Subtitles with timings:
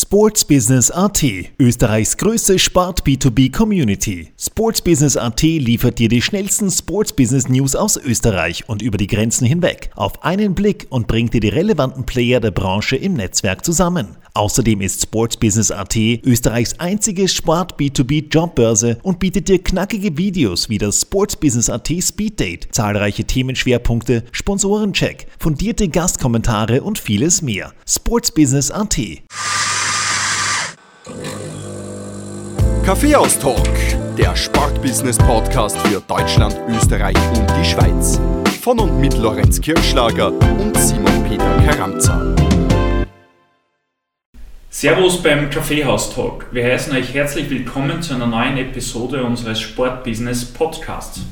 [0.00, 1.24] Sports Business AT,
[1.58, 4.28] Österreichs größte Sport B2B Community.
[4.38, 9.08] Sports Business AT liefert dir die schnellsten Sports Business News aus Österreich und über die
[9.08, 13.64] Grenzen hinweg auf einen Blick und bringt dir die relevanten Player der Branche im Netzwerk
[13.64, 14.16] zusammen.
[14.34, 20.68] Außerdem ist Sports Business AT Österreichs einzige Sport B2B Jobbörse und bietet dir knackige Videos
[20.68, 27.72] wie das Sports Business AT Speed Date, zahlreiche Themenschwerpunkte, Sponsorencheck, fundierte Gastkommentare und vieles mehr.
[27.84, 28.30] Sports
[31.08, 32.84] Business AT.
[32.84, 33.68] Kaffeehaus-Talk,
[34.16, 38.20] der Sportbusiness-Podcast für Deutschland, Österreich und die Schweiz.
[38.60, 42.34] Von und mit Lorenz Kirschlager und Simon Peter Karamza.
[44.70, 46.46] Servus beim Kaffeehaus-Talk.
[46.52, 51.22] Wir heißen euch herzlich willkommen zu einer neuen Episode unseres Sportbusiness-Podcasts.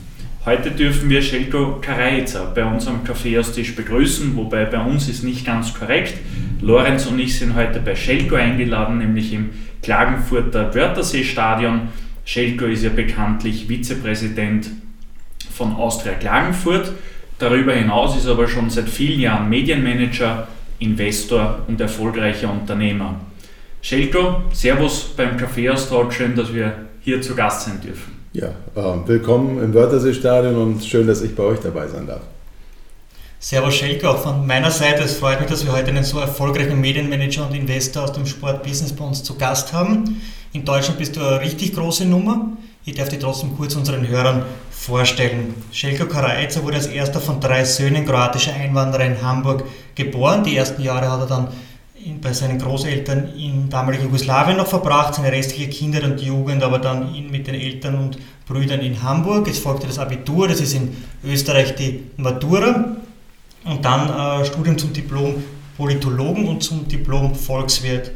[0.46, 5.74] Heute dürfen wir Shelko Karajica bei unserem Kaffeehaustisch begrüßen, wobei bei uns ist nicht ganz
[5.74, 6.14] korrekt.
[6.60, 9.50] Lorenz und ich sind heute bei Shelko eingeladen, nämlich im
[9.82, 11.88] Klagenfurter Wörthersee-Stadion.
[12.24, 14.70] Schelko ist ja bekanntlich Vizepräsident
[15.50, 16.92] von Austria Klagenfurt.
[17.38, 23.20] Darüber hinaus ist er aber schon seit vielen Jahren Medienmanager, Investor und erfolgreicher Unternehmer.
[23.82, 28.16] Schelko, Servus beim Kaffeeaustausch, schön, dass wir hier zu Gast sein dürfen.
[28.32, 32.22] Ja, äh, willkommen im Wörthersee-Stadion und schön, dass ich bei euch dabei sein darf.
[33.38, 35.02] Servus Schelke, auch von meiner Seite.
[35.02, 38.94] Es freut mich, dass wir heute einen so erfolgreichen Medienmanager und Investor aus dem Sportbusiness
[38.94, 40.22] bei uns zu Gast haben.
[40.54, 42.52] In Deutschland bist du eine richtig große Nummer.
[42.86, 45.54] Ich darf dich trotzdem kurz unseren Hörern vorstellen.
[45.70, 50.42] Željko Karajica wurde als erster von drei Söhnen kroatischer Einwanderer in Hamburg geboren.
[50.42, 51.48] Die ersten Jahre hat er dann
[52.22, 57.12] bei seinen Großeltern in damaligen Jugoslawien noch verbracht, seine restliche Kindheit und Jugend aber dann
[57.30, 59.46] mit den Eltern und Brüdern in Hamburg.
[59.48, 62.96] Es folgte das Abitur, das ist in Österreich die Matura
[63.66, 65.42] und dann äh, Studium zum Diplom
[65.76, 68.10] Politologen und zum Diplom Volkswirt.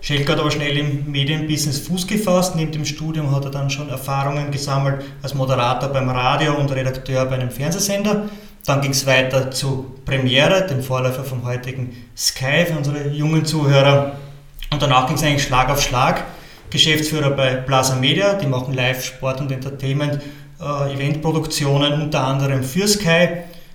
[0.00, 2.54] Schelke hat aber schnell im Medienbusiness Fuß gefasst.
[2.54, 7.24] Neben dem Studium hat er dann schon Erfahrungen gesammelt als Moderator beim Radio und Redakteur
[7.24, 8.28] bei einem Fernsehsender.
[8.66, 14.12] Dann ging es weiter zu Premiere, dem Vorläufer vom heutigen Sky für unsere jungen Zuhörer.
[14.70, 16.24] Und danach ging es eigentlich Schlag auf Schlag.
[16.70, 20.20] Geschäftsführer bei Plaza Media, die machen Live, Sport und Entertainment,
[20.60, 23.28] äh, Eventproduktionen unter anderem für Sky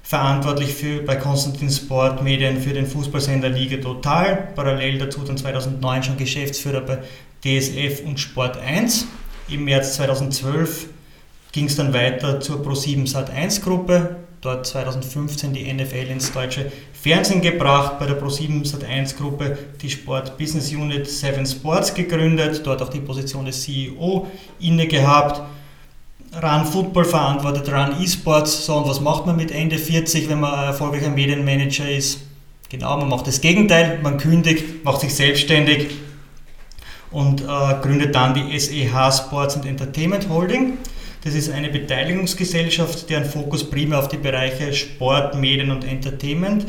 [0.04, 6.04] verantwortlich für, bei Konstantin Sport Medien für den Fußballsender Liga Total, parallel dazu dann 2009
[6.04, 7.00] schon Geschäftsführer bei
[7.44, 9.08] DSF und Sport 1.
[9.50, 10.88] Im März 2012
[11.52, 17.42] ging es dann weiter zur Pro7 Sat1 Gruppe, dort 2015 die NFL ins deutsche Fernsehen
[17.42, 22.90] gebracht, bei der Pro7 Sat1 Gruppe die Sport Business Unit 7 Sports gegründet, dort auch
[22.90, 24.28] die Position des CEO
[24.60, 25.42] inne gehabt
[26.34, 28.66] Run Football verantwortet, Run Esports.
[28.66, 32.22] So, und was macht man mit Ende 40, wenn man erfolgreicher Medienmanager ist?
[32.70, 35.90] Genau, man macht das Gegenteil, man kündigt, macht sich selbstständig
[37.12, 37.46] und äh,
[37.82, 40.78] gründet dann die SEH Sports and Entertainment Holding.
[41.24, 46.66] Das ist eine Beteiligungsgesellschaft, deren Fokus primär auf die Bereiche Sport, Medien und Entertainment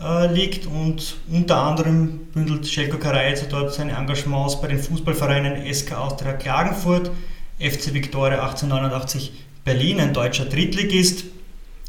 [0.00, 5.94] äh, liegt und unter anderem bündelt Schelko Karajica dort seine Engagements bei den Fußballvereinen SK
[5.94, 7.10] Austria Klagenfurt,
[7.58, 9.32] FC Viktoria 1889
[9.64, 11.24] Berlin, ein deutscher Drittligist,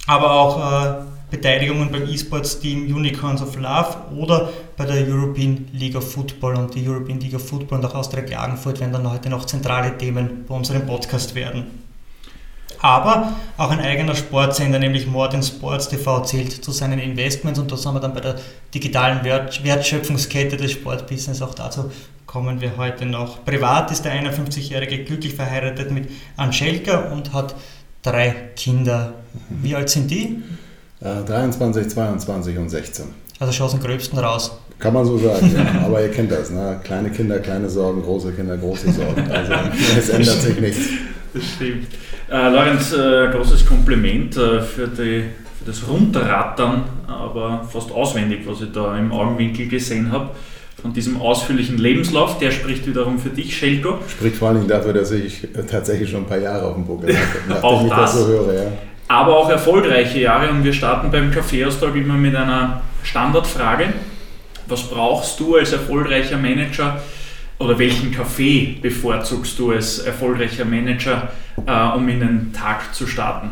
[0.08, 6.10] aber auch äh, Beteiligungen beim E-Sports-Team Unicorns of Love oder bei der European League of
[6.10, 6.56] Football.
[6.56, 9.98] Und die European League of Football und auch Austria Klagenfurt werden dann heute noch zentrale
[9.98, 11.87] Themen bei unserem Podcast werden.
[12.80, 17.78] Aber auch ein eigener Sportsender, nämlich More Sports TV, zählt zu seinen Investments und da
[17.78, 18.36] sind wir dann bei der
[18.74, 21.42] digitalen Wertschöpfungskette des Sportbusiness.
[21.42, 21.92] Auch dazu
[22.26, 23.44] kommen wir heute noch.
[23.46, 27.56] Privat ist der 51-Jährige glücklich verheiratet mit Angelika und hat
[28.04, 29.14] drei Kinder.
[29.50, 30.44] Wie alt sind die?
[31.02, 33.06] Äh, 23, 22 und 16.
[33.40, 34.52] Also schon aus dem Gröbsten raus.
[34.80, 35.86] Kann man so sagen, ja.
[35.86, 36.52] aber ihr kennt das.
[36.52, 36.80] Ne?
[36.84, 39.30] Kleine Kinder, kleine Sorgen, große Kinder, große Sorgen.
[39.32, 39.54] Also
[39.98, 40.82] es ändert sich nichts.
[41.34, 41.88] Das stimmt.
[42.30, 45.24] Äh, Lorenz, äh, großes Kompliment äh, für, die,
[45.58, 50.32] für das Runterrattern, aber fast auswendig, was ich da im Augenwinkel gesehen habe
[50.82, 52.38] von diesem ausführlichen Lebenslauf.
[52.38, 54.00] Der spricht wiederum für dich, Schelko.
[54.10, 57.16] Spricht vor allen Dingen dafür, dass ich tatsächlich schon ein paar Jahre auf dem Buckel
[57.50, 58.54] habe, auch ich das, das so höre.
[58.54, 58.72] Ja.
[59.08, 63.94] Aber auch erfolgreiche Jahre und wir starten beim Kaffeeaustag immer mit einer Standardfrage.
[64.68, 67.02] Was brauchst du als erfolgreicher Manager
[67.60, 71.32] oder welchen Kaffee bevorzugst du als erfolgreicher Manager,
[71.66, 73.50] äh, um in den Tag zu starten?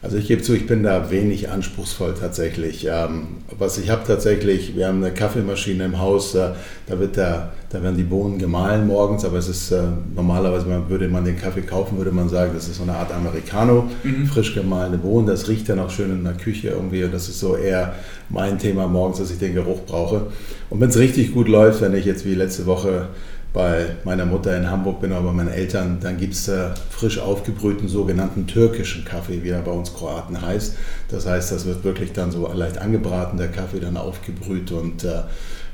[0.00, 2.86] Also ich gebe zu, ich bin da wenig anspruchsvoll tatsächlich.
[2.88, 6.50] Ähm, was ich habe tatsächlich, wir haben eine Kaffeemaschine im Haus, äh,
[6.86, 9.82] da, wird der, da werden die Bohnen gemahlen morgens, aber es ist äh,
[10.14, 13.12] normalerweise, man, würde man den Kaffee kaufen, würde man sagen, das ist so eine Art
[13.12, 14.26] Americano, mhm.
[14.26, 17.40] frisch gemahlene Bohnen, das riecht dann auch schön in der Küche irgendwie und das ist
[17.40, 17.94] so eher
[18.28, 20.28] mein Thema morgens, dass ich den Geruch brauche.
[20.70, 23.08] Und wenn es richtig gut läuft, wenn ich jetzt wie letzte Woche
[23.52, 27.18] bei meiner Mutter in Hamburg bin, aber bei meinen Eltern, dann gibt es äh, frisch
[27.18, 30.76] aufgebrühten sogenannten türkischen Kaffee, wie er bei uns Kroaten heißt.
[31.08, 35.20] Das heißt, das wird wirklich dann so leicht angebraten, der Kaffee dann aufgebrüht und äh,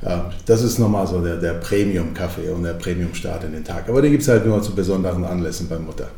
[0.03, 3.89] äh, das ist nochmal so der, der Premium-Kaffee und der Premium-Start in den Tag.
[3.89, 6.09] Aber den gibt es halt nur zu besonderen Anlässen bei Mutter.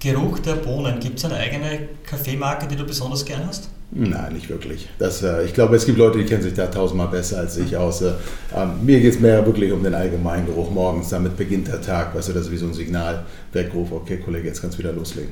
[0.00, 3.68] Geruch der Bohnen, gibt es eine eigene Kaffeemarke, die du besonders gern hast?
[3.90, 4.86] Nein, nicht wirklich.
[4.98, 7.74] Das, äh, ich glaube, es gibt Leute, die kennen sich da tausendmal besser als ich
[7.76, 8.02] aus.
[8.02, 8.12] Äh,
[8.54, 11.08] ähm, mir geht es mehr wirklich um den allgemeinen Geruch morgens.
[11.08, 12.14] Damit beginnt der Tag.
[12.14, 14.92] Weißt du, das ist wie so ein Signal, Weckruf, okay, Kollege, jetzt kannst du wieder
[14.92, 15.30] loslegen.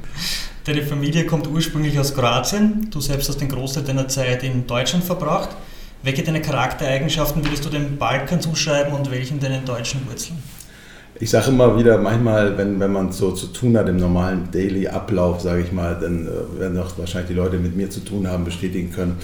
[0.64, 2.88] Deine Familie kommt ursprünglich aus Kroatien.
[2.90, 5.50] Du selbst hast den Großteil deiner Zeit in Deutschland verbracht.
[6.02, 10.38] Welche deiner Charaktereigenschaften würdest du dem Balkan zuschreiben und welchen deinen deutschen Wurzeln?
[11.18, 15.40] Ich sage immer wieder, manchmal, wenn, wenn man so zu tun hat im normalen Daily-Ablauf,
[15.40, 18.44] sage ich mal, dann äh, werden auch wahrscheinlich die Leute mit mir zu tun haben,
[18.44, 19.16] bestätigen können,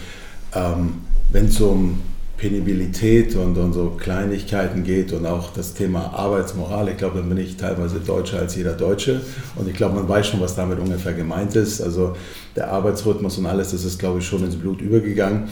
[0.54, 2.00] ähm, wenn es um
[2.38, 7.38] Penibilität und, und so Kleinigkeiten geht und auch das Thema Arbeitsmoral, ich glaube, dann bin
[7.38, 9.20] ich teilweise deutscher als jeder Deutsche
[9.56, 11.82] und ich glaube, man weiß schon, was damit ungefähr gemeint ist.
[11.82, 12.16] Also
[12.56, 15.50] der Arbeitsrhythmus und alles, das ist, glaube ich, schon ins Blut übergegangen.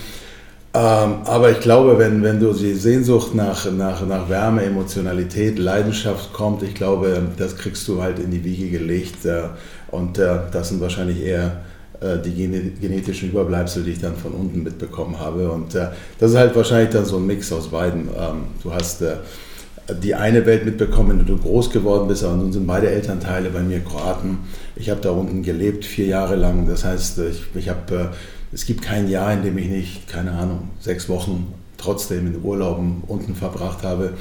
[0.72, 6.32] Ähm, aber ich glaube, wenn, wenn du die Sehnsucht nach, nach, nach Wärme, Emotionalität, Leidenschaft
[6.32, 9.24] kommt, ich glaube, das kriegst du halt in die Wiege gelegt.
[9.24, 9.42] Äh,
[9.90, 11.62] und äh, das sind wahrscheinlich eher
[12.00, 12.32] äh, die
[12.80, 15.50] genetischen Überbleibsel, die ich dann von unten mitbekommen habe.
[15.50, 18.02] Und das ist halt wahrscheinlich dann so ein Mix aus beiden.
[18.02, 19.02] Ähm, du hast
[20.00, 23.58] die eine Welt mitbekommen, wenn du groß geworden bist, aber nun sind beide Elternteile bei
[23.58, 24.38] mir Kroaten.
[24.76, 26.68] Ich habe da unten gelebt, vier Jahre lang.
[26.68, 28.10] Das heißt, ich, ich habe
[28.52, 33.02] es gibt kein Jahr, in dem ich nicht, keine Ahnung, sechs Wochen trotzdem in Urlauben
[33.06, 34.14] unten verbracht habe.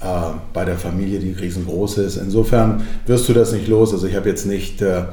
[0.00, 0.06] Äh,
[0.52, 2.16] bei der Familie, die riesengroß ist.
[2.16, 3.92] Insofern wirst du das nicht los.
[3.92, 5.04] Also ich habe jetzt nicht äh,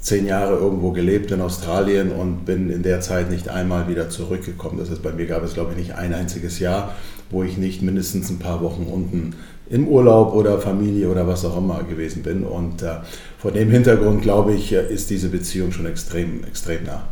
[0.00, 4.78] zehn Jahre irgendwo gelebt in Australien und bin in der Zeit nicht einmal wieder zurückgekommen.
[4.78, 6.94] Das heißt, bei mir gab es, glaube ich, nicht ein einziges Jahr,
[7.30, 9.34] wo ich nicht mindestens ein paar Wochen unten
[9.68, 12.44] im Urlaub oder Familie oder was auch immer gewesen bin.
[12.44, 12.96] Und äh,
[13.38, 17.02] vor dem Hintergrund, glaube ich, äh, ist diese Beziehung schon extrem, extrem nah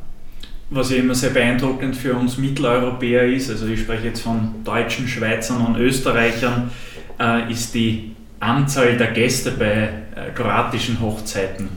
[0.70, 5.06] was ja immer sehr beeindruckend für uns Mitteleuropäer ist, also ich spreche jetzt von Deutschen,
[5.06, 6.70] Schweizern und Österreichern,
[7.20, 11.68] äh, ist die Anzahl der Gäste bei äh, kroatischen Hochzeiten.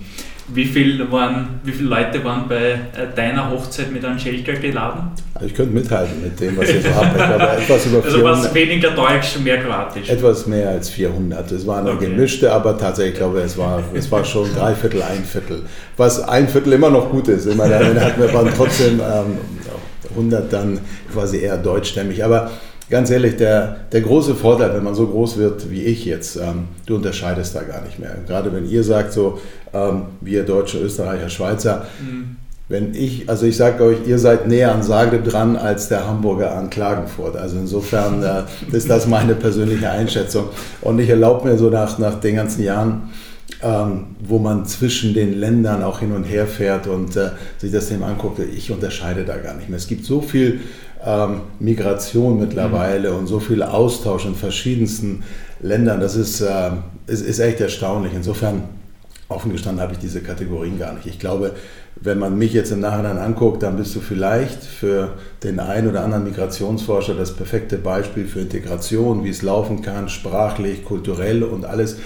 [0.50, 2.78] Wie, viel waren, wie viele Leute waren bei äh,
[3.16, 5.12] deiner Hochzeit mit Angelika geladen?
[5.46, 7.18] Ich könnte mithalten mit dem, was ihr so habt.
[7.18, 10.10] Ich glaube, etwas über 400, also was weniger Deutsch, und mehr Kroatisch.
[10.10, 11.52] Etwas mehr als 400.
[11.52, 12.06] Es war eine okay.
[12.06, 15.64] gemischte, aber tatsächlich, ich glaube, es war, es war schon drei Viertel, ein Viertel.
[15.98, 17.46] Was ein Viertel immer noch gut ist.
[17.46, 19.38] Immer dann hatten wir waren trotzdem ähm,
[20.12, 20.80] 100 dann
[21.12, 22.24] quasi eher deutschstämmig.
[22.24, 22.52] Aber
[22.90, 26.70] ganz ehrlich, der, der große Vorteil, wenn man so groß wird wie ich jetzt, ähm,
[26.86, 28.16] du unterscheidest da gar nicht mehr.
[28.26, 29.40] Gerade wenn ihr sagt, so,
[29.74, 32.38] ähm, wir Deutsche, Österreicher, Schweizer, mhm.
[32.70, 36.56] wenn ich, also ich sage euch, ihr seid näher an Zagreb dran als der Hamburger
[36.56, 37.36] an Klagenfurt.
[37.38, 38.44] Also insofern äh,
[38.76, 40.50] ist das meine persönliche Einschätzung.
[40.82, 43.10] Und ich erlaube mir so nach, nach den ganzen Jahren,
[43.64, 47.90] ähm, wo man zwischen den Ländern auch hin und her fährt und äh, sich das
[47.90, 49.78] Thema anguckt, ich unterscheide da gar nicht mehr.
[49.78, 50.60] Es gibt so viel
[51.04, 53.20] ähm, Migration mittlerweile mhm.
[53.20, 55.24] und so viel Austausch in verschiedensten
[55.62, 56.00] Ländern.
[56.00, 56.72] Das ist, äh,
[57.08, 58.14] ist, ist echt erstaunlich.
[58.16, 58.64] Insofern,
[59.30, 61.06] offen gestanden, habe ich diese Kategorien gar nicht.
[61.06, 61.54] Ich glaube,
[61.96, 66.04] wenn man mich jetzt im Nachhinein anguckt, dann bist du vielleicht für den einen oder
[66.04, 71.98] anderen Migrationsforscher das perfekte Beispiel für Integration, wie es laufen kann, sprachlich, kulturell und alles.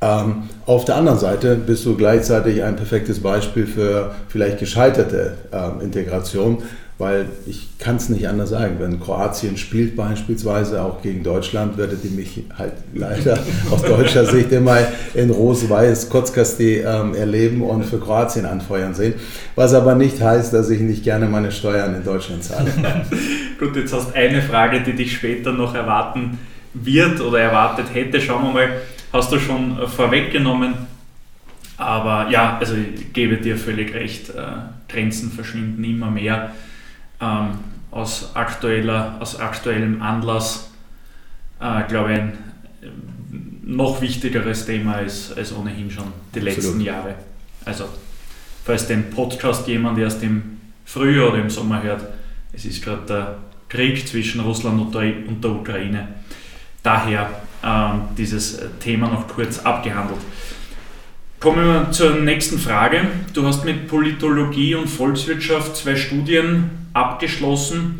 [0.00, 5.80] Ähm, auf der anderen Seite bist du gleichzeitig ein perfektes Beispiel für vielleicht gescheiterte ähm,
[5.80, 6.58] Integration,
[6.98, 8.76] weil ich kann es nicht anders sagen.
[8.78, 13.38] Wenn Kroatien spielt beispielsweise auch gegen Deutschland, werdet ihr mich halt leider
[13.70, 14.78] aus deutscher Sicht immer
[15.14, 19.14] in Rot-Weiß Kotzkasti ähm, erleben und für Kroatien anfeuern sehen.
[19.54, 22.70] Was aber nicht heißt, dass ich nicht gerne meine Steuern in Deutschland zahle.
[23.58, 26.38] Gut, jetzt hast eine Frage, die dich später noch erwarten
[26.74, 28.20] wird oder erwartet hätte.
[28.20, 28.68] Schauen wir mal
[29.12, 30.74] hast du schon vorweggenommen.
[31.76, 34.42] Aber ja, also ich gebe dir völlig recht, äh,
[34.88, 36.52] Grenzen verschwinden immer mehr.
[37.22, 37.58] Ähm,
[37.92, 40.70] aus, aktueller, aus aktuellem Anlass,
[41.60, 42.32] äh, glaube ich, ein
[42.82, 42.86] äh,
[43.64, 46.86] noch wichtigeres Thema ist als ohnehin schon die letzten Absolut.
[46.86, 47.14] Jahre.
[47.64, 47.84] Also,
[48.64, 52.02] falls den Podcast jemand erst im Frühjahr oder im Sommer hört,
[52.52, 53.38] es ist gerade der
[53.68, 56.08] Krieg zwischen Russland und der, und der Ukraine.
[56.82, 57.30] Daher
[57.62, 60.20] ähm, dieses Thema noch kurz abgehandelt.
[61.38, 63.02] Kommen wir zur nächsten Frage.
[63.32, 67.98] Du hast mit Politologie und Volkswirtschaft zwei Studien abgeschlossen,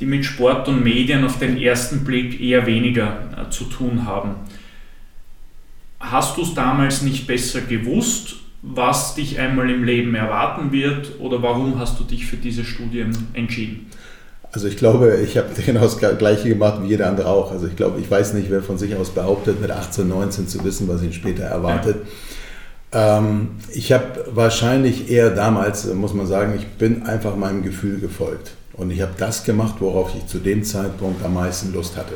[0.00, 4.34] die mit Sport und Medien auf den ersten Blick eher weniger äh, zu tun haben.
[5.98, 11.42] Hast du es damals nicht besser gewusst, was dich einmal im Leben erwarten wird oder
[11.42, 13.86] warum hast du dich für diese Studien entschieden?
[14.52, 17.52] Also ich glaube, ich habe genau das Gleiche gemacht wie jeder andere auch.
[17.52, 20.64] Also ich glaube, ich weiß nicht, wer von sich aus behauptet, mit 18, 19 zu
[20.64, 21.96] wissen, was ihn später erwartet.
[21.96, 22.10] Ja.
[22.92, 28.52] Ähm, ich habe wahrscheinlich eher damals, muss man sagen, ich bin einfach meinem Gefühl gefolgt.
[28.72, 32.14] Und ich habe das gemacht, worauf ich zu dem Zeitpunkt am meisten Lust hatte.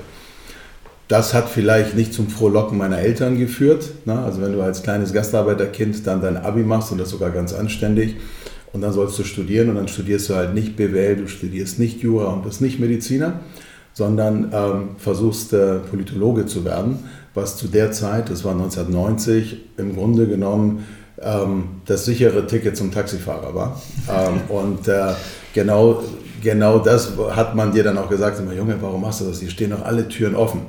[1.09, 3.91] Das hat vielleicht nicht zum Frohlocken meiner Eltern geführt.
[4.07, 4.19] Ne?
[4.19, 8.17] Also wenn du als kleines Gastarbeiterkind dann dein Abi machst und das sogar ganz anständig
[8.73, 12.01] und dann sollst du studieren und dann studierst du halt nicht BWL, du studierst nicht
[12.01, 13.41] Jura und bist nicht Mediziner,
[13.95, 16.99] sondern ähm, versuchst äh, Politologe zu werden
[17.35, 20.87] was zu der Zeit, das war 1990, im Grunde genommen
[21.21, 23.83] ähm, das sichere Ticket zum Taxifahrer war.
[24.09, 25.13] Ähm, und äh,
[25.53, 26.03] genau,
[26.43, 29.41] genau das hat man dir dann auch gesagt, immer, Junge, warum machst du das?
[29.41, 30.63] Hier stehen noch alle Türen offen.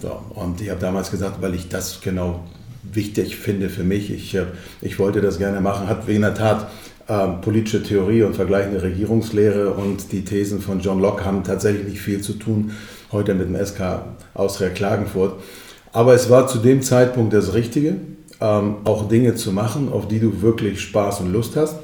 [0.00, 2.40] So, und ich habe damals gesagt, weil ich das genau
[2.82, 4.10] wichtig finde für mich.
[4.10, 4.44] Ich, äh,
[4.80, 5.86] ich wollte das gerne machen.
[5.86, 6.70] Hat in der Tat
[7.08, 12.00] ähm, politische Theorie und vergleichende Regierungslehre und die Thesen von John Locke haben tatsächlich nicht
[12.00, 12.72] viel zu tun
[13.12, 14.00] heute mit dem SK
[14.34, 15.34] Austria Klagenfurt.
[15.92, 17.96] Aber es war zu dem Zeitpunkt das Richtige,
[18.40, 21.76] ähm, auch Dinge zu machen, auf die du wirklich Spaß und Lust hast.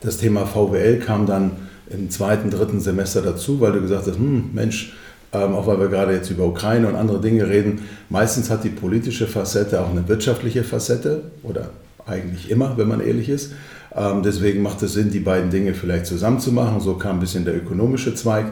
[0.00, 1.52] Das Thema VWL kam dann
[1.88, 4.94] im zweiten, dritten Semester dazu, weil du gesagt hast, hm, Mensch,
[5.32, 8.68] ähm, auch weil wir gerade jetzt über Ukraine und andere Dinge reden, meistens hat die
[8.68, 11.70] politische Facette auch eine wirtschaftliche Facette oder
[12.06, 13.52] eigentlich immer, wenn man ehrlich ist.
[13.96, 16.80] Ähm, deswegen macht es Sinn, die beiden Dinge vielleicht zusammen zu machen.
[16.80, 18.46] So kam ein bisschen der ökonomische Zweig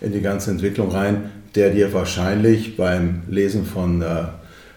[0.00, 4.22] in die ganze Entwicklung rein der dir wahrscheinlich beim Lesen von äh,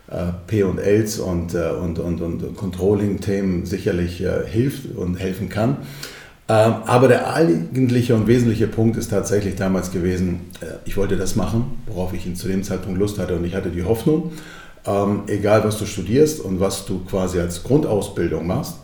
[0.09, 5.77] äh P und Ls und, äh, und, und, und Controlling-Themen sicherlich hilft und helfen kann.
[6.49, 10.41] Ähm, aber der eigentliche und wesentliche Punkt ist tatsächlich damals gewesen,
[10.85, 13.83] ich wollte das machen, worauf ich zu dem Zeitpunkt Lust hatte und ich hatte die
[13.83, 14.31] Hoffnung,
[14.85, 18.77] ähm, egal was du studierst und was du quasi als Grundausbildung machst,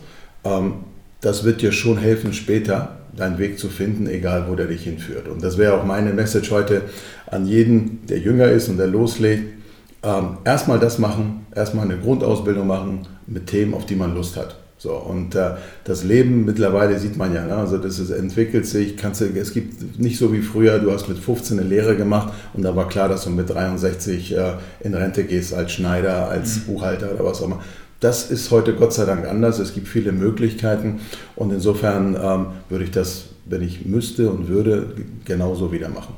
[1.20, 5.28] das wird dir schon helfen, später deinen Weg zu finden, egal wo der dich hinführt.
[5.28, 6.82] Und das wäre auch meine Message heute
[7.26, 9.54] an jeden, der jünger ist und der loslegt.
[10.02, 14.56] Ähm, erstmal das machen, erstmal eine Grundausbildung machen mit Themen, auf die man Lust hat.
[14.80, 17.56] So, und äh, das Leben mittlerweile sieht man ja, ne?
[17.56, 21.08] also das ist, entwickelt sich, kannst du, es gibt nicht so wie früher, du hast
[21.08, 24.94] mit 15 eine Lehre gemacht und da war klar, dass du mit 63 äh, in
[24.94, 26.72] Rente gehst als Schneider, als mhm.
[26.72, 27.60] Buchhalter oder was auch immer.
[28.00, 29.58] Das ist heute Gott sei Dank anders.
[29.58, 31.00] Es gibt viele Möglichkeiten
[31.34, 36.14] und insofern ähm, würde ich das, wenn ich müsste und würde, genauso wieder machen.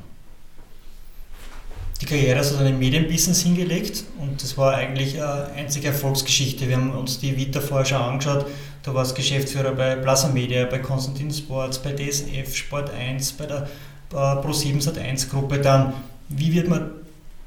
[2.01, 6.67] Die Karriere hast du dann im Medienbusiness hingelegt und das war eigentlich eine einzige Erfolgsgeschichte.
[6.67, 8.45] Wir haben uns die Vita vorher schon angeschaut.
[8.83, 13.69] Du warst Geschäftsführer bei Plaza Media, bei Konstantin Sports, bei DSF, Sport 1, bei der
[14.11, 15.59] äh, Pro7 Sat1 Gruppe.
[15.59, 15.93] Dann,
[16.29, 16.91] wie wird man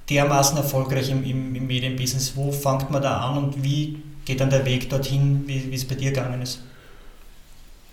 [0.09, 2.37] dermaßen erfolgreich im, im, im Medienbusiness?
[2.37, 5.95] Wo fängt man da an und wie geht dann der Weg dorthin, wie, es bei
[5.95, 6.61] dir gegangen ist?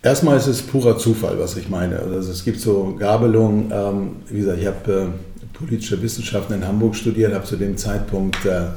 [0.04, 2.00] Erstmal ist es purer Zufall, was ich meine.
[2.00, 3.72] Also es gibt so Gabelungen.
[3.72, 8.46] Ähm, wie gesagt, ich habe äh, politische Wissenschaften in Hamburg studiert, habe zu dem Zeitpunkt
[8.46, 8.68] äh,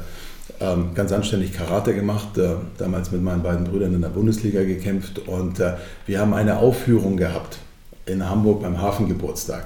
[0.59, 5.19] ähm, ganz anständig Karate gemacht, äh, damals mit meinen beiden Brüdern in der Bundesliga gekämpft
[5.27, 5.73] und äh,
[6.05, 7.57] wir haben eine Aufführung gehabt
[8.05, 9.65] in Hamburg beim Hafengeburtstag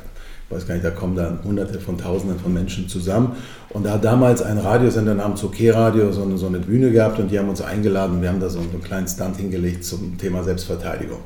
[0.50, 3.36] ich weiß gar nicht, da kommen dann Hunderte von Tausenden von Menschen zusammen.
[3.70, 7.20] Und da hat damals ein Radiosender namens OK Radio so eine, so eine Bühne gehabt
[7.20, 8.20] und die haben uns eingeladen.
[8.20, 11.20] Wir haben da so einen kleinen Stand hingelegt zum Thema Selbstverteidigung.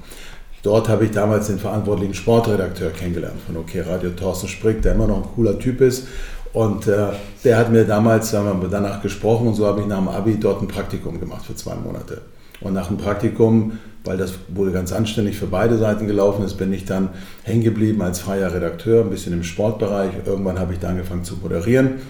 [0.62, 5.08] Dort habe ich damals den verantwortlichen Sportredakteur kennengelernt von OK Radio, Thorsten Sprick, der immer
[5.08, 6.08] noch ein cooler Typ ist.
[6.54, 7.08] Und äh,
[7.44, 10.40] der hat mir damals, haben wir danach gesprochen und so habe ich nach dem Abi
[10.40, 12.22] dort ein Praktikum gemacht für zwei Monate.
[12.62, 16.74] Und nach dem Praktikum weil das wohl ganz anständig für beide Seiten gelaufen ist, bin
[16.74, 17.10] ich dann
[17.44, 20.12] hängen geblieben als freier Redakteur, ein bisschen im Sportbereich.
[20.26, 22.02] Irgendwann habe ich dann angefangen zu moderieren.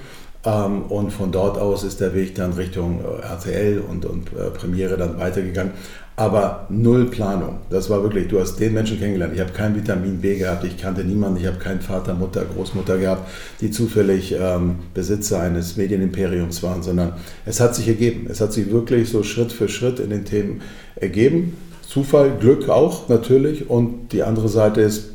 [0.46, 4.50] Ähm, und von dort aus ist der Weg dann Richtung äh, RTL und, und äh,
[4.50, 5.74] Premiere dann weitergegangen.
[6.16, 7.60] Aber null Planung.
[7.72, 9.34] Das war wirklich, du hast den Menschen kennengelernt.
[9.34, 13.00] Ich habe kein Vitamin B gehabt, ich kannte niemanden, ich habe keinen Vater, Mutter, Großmutter
[13.00, 13.28] gehabt,
[13.62, 17.14] die zufällig ähm, Besitzer eines Medienimperiums waren, sondern
[17.46, 18.28] es hat sich ergeben.
[18.30, 20.62] Es hat sich wirklich so Schritt für Schritt in den Themen
[20.96, 21.58] ergeben.
[21.82, 23.70] Zufall, Glück auch natürlich.
[23.70, 25.10] Und die andere Seite ist,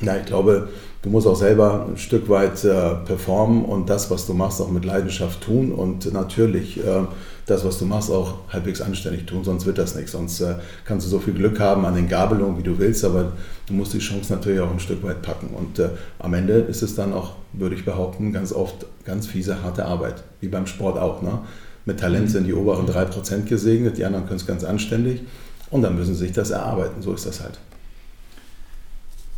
[0.00, 0.68] na, ich glaube,
[1.02, 4.70] du musst auch selber ein Stück weit äh, performen und das, was du machst, auch
[4.70, 7.04] mit Leidenschaft tun und natürlich äh,
[7.46, 10.12] das, was du machst, auch halbwegs anständig tun, sonst wird das nichts.
[10.12, 13.32] Sonst äh, kannst du so viel Glück haben an den Gabelungen, wie du willst, aber
[13.66, 15.48] du musst die Chance natürlich auch ein Stück weit packen.
[15.54, 19.62] Und äh, am Ende ist es dann auch, würde ich behaupten, ganz oft ganz fiese,
[19.62, 21.22] harte Arbeit, wie beim Sport auch.
[21.22, 21.38] Ne?
[21.84, 25.22] Mit Talent sind die oberen 3% gesegnet, die anderen können es ganz anständig
[25.70, 27.00] und dann müssen sie sich das erarbeiten.
[27.00, 27.60] So ist das halt.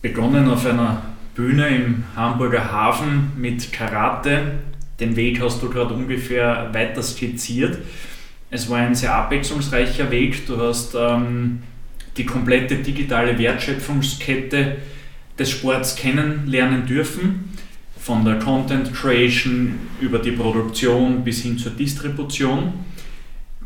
[0.00, 1.03] Begonnen auf einer
[1.38, 4.59] Bühne im Hamburger Hafen mit Karate.
[4.99, 7.78] Den Weg hast du gerade ungefähr weiter skizziert.
[8.50, 10.49] Es war ein sehr abwechslungsreicher Weg.
[10.49, 11.62] Du hast ähm,
[12.16, 14.78] die komplette digitale Wertschöpfungskette
[15.38, 17.52] des Sports kennenlernen dürfen.
[17.97, 22.73] Von der Content Creation über die Produktion bis hin zur Distribution.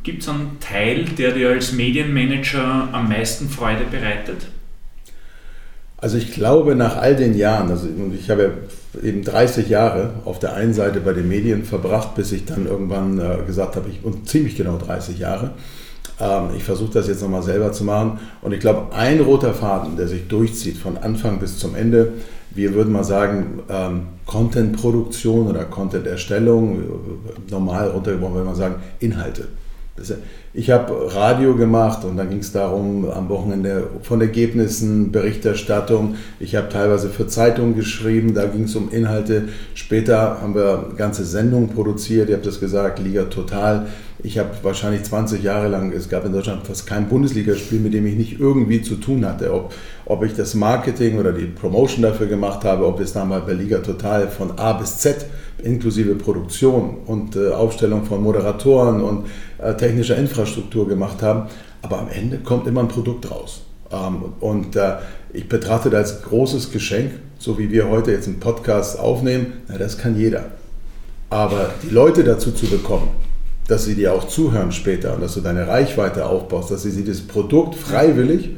[0.03, 4.49] Gibt es einen Teil, der dir als Medienmanager am meisten Freude bereitet?
[6.03, 10.41] Also ich glaube, nach all den Jahren, also ich habe ja eben 30 Jahre auf
[10.41, 14.05] der einen Seite bei den Medien verbracht, bis ich dann irgendwann äh, gesagt habe, ich,
[14.05, 15.53] und ziemlich genau 30 Jahre,
[16.19, 18.19] ähm, ich versuche das jetzt nochmal selber zu machen.
[18.41, 22.15] Und ich glaube, ein roter Faden, der sich durchzieht von Anfang bis zum Ende,
[22.51, 26.83] wir würden mal sagen, ähm, Content-Produktion oder Content-Erstellung,
[27.49, 29.47] normal runtergebrochen würde man sagen, Inhalte.
[30.55, 36.15] Ich habe Radio gemacht und dann ging es darum, am Wochenende von Ergebnissen, Berichterstattung.
[36.41, 39.49] Ich habe teilweise für Zeitungen geschrieben, da ging es um Inhalte.
[39.75, 43.87] Später haben wir ganze Sendungen produziert, ihr habt das gesagt, Liga Total.
[44.23, 48.07] Ich habe wahrscheinlich 20 Jahre lang, es gab in Deutschland fast kein Bundesligaspiel, mit dem
[48.07, 49.53] ich nicht irgendwie zu tun hatte.
[49.53, 49.75] Ob,
[50.07, 53.79] ob ich das Marketing oder die Promotion dafür gemacht habe, ob es damals bei Liga
[53.79, 55.27] Total von A bis Z
[55.63, 59.27] inklusive Produktion und äh, Aufstellung von Moderatoren und
[59.59, 61.49] äh, technischer Infrastruktur gemacht haben.
[61.83, 63.63] Aber am Ende kommt immer ein Produkt raus.
[63.91, 64.95] Ähm, und äh,
[65.33, 69.55] ich betrachte das als großes Geschenk, so wie wir heute jetzt einen Podcast aufnehmen.
[69.69, 70.45] Na, das kann jeder.
[71.31, 73.09] Aber die Leute dazu zu bekommen,
[73.69, 77.27] dass sie dir auch zuhören später und dass du deine Reichweite aufbaust, dass sie dieses
[77.27, 78.51] Produkt freiwillig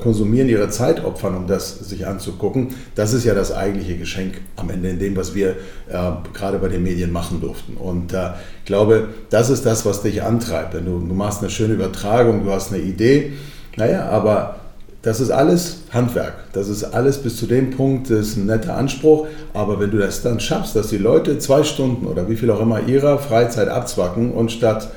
[0.00, 2.74] konsumieren, ihre Zeit opfern, um das sich anzugucken.
[2.94, 5.50] Das ist ja das eigentliche Geschenk am Ende in dem, was wir
[5.88, 7.76] äh, gerade bei den Medien machen durften.
[7.76, 8.30] Und äh,
[8.60, 10.74] ich glaube, das ist das, was dich antreibt.
[10.74, 13.32] Wenn du, du machst eine schöne Übertragung, du hast eine Idee,
[13.76, 14.56] naja, aber
[15.02, 16.34] das ist alles Handwerk.
[16.52, 19.28] Das ist alles bis zu dem Punkt, das ist ein netter Anspruch.
[19.54, 22.60] Aber wenn du das dann schaffst, dass die Leute zwei Stunden oder wie viel auch
[22.60, 24.90] immer ihrer Freizeit abzwacken und statt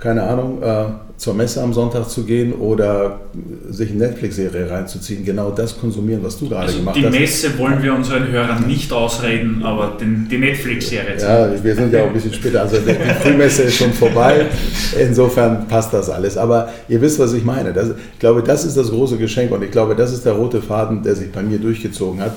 [0.00, 0.84] keine Ahnung, äh,
[1.18, 3.20] zur Messe am Sonntag zu gehen oder
[3.68, 7.14] sich eine Netflix-Serie reinzuziehen, genau das konsumieren, was du gerade also gemacht die hast.
[7.14, 11.20] Die Messe wollen wir unseren Hörern nicht ausreden, aber den, die Netflix-Serie.
[11.20, 14.46] Ja, wir sind ja auch ein bisschen später, also die Frühmesse ist schon vorbei,
[14.98, 16.38] insofern passt das alles.
[16.38, 17.74] Aber ihr wisst, was ich meine.
[17.74, 20.62] Das, ich glaube, das ist das große Geschenk und ich glaube, das ist der rote
[20.62, 22.32] Faden, der sich bei mir durchgezogen hat.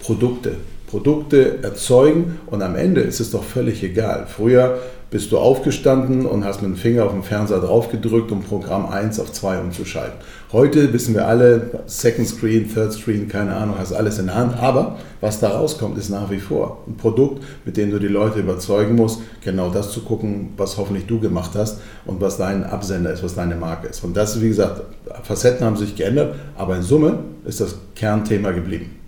[0.00, 0.52] Produkte.
[0.92, 4.26] Produkte erzeugen und am Ende ist es doch völlig egal.
[4.28, 4.78] Früher
[5.10, 8.84] bist du aufgestanden und hast mit dem Finger auf den Fernseher drauf gedrückt, um Programm
[8.84, 10.18] 1 auf 2 umzuschalten.
[10.52, 14.58] Heute wissen wir alle, Second Screen, Third Screen, keine Ahnung, hast alles in der Hand.
[14.60, 18.40] Aber was da rauskommt, ist nach wie vor ein Produkt, mit dem du die Leute
[18.40, 23.14] überzeugen musst, genau das zu gucken, was hoffentlich du gemacht hast und was dein Absender
[23.14, 24.04] ist, was deine Marke ist.
[24.04, 24.82] Und das, wie gesagt,
[25.22, 29.01] Facetten haben sich geändert, aber in Summe ist das Kernthema geblieben.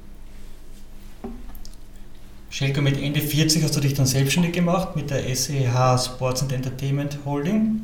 [2.55, 6.53] Schelko, mit Ende 40 hast du dich dann selbstständig gemacht mit der SEH Sports and
[6.53, 7.81] Entertainment Holding.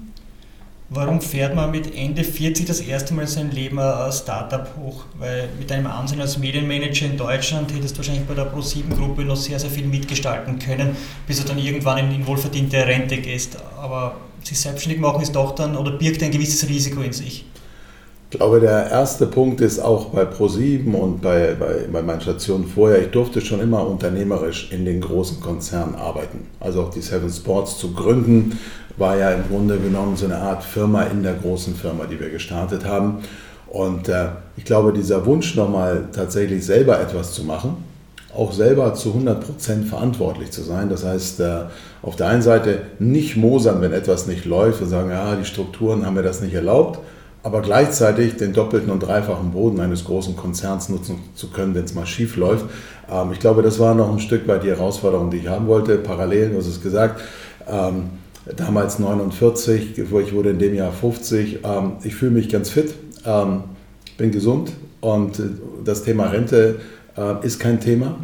[0.90, 5.06] Warum fährt man mit Ende 40 das erste Mal sein Leben ein Startup hoch?
[5.18, 9.34] Weil mit deinem Ansehen als Medienmanager in Deutschland hättest du wahrscheinlich bei der Pro7-Gruppe noch
[9.34, 13.56] sehr, sehr viel mitgestalten können, bis du dann irgendwann in wohlverdiente Rente gehst.
[13.76, 17.44] Aber sich selbstständig machen ist doch dann oder birgt ein gewisses Risiko in sich.
[18.32, 22.64] Ich glaube, der erste Punkt ist auch bei ProSieben und bei, bei, bei meinen Stationen
[22.64, 26.46] vorher, ich durfte schon immer unternehmerisch in den großen Konzernen arbeiten.
[26.60, 28.56] Also auch die Seven Sports zu gründen,
[28.96, 32.30] war ja im Grunde genommen so eine Art Firma in der großen Firma, die wir
[32.30, 33.18] gestartet haben.
[33.66, 37.78] Und äh, ich glaube, dieser Wunsch nochmal tatsächlich selber etwas zu machen,
[38.32, 40.88] auch selber zu 100% verantwortlich zu sein.
[40.88, 41.62] Das heißt, äh,
[42.00, 46.06] auf der einen Seite nicht mosern, wenn etwas nicht läuft und sagen, ja, die Strukturen
[46.06, 47.00] haben mir das nicht erlaubt,
[47.42, 51.94] aber gleichzeitig den doppelten und dreifachen Boden eines großen Konzerns nutzen zu können, wenn es
[51.94, 52.66] mal schief läuft.
[53.10, 55.96] Ähm, ich glaube, das war noch ein Stück weit die Herausforderung, die ich haben wollte.
[55.96, 57.20] Parallel, du hast es gesagt,
[57.68, 58.10] ähm,
[58.56, 61.60] damals 49, ich wurde in dem Jahr 50.
[61.64, 62.94] Ähm, ich fühle mich ganz fit,
[64.16, 65.42] bin gesund und äh,
[65.84, 66.80] das Thema Rente
[67.16, 68.16] äh, ist kein Thema.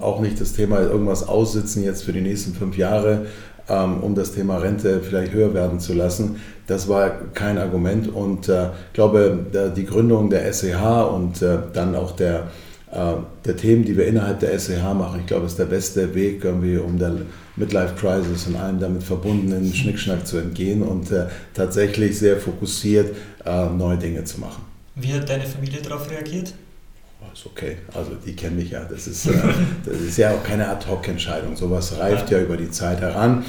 [0.00, 3.26] Auch nicht das Thema irgendwas aussitzen jetzt für die nächsten fünf Jahre
[3.68, 6.40] ähm, um das Thema Rente vielleicht höher werden zu lassen.
[6.66, 11.94] Das war kein Argument und äh, ich glaube, die Gründung der SEH und äh, dann
[11.94, 12.48] auch der
[12.90, 15.20] äh, der Themen, die wir innerhalb der SEH machen.
[15.20, 17.12] Ich glaube, ist der beste Weg, irgendwie, um der
[17.56, 23.66] Midlife Crisis und allem damit verbundenen Schnickschnack zu entgehen und äh, tatsächlich sehr fokussiert äh,
[23.70, 24.62] neue Dinge zu machen.
[24.94, 26.54] Wie hat deine Familie darauf reagiert?
[27.20, 28.84] Oh, ist okay, also die kennen mich ja.
[28.84, 29.32] Das ist, äh,
[29.84, 31.56] das ist ja auch keine Ad-Hoc-Entscheidung.
[31.56, 32.38] Sowas reift ja.
[32.38, 33.44] ja über die Zeit heran.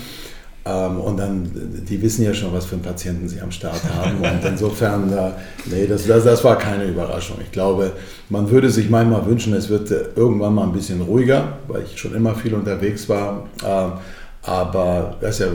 [0.67, 1.49] Ähm, und dann,
[1.87, 4.17] die wissen ja schon, was für einen Patienten sie am Start haben.
[4.21, 5.31] Und insofern, äh,
[5.65, 7.37] nee, das, das, das war keine Überraschung.
[7.41, 7.93] Ich glaube,
[8.29, 11.97] man würde sich manchmal wünschen, es wird äh, irgendwann mal ein bisschen ruhiger, weil ich
[11.97, 13.47] schon immer viel unterwegs war.
[13.65, 13.93] Ähm,
[14.41, 15.51] aber das ist ja,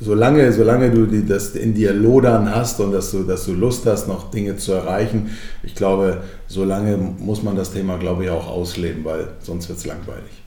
[0.00, 3.86] solange, solange du die, das in dir lodern hast und dass du, dass du Lust
[3.86, 5.30] hast, noch Dinge zu erreichen,
[5.62, 9.86] ich glaube, solange muss man das Thema, glaube ich, auch ausleben, weil sonst wird es
[9.86, 10.42] langweilig.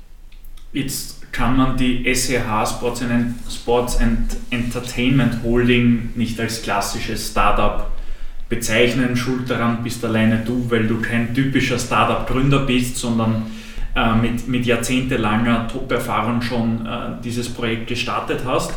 [0.74, 7.92] Jetzt kann man die SEH Sports and, Sports and Entertainment Holding nicht als klassisches Startup
[8.50, 9.16] bezeichnen.
[9.16, 13.44] Schuld daran bist alleine du, weil du kein typischer Startup-Gründer bist, sondern
[13.96, 18.74] äh, mit, mit jahrzehntelanger Top-Erfahrung schon äh, dieses Projekt gestartet hast.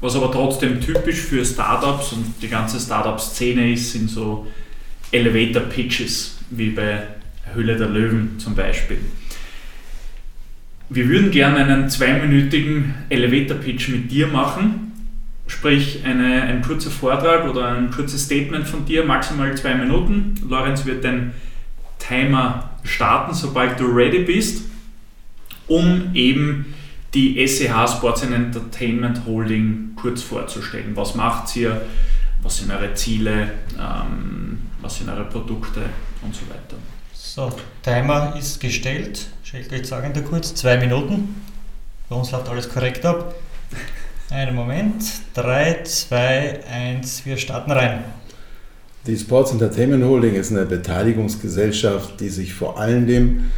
[0.00, 4.46] Was aber trotzdem typisch für Startups und die ganze Startup-Szene ist, sind so
[5.12, 7.06] Elevator-Pitches, wie bei
[7.54, 8.98] Hülle der Löwen zum Beispiel.
[10.88, 14.92] Wir würden gerne einen zweiminütigen Elevator-Pitch mit dir machen.
[15.48, 20.34] Sprich, eine, ein kurzer Vortrag oder ein kurzes Statement von dir, maximal zwei Minuten.
[20.48, 21.32] Lorenz wird den
[21.98, 24.64] Timer starten, sobald du ready bist,
[25.66, 26.75] um eben
[27.14, 30.94] die SEH Sports and Entertainment Holding kurz vorzustellen.
[30.94, 31.82] Was macht ihr?
[32.42, 33.50] Was sind eure Ziele?
[33.78, 35.80] Ähm, was sind eure Produkte
[36.22, 36.76] und so weiter?
[37.12, 37.50] So,
[37.82, 39.26] Timer ist gestellt.
[39.42, 41.42] Schelke, ich sage dir kurz, zwei Minuten.
[42.08, 43.34] Bei uns läuft alles korrekt ab.
[44.30, 45.04] Einen Moment.
[45.34, 48.04] 3, 2, 1, wir starten rein.
[49.06, 53.52] Die Sports Entertainment Holding ist eine Beteiligungsgesellschaft, die sich vor allem dem,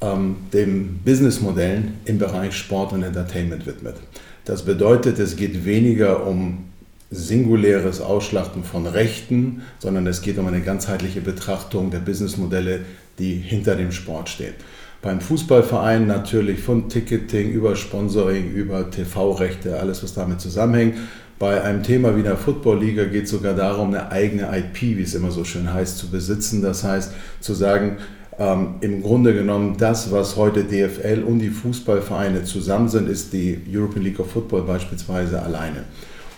[0.00, 3.96] ähm, dem Businessmodellen im Bereich Sport und Entertainment widmet.
[4.44, 6.64] Das bedeutet, es geht weniger um
[7.10, 12.80] singuläres Ausschlachten von Rechten, sondern es geht um eine ganzheitliche Betrachtung der Businessmodelle,
[13.18, 14.54] die hinter dem Sport stehen.
[15.02, 20.96] Beim Fußballverein natürlich von Ticketing über Sponsoring, über TV-Rechte, alles was damit zusammenhängt.
[21.38, 25.14] Bei einem Thema wie der Football-Liga geht es sogar darum, eine eigene IP, wie es
[25.14, 26.60] immer so schön heißt, zu besitzen.
[26.60, 27.96] Das heißt, zu sagen,
[28.40, 33.60] ähm, im Grunde genommen, das, was heute DFL und die Fußballvereine zusammen sind, ist die
[33.70, 35.84] European League of Football beispielsweise alleine.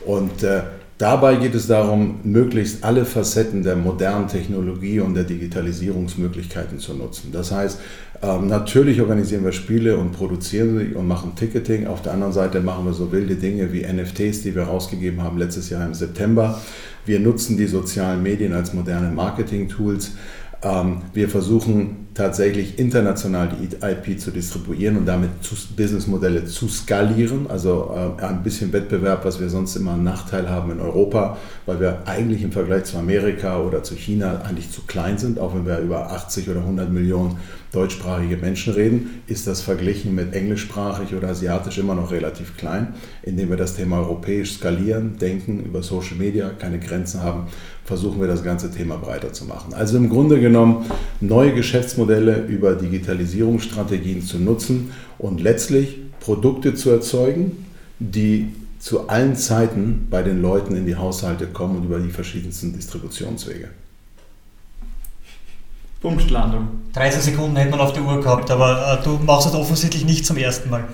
[0.04, 0.62] Und äh,
[0.98, 7.30] dabei geht es darum, möglichst alle Facetten der modernen Technologie und der Digitalisierungsmöglichkeiten zu nutzen.
[7.30, 7.78] Das heißt,
[8.20, 11.86] ähm, natürlich organisieren wir Spiele und produzieren sie und machen Ticketing.
[11.86, 15.38] Auf der anderen Seite machen wir so wilde Dinge wie NFTs, die wir rausgegeben haben
[15.38, 16.60] letztes Jahr im September.
[17.06, 20.12] Wir nutzen die sozialen Medien als moderne Marketing-Tools.
[20.62, 25.30] Ähm, wir versuchen tatsächlich international die IP zu distribuieren und damit
[25.76, 27.46] Businessmodelle zu skalieren.
[27.48, 31.80] Also äh, ein bisschen Wettbewerb, was wir sonst immer einen Nachteil haben in Europa, weil
[31.80, 35.66] wir eigentlich im Vergleich zu Amerika oder zu China eigentlich zu klein sind, auch wenn
[35.66, 37.38] wir über 80 oder 100 Millionen
[37.72, 43.48] deutschsprachige Menschen reden, ist das verglichen mit englischsprachig oder asiatisch immer noch relativ klein, indem
[43.48, 47.46] wir das Thema europäisch skalieren, denken, über Social Media keine Grenzen haben,
[47.84, 49.74] versuchen wir das ganze Thema breiter zu machen.
[49.74, 50.86] Also im Grunde genommen
[51.20, 57.66] neue Geschäftsmodelle über Digitalisierungsstrategien zu nutzen und letztlich Produkte zu erzeugen,
[57.98, 62.72] die zu allen Zeiten bei den Leuten in die Haushalte kommen und über die verschiedensten
[62.72, 63.68] Distributionswege.
[66.02, 66.68] Punktlandung.
[66.94, 70.26] 30 Sekunden hätte man auf der Uhr gehabt, aber äh, du machst es offensichtlich nicht
[70.26, 70.84] zum ersten Mal.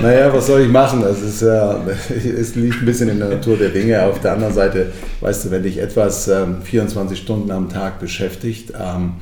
[0.00, 1.00] Naja, was soll ich machen?
[1.00, 1.48] Das ist, äh,
[2.38, 4.04] es liegt ein bisschen in der Natur der Dinge.
[4.04, 8.72] Auf der anderen Seite, weißt du, wenn dich etwas ähm, 24 Stunden am Tag beschäftigt,
[8.78, 9.14] ähm,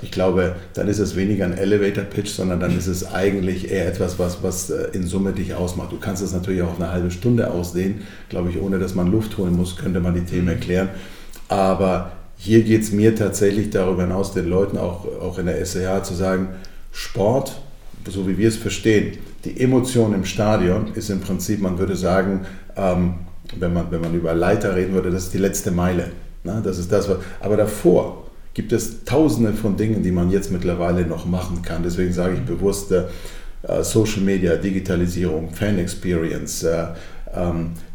[0.00, 4.18] ich glaube, dann ist es weniger ein Elevator-Pitch, sondern dann ist es eigentlich eher etwas,
[4.18, 5.92] was, was äh, in Summe dich ausmacht.
[5.92, 8.02] Du kannst es natürlich auch auf eine halbe Stunde ausdehnen.
[8.30, 10.88] Glaube ich, ohne dass man Luft holen muss, könnte man die Themen erklären.
[11.48, 16.04] Aber hier geht es mir tatsächlich darüber hinaus, den Leuten auch, auch in der SEH
[16.04, 16.48] zu sagen,
[16.92, 17.60] Sport,
[18.08, 22.46] so wie wir es verstehen, die Emotion im Stadion ist im Prinzip, man würde sagen,
[22.76, 23.14] ähm,
[23.58, 26.10] wenn, man, wenn man über Leiter reden würde, das ist die letzte Meile.
[26.44, 28.24] Na, das ist das, was, aber davor
[28.54, 31.82] gibt es tausende von Dingen, die man jetzt mittlerweile noch machen kann.
[31.82, 33.04] Deswegen sage ich bewusst äh,
[33.82, 36.86] Social Media, Digitalisierung, Fan Experience, äh,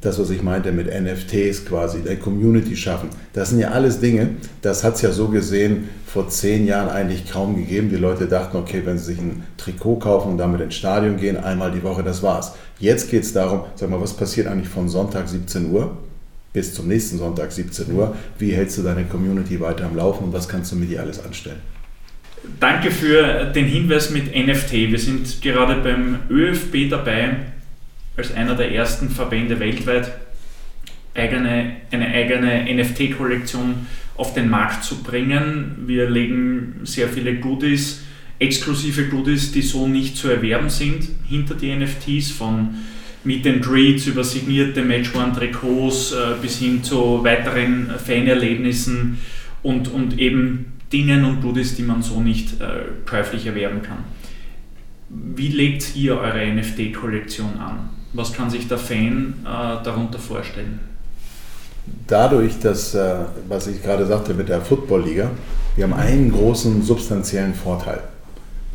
[0.02, 3.10] das, was ich meinte mit NFTs quasi, der Community schaffen.
[3.34, 4.30] Das sind ja alles Dinge,
[4.62, 7.90] das hat es ja so gesehen vor zehn Jahren eigentlich kaum gegeben.
[7.90, 11.38] Die Leute dachten, okay, wenn sie sich ein Trikot kaufen und damit ins Stadion gehen,
[11.38, 12.54] einmal die Woche, das war's.
[12.80, 15.98] Jetzt geht es darum, sag mal, was passiert eigentlich von Sonntag 17 Uhr?
[16.54, 18.16] bis zum nächsten Sonntag 17 Uhr.
[18.38, 21.24] Wie hältst du deine Community weiter am Laufen und was kannst du mit ihr alles
[21.26, 21.58] anstellen?
[22.60, 24.74] Danke für den Hinweis mit NFT.
[24.74, 27.38] Wir sind gerade beim ÖFB dabei,
[28.16, 30.12] als einer der ersten Verbände weltweit
[31.16, 35.84] eigene, eine eigene NFT-Kollektion auf den Markt zu bringen.
[35.86, 38.04] Wir legen sehr viele Goodies,
[38.40, 42.76] exklusive Goodies, die so nicht zu erwerben sind, hinter die NFTs von
[43.24, 49.20] Meet and Greets über signierte Matchworn-Trikots äh, bis hin zu weiteren Fanerlebnissen
[49.62, 54.00] und, und eben Dingen und Goodies, die man so nicht äh, käuflich erwerben kann.
[55.10, 57.90] Wie legt ihr eure NFT-Kollektion an?
[58.14, 60.80] Was kann sich der Fan äh, darunter vorstellen?
[62.08, 63.16] dadurch, dass, äh,
[63.48, 65.32] was ich gerade sagte mit der Football-Liga,
[65.76, 68.02] wir haben einen großen substanziellen Vorteil.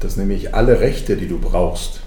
[0.01, 2.01] Dass nämlich alle Rechte, die du brauchst,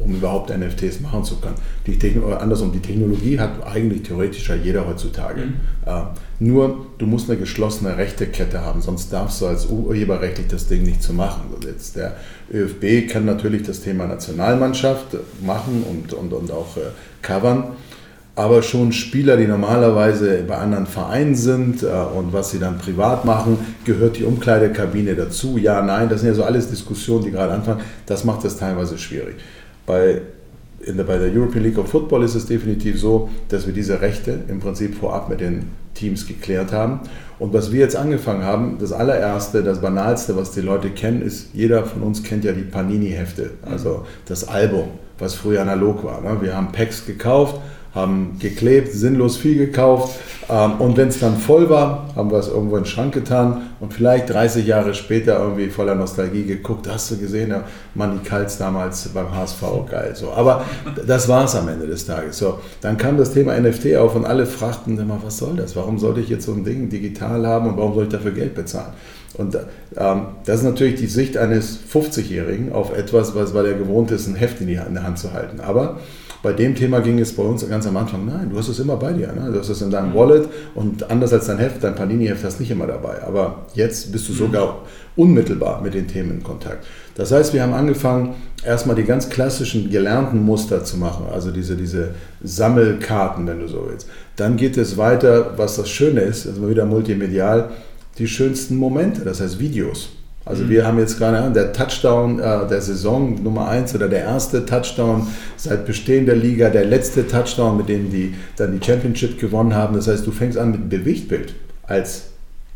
[0.00, 1.56] um überhaupt NFTs machen zu können.
[1.86, 5.42] Die Techno andersrum, die Technologie hat eigentlich theoretisch ja jeder heutzutage.
[5.42, 5.54] Mhm.
[5.86, 6.02] Äh,
[6.40, 11.02] nur du musst eine geschlossene Rechtekette haben, sonst darfst du als urheberrechtlich das Ding nicht
[11.02, 11.42] zu machen.
[11.54, 12.16] Also jetzt der
[12.52, 16.80] ÖFB kann natürlich das Thema Nationalmannschaft machen und, und, und auch äh,
[17.22, 17.68] covern
[18.36, 23.24] aber schon Spieler, die normalerweise bei anderen Vereinen sind äh, und was sie dann privat
[23.24, 25.56] machen, gehört die Umkleidekabine dazu?
[25.56, 27.82] Ja, nein, das sind ja so alles Diskussionen, die gerade anfangen.
[28.06, 29.36] Das macht das teilweise schwierig.
[29.86, 30.22] Bei,
[30.86, 34.40] der, bei der European League of Football ist es definitiv so, dass wir diese Rechte
[34.48, 37.00] im Prinzip vorab mit den Teams geklärt haben.
[37.38, 41.48] Und was wir jetzt angefangen haben, das allererste, das banalste, was die Leute kennen, ist,
[41.54, 46.20] jeder von uns kennt ja die Panini-Hefte, also das Album, was früher analog war.
[46.20, 46.38] Ne?
[46.40, 47.60] Wir haben Packs gekauft
[47.94, 50.18] haben geklebt, sinnlos viel gekauft.
[50.48, 53.70] Ähm, und wenn es dann voll war, haben wir es irgendwo in den Schrank getan
[53.80, 58.58] und vielleicht 30 Jahre später irgendwie voller Nostalgie geguckt, hast du gesehen, ja, Manni Kals
[58.58, 60.12] damals beim HSV, geil.
[60.14, 60.32] So.
[60.32, 60.64] Aber
[61.06, 62.38] das war es am Ende des Tages.
[62.38, 65.76] So, dann kam das Thema NFT auf und alle fragten immer, was soll das?
[65.76, 68.54] Warum sollte ich jetzt so ein Ding digital haben und warum soll ich dafür Geld
[68.54, 68.92] bezahlen?
[69.36, 69.56] Und
[69.96, 74.28] ähm, das ist natürlich die Sicht eines 50-Jährigen auf etwas, was weil er gewohnt ist,
[74.28, 75.60] ein Heft in, die, in der Hand zu halten.
[75.60, 75.98] Aber
[76.44, 78.96] bei dem Thema ging es bei uns ganz am Anfang, nein, du hast es immer
[78.96, 79.32] bei dir.
[79.32, 79.50] Ne?
[79.50, 82.64] Du hast es in deinem Wallet und anders als dein Heft, dein Panini-Heft hast du
[82.64, 83.22] nicht immer dabei.
[83.22, 84.82] Aber jetzt bist du sogar
[85.16, 86.84] unmittelbar mit den Themen in Kontakt.
[87.14, 91.76] Das heißt, wir haben angefangen, erstmal die ganz klassischen gelernten Muster zu machen, also diese,
[91.76, 92.10] diese
[92.42, 94.06] Sammelkarten, wenn du so willst.
[94.36, 97.70] Dann geht es weiter, was das Schöne ist, also wieder multimedial,
[98.18, 100.10] die schönsten Momente, das heißt Videos.
[100.44, 100.70] Also mhm.
[100.70, 105.26] wir haben jetzt gerade der Touchdown äh, der Saison Nummer 1 oder der erste Touchdown
[105.56, 109.94] seit Bestehen der Liga, der letzte Touchdown, mit dem die dann die Championship gewonnen haben.
[109.94, 111.54] Das heißt, du fängst an mit einem Bewegtbild
[111.84, 112.24] als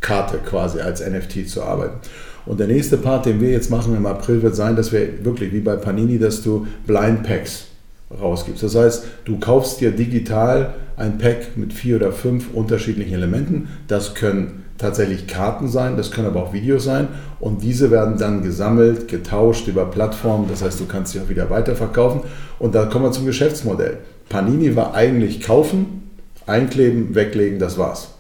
[0.01, 1.99] Karte quasi, als NFT zu arbeiten.
[2.47, 5.53] Und der nächste Part, den wir jetzt machen im April, wird sein, dass wir wirklich
[5.53, 7.67] wie bei Panini, dass du Blind Packs
[8.11, 8.63] rausgibst.
[8.63, 13.69] Das heißt, du kaufst dir digital ein Pack mit vier oder fünf unterschiedlichen Elementen.
[13.87, 17.09] Das können tatsächlich Karten sein, das können aber auch Videos sein
[17.41, 21.51] und diese werden dann gesammelt, getauscht über Plattformen, das heißt, du kannst sie auch wieder
[21.51, 22.23] weiterverkaufen
[22.59, 23.99] und da kommen wir zum Geschäftsmodell.
[24.29, 26.11] Panini war eigentlich kaufen,
[26.47, 28.11] einkleben, weglegen, das war's.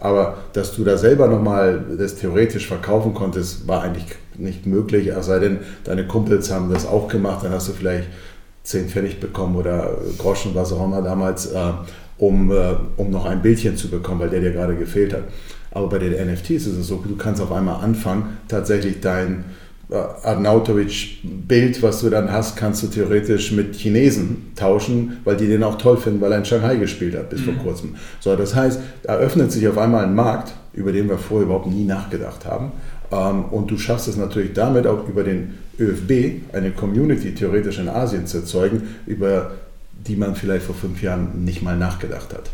[0.00, 5.26] Aber dass du da selber nochmal das theoretisch verkaufen konntest, war eigentlich nicht möglich, es
[5.26, 8.08] sei denn, deine Kumpels haben das auch gemacht, dann hast du vielleicht
[8.62, 11.72] 10 Pfennig bekommen oder Groschen, was auch immer damals, äh,
[12.18, 15.24] um, äh, um noch ein Bildchen zu bekommen, weil der dir gerade gefehlt hat.
[15.70, 19.44] Aber bei den NFTs ist es so, du kannst auf einmal anfangen, tatsächlich dein
[19.90, 25.62] äh, Arnautovic-Bild, was du dann hast, kannst du theoretisch mit Chinesen tauschen, weil die den
[25.62, 27.44] auch toll finden, weil er in Shanghai gespielt hat bis mhm.
[27.44, 27.94] vor kurzem.
[28.20, 31.66] So, das heißt, da öffnet sich auf einmal ein Markt, über den wir vorher überhaupt
[31.66, 32.72] nie nachgedacht haben.
[33.10, 37.88] Ähm, und du schaffst es natürlich damit auch über den ÖFB eine Community theoretisch in
[37.88, 39.52] Asien zu erzeugen, über
[40.06, 42.50] die man vielleicht vor fünf Jahren nicht mal nachgedacht hat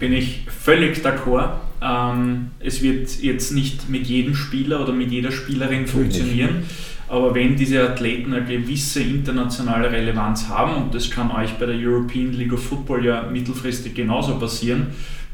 [0.00, 1.60] bin ich völlig d'accord.
[1.80, 6.64] Ähm, es wird jetzt nicht mit jedem Spieler oder mit jeder Spielerin funktionieren,
[7.08, 11.76] aber wenn diese Athleten eine gewisse internationale Relevanz haben, und das kann euch bei der
[11.76, 14.88] European League of Football ja mittelfristig genauso passieren,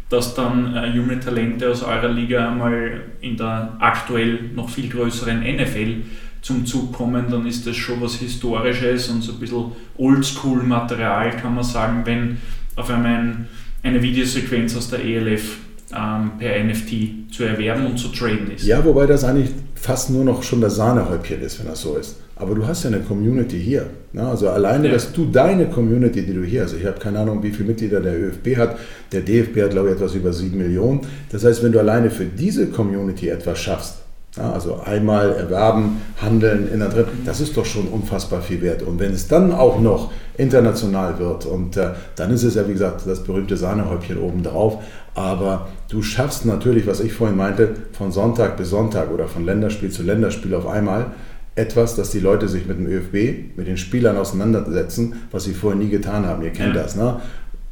[0.08, 5.40] dass dann äh, junge Talente aus eurer Liga einmal in der aktuell noch viel größeren
[5.40, 6.02] NFL
[6.42, 11.56] zum Zug kommen, dann ist das schon was Historisches und so ein bisschen Oldschool-Material, kann
[11.56, 12.36] man sagen, wenn
[12.76, 13.48] auf einmal ein
[13.86, 15.58] eine Videosequenz aus der ELF
[15.94, 18.66] ähm, per NFT zu erwerben und zu traden ist.
[18.66, 22.16] Ja, wobei das eigentlich fast nur noch schon das Sahnehäubchen ist, wenn das so ist.
[22.34, 23.86] Aber du hast ja eine Community hier.
[24.12, 24.26] Ne?
[24.26, 24.94] Also alleine, ja.
[24.94, 28.00] dass du deine Community, die du hier hast, ich habe keine Ahnung, wie viele Mitglieder
[28.00, 28.76] der ÖFB hat,
[29.12, 31.00] der DFB hat, glaube ich, etwas über sieben Millionen.
[31.30, 34.02] Das heißt, wenn du alleine für diese Community etwas schaffst,
[34.36, 38.82] Ja, also einmal erwerben, handeln in der dritten, das ist doch schon unfassbar viel wert.
[38.82, 42.74] Und wenn es dann auch noch international wird, und äh, dann ist es ja, wie
[42.74, 44.82] gesagt, das berühmte Sahnehäubchen obendrauf.
[45.14, 49.90] Aber du schaffst natürlich, was ich vorhin meinte, von Sonntag bis Sonntag oder von Länderspiel
[49.90, 51.06] zu Länderspiel auf einmal
[51.54, 55.80] etwas, dass die Leute sich mit dem ÖFB, mit den Spielern auseinandersetzen, was sie vorher
[55.80, 56.42] nie getan haben.
[56.42, 56.82] Ihr kennt ja.
[56.82, 56.94] das.
[56.94, 57.20] Ne?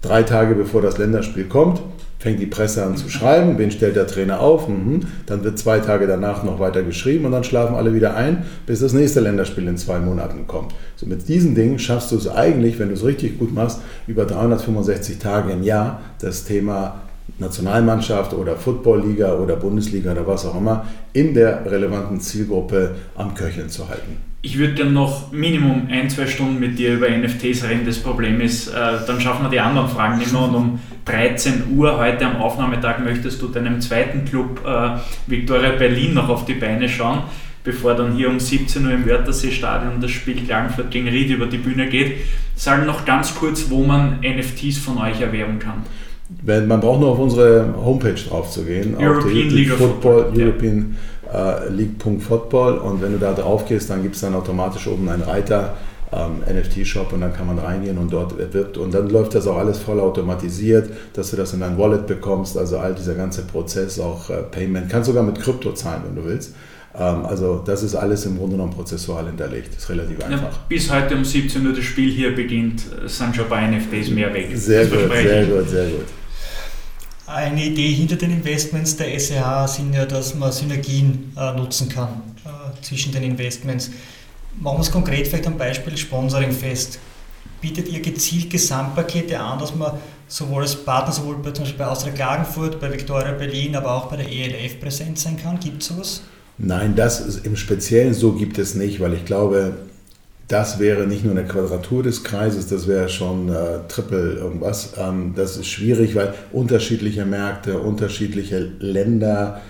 [0.01, 1.83] Drei Tage bevor das Länderspiel kommt,
[2.25, 5.01] fängt die Presse an zu schreiben, wen stellt der Trainer auf, mhm.
[5.27, 8.81] dann wird zwei Tage danach noch weiter geschrieben und dann schlafen alle wieder ein, bis
[8.81, 10.75] das nächste Länderspiel in zwei Monaten kommt.
[10.97, 14.25] So mit diesen Dingen schaffst du es eigentlich, wenn du es richtig gut machst, über
[14.25, 17.03] 365 Tage im Jahr das Thema
[17.39, 23.69] Nationalmannschaft oder Footballliga oder Bundesliga oder was auch immer in der relevanten Zielgruppe am Köcheln
[23.69, 24.17] zu halten.
[24.41, 27.85] Ich würde gerne noch Minimum ein, zwei Stunden mit dir über NFTs reden.
[27.85, 28.73] Das Problem ist, äh,
[29.07, 30.43] dann schaffen wir die anderen Fragen nicht mehr.
[30.43, 36.15] Und um 13 Uhr heute am Aufnahmetag möchtest du deinem zweiten Club äh, Victoria Berlin
[36.15, 37.23] noch auf die Beine schauen,
[37.63, 41.59] bevor dann hier um 17 Uhr im Wörthersee-Stadion das Spiel Klagenfurt gegen Ried über die
[41.59, 42.17] Bühne geht.
[42.57, 45.85] Sagen noch ganz kurz, wo man NFTs von euch erwerben kann
[46.47, 50.43] man braucht nur auf unsere Homepage drauf zu gehen, European auf die, League Football, Football,
[50.43, 50.97] European
[51.33, 51.59] ja.
[51.59, 55.23] uh, League.football und wenn du da drauf gehst, dann gibt es dann automatisch oben einen
[55.23, 55.77] Reiter
[56.15, 59.57] ähm, NFT-Shop und dann kann man reingehen und dort erwirbt und dann läuft das auch
[59.57, 63.99] alles voll automatisiert, dass du das in dein Wallet bekommst, also all dieser ganze Prozess,
[63.99, 66.55] auch äh, Payment, kannst sogar mit Krypto zahlen, wenn du willst.
[66.97, 69.75] Ähm, also das ist alles im Grunde genommen prozessual hinterlegt.
[69.75, 70.43] Das ist relativ einfach.
[70.43, 74.33] Ja, bis heute um 17 Uhr das Spiel hier beginnt, sind schon bei NFTs mehr
[74.33, 74.51] weg.
[74.55, 76.07] Sehr gut, sehr gut, sehr gut.
[77.27, 82.21] Eine Idee hinter den Investments der SEH sind ja, dass man Synergien äh, nutzen kann
[82.45, 83.91] äh, zwischen den Investments.
[84.61, 86.99] Machen wir es konkret vielleicht am Beispiel Sponsoring fest.
[87.61, 89.93] Bietet ihr gezielt Gesamtpakete an, dass man
[90.29, 94.07] sowohl als Partner, sowohl bei, zum Beispiel bei Austria Klagenfurt, bei Victoria Berlin, aber auch
[94.07, 95.59] bei der ELF präsent sein kann?
[95.59, 96.23] Gibt es sowas?
[96.59, 99.77] Nein, das im Speziellen so gibt es nicht, weil ich glaube,
[100.49, 104.93] das wäre nicht nur eine Quadratur des Kreises, das wäre schon äh, Triple irgendwas.
[104.99, 109.63] Ähm, das ist schwierig, weil unterschiedliche Märkte, unterschiedliche Länder,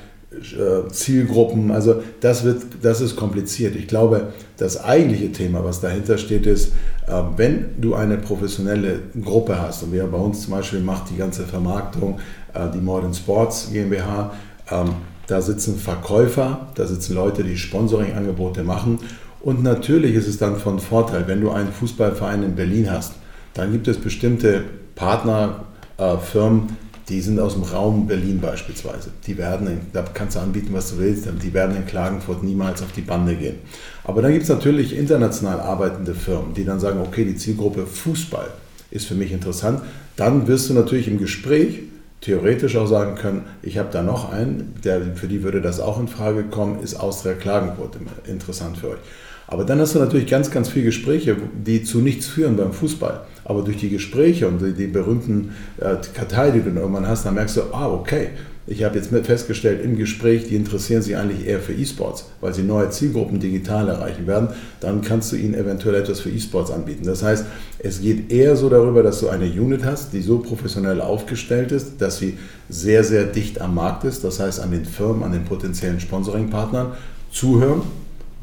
[0.90, 3.76] Zielgruppen, also das, wird, das ist kompliziert.
[3.76, 6.72] Ich glaube, das eigentliche Thema, was dahinter steht, ist,
[7.06, 11.16] äh, wenn du eine professionelle Gruppe hast, und wir bei uns zum Beispiel macht die
[11.16, 12.18] ganze Vermarktung
[12.54, 14.32] äh, die Modern Sports GmbH,
[14.70, 14.90] ähm,
[15.26, 19.00] da sitzen Verkäufer, da sitzen Leute, die Sponsoring-Angebote machen.
[19.40, 23.14] Und natürlich ist es dann von Vorteil, wenn du einen Fußballverein in Berlin hast,
[23.54, 29.10] dann gibt es bestimmte Partnerfirmen, äh, die sind aus dem Raum Berlin beispielsweise.
[29.26, 32.92] Die werden, da kannst du anbieten, was du willst, die werden in Klagenfurt niemals auf
[32.92, 33.56] die Bande gehen.
[34.04, 38.48] Aber dann gibt es natürlich international arbeitende Firmen, die dann sagen, okay, die Zielgruppe Fußball
[38.90, 39.82] ist für mich interessant.
[40.16, 41.80] Dann wirst du natürlich im Gespräch
[42.20, 46.00] theoretisch auch sagen können, ich habe da noch einen, der, für die würde das auch
[46.00, 48.98] in Frage kommen, ist Austria Klagenfurt interessant für euch.
[49.46, 53.22] Aber dann hast du natürlich ganz, ganz viele Gespräche, die zu nichts führen beim Fußball.
[53.44, 57.34] Aber durch die Gespräche und die, die berühmten äh, Kartei, die du irgendwann hast, dann
[57.34, 58.28] merkst du, ah, okay,
[58.66, 62.62] ich habe jetzt festgestellt im Gespräch, die interessieren sich eigentlich eher für E-Sports, weil sie
[62.62, 64.48] neue Zielgruppen digital erreichen werden.
[64.80, 67.04] Dann kannst du ihnen eventuell etwas für E-Sports anbieten.
[67.04, 67.44] Das heißt,
[67.80, 72.00] es geht eher so darüber, dass du eine Unit hast, die so professionell aufgestellt ist,
[72.00, 72.38] dass sie
[72.70, 74.24] sehr, sehr dicht am Markt ist.
[74.24, 76.92] Das heißt, an den Firmen, an den potenziellen Sponsoring-Partnern
[77.30, 77.82] zuhören.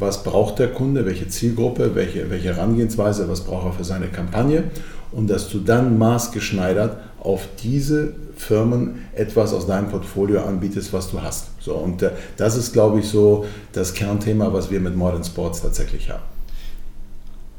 [0.02, 1.06] Was braucht der Kunde?
[1.06, 1.94] Welche Zielgruppe?
[1.94, 3.30] Welche, welche Herangehensweise?
[3.30, 4.64] Was braucht er für seine Kampagne?
[5.12, 11.22] Und dass du dann maßgeschneidert auf diese Firmen etwas aus deinem Portfolio anbietest, was du
[11.22, 11.50] hast.
[11.60, 15.62] So, und äh, das ist, glaube ich, so das Kernthema, was wir mit Modern Sports
[15.62, 16.24] tatsächlich haben.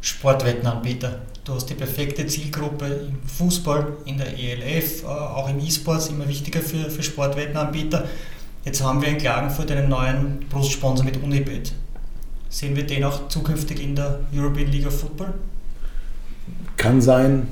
[0.01, 1.21] Sportwettenanbieter.
[1.45, 6.27] Du hast die perfekte Zielgruppe im Fußball, in der ELF, äh, auch im E-Sports, immer
[6.27, 8.05] wichtiger für, für Sportwettenanbieter.
[8.65, 11.73] Jetzt haben wir in Klagenfurt einen neuen Brustsponsor mit Unibet.
[12.53, 15.33] Sehen wir den auch zukünftig in der European League of Football?
[16.77, 17.47] Kann sein,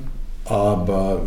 [0.45, 1.23] aber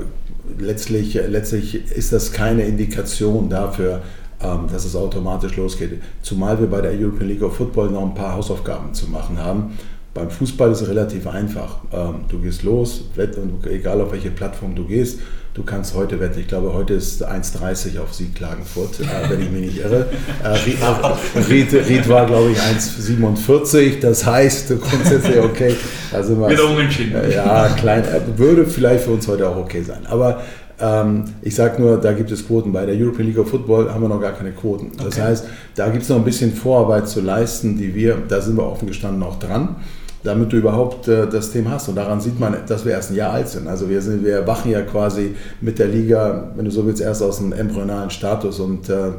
[0.60, 4.04] letztlich, letztlich ist das keine Indikation dafür,
[4.42, 6.00] ähm, dass es automatisch losgeht.
[6.22, 9.76] Zumal wir bei der European League of Football noch ein paar Hausaufgaben zu machen haben.
[10.13, 11.78] Beim Fußball ist es relativ einfach.
[11.91, 13.06] Ähm, du gehst los,
[13.67, 15.19] egal auf welche Plattform du gehst,
[15.56, 16.39] du kannst heute wetten.
[16.39, 20.06] Ich glaube, heute ist 1,30 auf Sieg Klagenfurt, äh, wenn ich mich nicht irre.
[20.43, 24.02] Äh, Ried, Ried war, glaube ich, 1,47.
[24.02, 25.76] Das heißt, grundsätzlich okay.
[26.12, 27.15] Also Wieder unentschieden.
[27.32, 30.06] Ja, klein, äh, würde vielleicht für uns heute auch okay sein.
[30.06, 30.43] Aber
[30.80, 32.71] ähm, ich sage nur, da gibt es Quoten.
[32.71, 34.91] Bei der European League of Football haben wir noch gar keine Quoten.
[34.95, 35.21] Das okay.
[35.21, 38.67] heißt, da gibt es noch ein bisschen Vorarbeit zu leisten, die wir, da sind wir
[38.67, 39.78] offen gestanden auch dran
[40.24, 41.90] damit du überhaupt äh, das Thema hast.
[41.90, 43.68] Und daran sieht man, dass wir erst ein Jahr alt sind.
[43.68, 47.22] Also wir, sind, wir wachen ja quasi mit der Liga, wenn du so willst, erst
[47.22, 49.12] aus dem embryonalen Status und äh,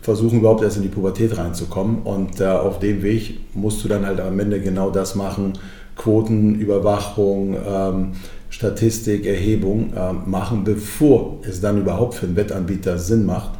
[0.00, 2.02] versuchen überhaupt erst in die Pubertät reinzukommen.
[2.02, 5.54] Und äh, auf dem Weg musst du dann halt am Ende genau das machen,
[5.96, 8.12] Quotenüberwachung, ähm,
[8.50, 13.52] Statistik, Erhebung ähm, machen, bevor es dann überhaupt für einen Wettanbieter Sinn macht,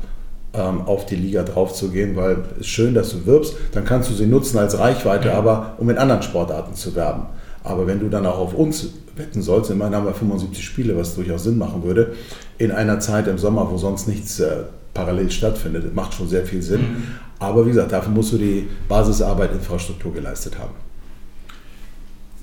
[0.54, 4.14] ähm, auf die Liga draufzugehen, weil es ist schön, dass du wirbst, dann kannst du
[4.14, 7.24] sie nutzen als Reichweite, aber um in anderen Sportarten zu werben.
[7.64, 11.14] Aber wenn du dann auch auf uns wetten sollst, immerhin haben wir 75 Spiele, was
[11.14, 12.14] durchaus Sinn machen würde,
[12.58, 14.64] in einer Zeit im Sommer, wo sonst nichts äh,
[14.94, 16.80] parallel stattfindet, das macht schon sehr viel Sinn.
[16.80, 17.02] Mhm.
[17.38, 20.74] Aber wie gesagt, dafür musst du die Basisarbeit, Infrastruktur geleistet haben.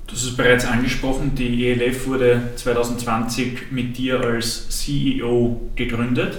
[0.06, 6.38] Du hast es bereits angesprochen, die ELF wurde 2020 mit dir als CEO gegründet.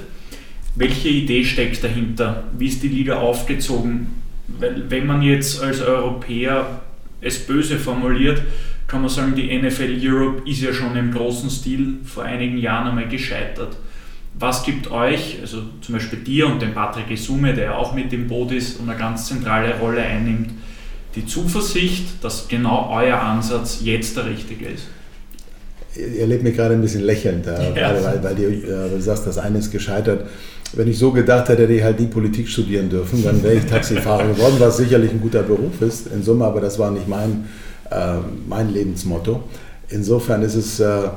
[0.76, 2.46] Welche Idee steckt dahinter?
[2.58, 4.08] Wie ist die Liga aufgezogen?
[4.48, 6.82] Weil wenn man jetzt als Europäer
[7.20, 8.42] es böse formuliert,
[8.88, 12.90] kann man sagen, die NFL Europe ist ja schon im großen Stil vor einigen Jahren
[12.90, 13.78] einmal gescheitert.
[14.34, 18.28] Was gibt euch, also zum Beispiel dir und dem Patrick Esume, der auch mit im
[18.28, 20.52] Boot ist und eine ganz zentrale Rolle einnimmt,
[21.16, 24.88] die Zuversicht, dass genau euer Ansatz jetzt der richtige ist?
[25.96, 27.94] Ihr lebt mir gerade ein bisschen lächelnd, äh, ja.
[28.04, 30.30] weil, weil, du, äh, du sagst, das eine ist gescheitert.
[30.74, 33.66] Wenn ich so gedacht hätte, hätte ich halt nie Politik studieren dürfen, dann wäre ich
[33.66, 36.08] Taxifahrer geworden, was sicherlich ein guter Beruf ist.
[36.08, 37.46] In Summe, aber das war nicht mein,
[37.90, 38.16] äh,
[38.48, 39.44] mein Lebensmotto.
[39.90, 41.10] Insofern ist es äh,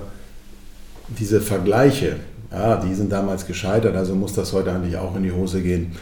[1.09, 2.16] diese Vergleiche,
[2.50, 5.92] ja, die sind damals gescheitert, also muss das heute eigentlich auch in die Hose gehen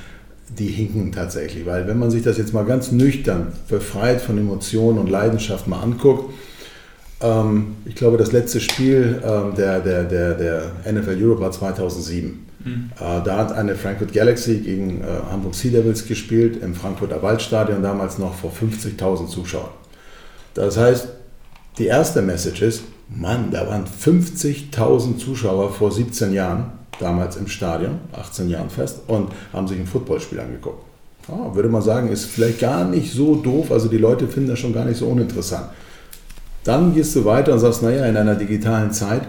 [0.58, 1.66] die hinken tatsächlich.
[1.66, 5.80] Weil wenn man sich das jetzt mal ganz nüchtern, befreit von Emotionen und Leidenschaft mal
[5.80, 6.32] anguckt,
[7.20, 12.46] ähm, ich glaube, das letzte Spiel ähm, der, der, der, der NFL Europe war 2007.
[12.64, 12.90] Mhm.
[12.98, 18.18] Da hat eine Frankfurt Galaxy gegen äh, Hamburg Sea Devils gespielt im Frankfurter Waldstadion, damals
[18.18, 19.70] noch vor 50.000 Zuschauern.
[20.54, 21.08] Das heißt,
[21.78, 28.00] die erste Message ist, Mann, da waren 50.000 Zuschauer vor 17 Jahren damals im Stadion,
[28.12, 30.84] 18 Jahren fest, und haben sich ein Footballspiel angeguckt.
[31.28, 34.58] Ja, würde man sagen, ist vielleicht gar nicht so doof, also die Leute finden das
[34.58, 35.66] schon gar nicht so uninteressant.
[36.64, 39.22] Dann gehst du weiter und sagst, naja, in einer digitalen Zeit,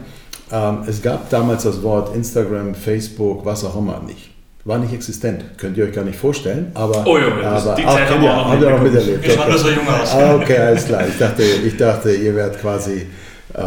[0.88, 4.30] es gab damals das Wort Instagram, Facebook, was auch immer nicht.
[4.66, 8.10] War nicht existent, könnt ihr euch gar nicht vorstellen, aber, oh, ja, aber die Zeit
[8.10, 9.22] haben wir auch noch miterlebt.
[9.22, 10.14] Wir schauen nur so jung aus.
[10.14, 11.06] Ah, okay, alles klar.
[11.06, 13.08] Ich dachte, ich dachte ihr werdet quasi
[13.54, 13.62] äh,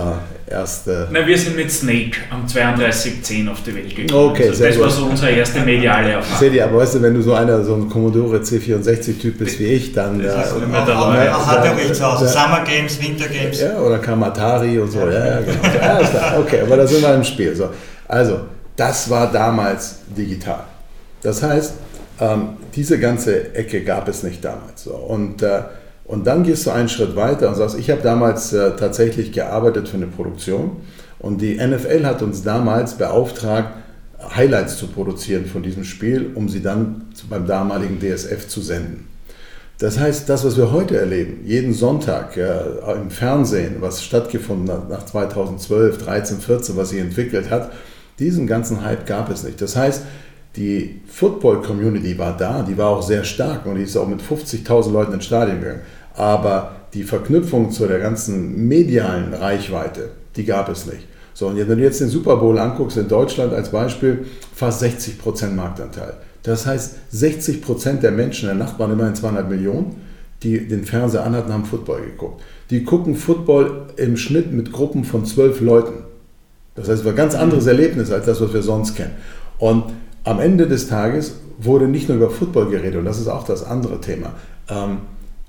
[0.47, 1.09] erste.
[1.11, 4.31] Nein, wir sind mit Snake am 3210 auf die Welt gekommen.
[4.31, 6.39] Okay, also das war so unsere erste mediale Erfahrung.
[6.39, 9.67] Seht ihr, aber weißt du, wenn du so einer, so ein Commodore C64-Typ bist wie
[9.67, 10.23] ich, dann.
[10.23, 11.35] Das äh, ist immer dabei.
[11.35, 12.29] Auch hat er zu Hause.
[12.29, 13.61] Summer Games, Winter Games.
[13.61, 15.01] Ja, oder Kamatari und so.
[15.01, 15.75] Ja, ja, genau.
[15.75, 16.39] ja, ist klar.
[16.41, 17.55] Okay, aber da sind wir im Spiel.
[17.55, 17.71] So.
[18.09, 18.41] Also,
[18.77, 20.65] das war damals digital.
[21.23, 21.75] Das heißt,
[22.21, 24.85] ähm, diese ganze Ecke gab es nicht damals.
[24.85, 24.95] So.
[24.95, 25.63] Und äh,
[26.07, 29.89] und dann gehst du einen Schritt weiter und sagst, ich habe damals äh, tatsächlich gearbeitet
[29.89, 30.77] für eine Produktion
[31.19, 33.75] und die NFL hat uns damals beauftragt,
[34.35, 39.09] Highlights zu produzieren von diesem Spiel, um sie dann beim damaligen DSF zu senden.
[39.79, 42.61] Das heißt, das, was wir heute erleben, jeden Sonntag äh,
[42.95, 47.73] im Fernsehen, was stattgefunden hat nach 2012, 13, 14, was sich entwickelt hat,
[48.19, 49.61] diesen ganzen Hype gab es nicht.
[49.61, 50.03] Das heißt,
[50.57, 54.91] die Football-Community war da, die war auch sehr stark und die ist auch mit 50.000
[54.91, 55.83] Leuten ins Stadion gegangen.
[56.15, 61.07] Aber die Verknüpfung zu der ganzen medialen Reichweite, die gab es nicht.
[61.35, 65.51] So, und wenn du jetzt den Super Bowl anguckst in Deutschland als Beispiel, fast 60%
[65.51, 66.15] Marktanteil.
[66.43, 69.97] Das heißt, 60% der Menschen, der Nacht waren immerhin 200 Millionen,
[70.43, 72.43] die den Fernseher anhatten, haben Football geguckt.
[72.71, 76.05] Die gucken Football im Schnitt mit Gruppen von zwölf Leuten.
[76.75, 79.13] Das heißt, es war ein ganz anderes Erlebnis als das, was wir sonst kennen.
[79.59, 79.85] Und
[80.27, 83.65] am Ende des Tages wurde nicht nur über Football geredet, und das ist auch das
[83.65, 84.33] andere Thema.
[84.69, 84.99] Ähm,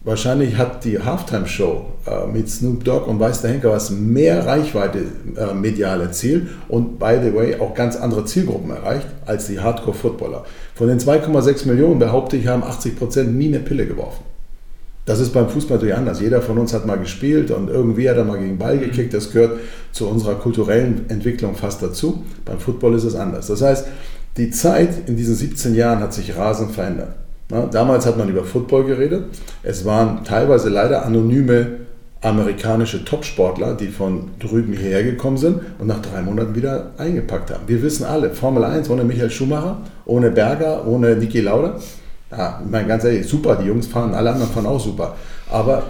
[0.04, 5.00] wahrscheinlich hat die Halftime-Show äh, mit Snoop Dogg und Weiß der Henker was mehr Reichweite
[5.36, 10.46] äh, medial erzielt und, by the way, auch ganz andere Zielgruppen erreicht als die Hardcore-Footballer.
[10.76, 14.24] Von den 2,6 Millionen, behaupte ich, haben 80 Prozent nie eine Pille geworfen.
[15.06, 16.20] Das ist beim Fußball natürlich anders.
[16.20, 19.14] Jeder von uns hat mal gespielt und irgendwie hat er mal gegen Ball gekickt.
[19.14, 19.60] Das gehört
[19.94, 22.24] zu unserer kulturellen Entwicklung fast dazu.
[22.44, 23.48] Beim Football ist es anders.
[23.48, 23.88] Das heißt,
[24.38, 27.16] die Zeit in diesen 17 Jahren hat sich rasend verändert.
[27.72, 29.26] Damals hat man über Football geredet.
[29.64, 31.78] Es waren teilweise leider anonyme
[32.22, 37.64] amerikanische Topsportler, die von drüben hierher gekommen sind und nach drei Monaten wieder eingepackt haben.
[37.68, 41.80] Wir wissen alle, Formel 1 ohne Michael Schumacher, ohne Berger, ohne Niki Lauda.
[42.32, 45.16] Ja, ich meine, ganz ehrlich, super, die Jungs fahren, alle anderen fahren auch super.
[45.50, 45.84] Aber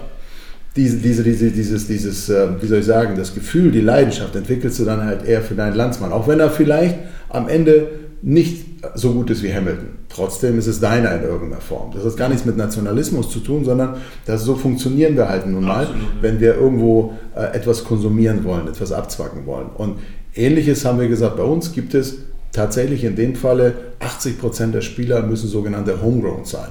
[0.76, 4.78] diese, diese, diese, dieses, dieses, äh, wie soll ich sagen, das Gefühl, die Leidenschaft entwickelst
[4.78, 6.12] du dann halt eher für deinen Landsmann.
[6.12, 6.98] Auch wenn er vielleicht
[7.30, 7.88] am Ende
[8.22, 9.90] nicht so gut ist wie Hamilton.
[10.08, 11.92] Trotzdem ist es deiner in irgendeiner Form.
[11.94, 13.96] Das hat gar nichts mit Nationalismus zu tun, sondern
[14.26, 16.02] das, so funktionieren wir halt nun mal, Absolut.
[16.20, 19.68] wenn wir irgendwo äh, etwas konsumieren wollen, etwas abzwacken wollen.
[19.76, 19.98] Und
[20.34, 22.18] ähnliches haben wir gesagt, bei uns gibt es
[22.52, 26.68] tatsächlich in dem Falle 80 Prozent der Spieler müssen sogenannte Homegrown sein.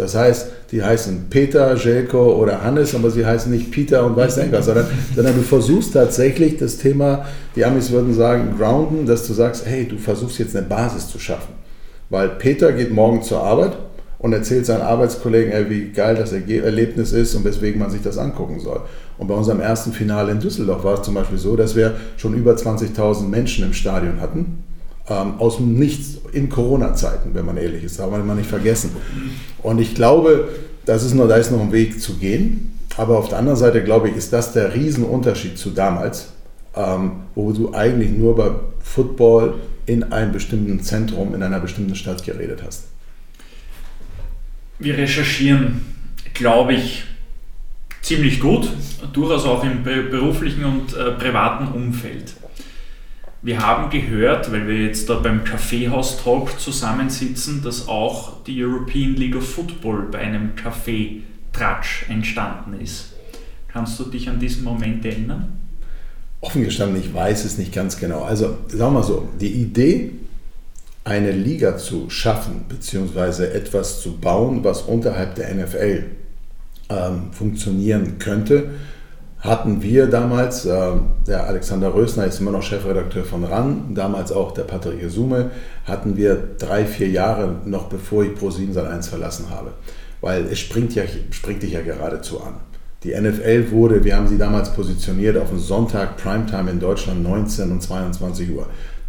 [0.00, 4.38] Das heißt, die heißen Peter, Jelko oder Hannes, aber sie heißen nicht Peter und weiß
[4.38, 9.26] nicht was, sondern, sondern du versuchst tatsächlich das Thema, die Amis würden sagen, grounden, dass
[9.26, 11.52] du sagst, hey, du versuchst jetzt eine Basis zu schaffen.
[12.08, 13.76] Weil Peter geht morgen zur Arbeit
[14.18, 18.16] und erzählt seinen Arbeitskollegen, ey, wie geil das Erlebnis ist und weswegen man sich das
[18.16, 18.80] angucken soll.
[19.18, 22.32] Und bei unserem ersten Finale in Düsseldorf war es zum Beispiel so, dass wir schon
[22.32, 24.64] über 20.000 Menschen im Stadion hatten
[25.08, 28.90] ähm, aus dem Nichts in Corona-Zeiten, wenn man ehrlich ist, darf man immer nicht vergessen.
[29.62, 30.48] Und ich glaube,
[30.84, 32.78] das ist noch, da ist noch ein Weg zu gehen.
[32.96, 36.32] Aber auf der anderen Seite, glaube ich, ist das der Riesenunterschied zu damals,
[36.74, 39.54] ähm, wo du eigentlich nur bei Football
[39.86, 42.84] in einem bestimmten Zentrum, in einer bestimmten Stadt geredet hast.
[44.78, 45.82] Wir recherchieren,
[46.34, 47.04] glaube ich,
[48.02, 48.68] ziemlich gut,
[49.12, 52.34] durchaus auch im beruflichen und äh, privaten Umfeld.
[53.42, 59.34] Wir haben gehört, weil wir jetzt da beim Kaffeehaus-Talk zusammensitzen, dass auch die European League
[59.34, 63.14] of Football bei einem Kaffeetratsch entstanden ist.
[63.68, 65.58] Kannst du dich an diesen Moment erinnern?
[66.42, 68.24] Offen gestanden, ich weiß es nicht ganz genau.
[68.24, 70.12] Also sagen wir so, die Idee,
[71.04, 76.04] eine Liga zu schaffen, beziehungsweise etwas zu bauen, was unterhalb der NFL
[76.90, 78.70] ähm, funktionieren könnte,
[79.40, 80.92] hatten wir damals, äh,
[81.26, 85.50] der Alexander Rösner ist immer noch Chefredakteur von RAN, damals auch der Patrick Sume,
[85.86, 89.72] hatten wir drei, vier Jahre noch bevor ich Pro7 1 verlassen habe.
[90.20, 92.54] Weil es springt, ja, springt dich ja geradezu an.
[93.02, 97.72] Die NFL wurde, wir haben sie damals positioniert auf den Sonntag Primetime in Deutschland 19
[97.72, 98.66] und 22 Uhr.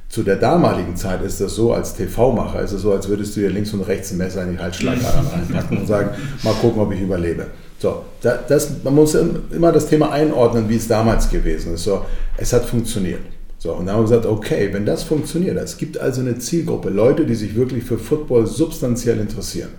[0.07, 3.41] Zu der damaligen Zeit ist das so, als TV-Macher ist es so, als würdest du
[3.41, 6.11] dir links und rechts ein Messer in die Halsschlagader reinpacken und sagen,
[6.43, 7.47] mal gucken, ob ich überlebe.
[7.81, 11.85] So, das, man muss immer das Thema einordnen, wie es damals gewesen ist.
[11.85, 12.05] So,
[12.37, 13.21] es hat funktioniert.
[13.57, 16.91] So, und dann haben wir gesagt, okay, wenn das funktioniert, es gibt also eine Zielgruppe,
[16.91, 19.69] Leute, die sich wirklich für Football substanziell interessieren.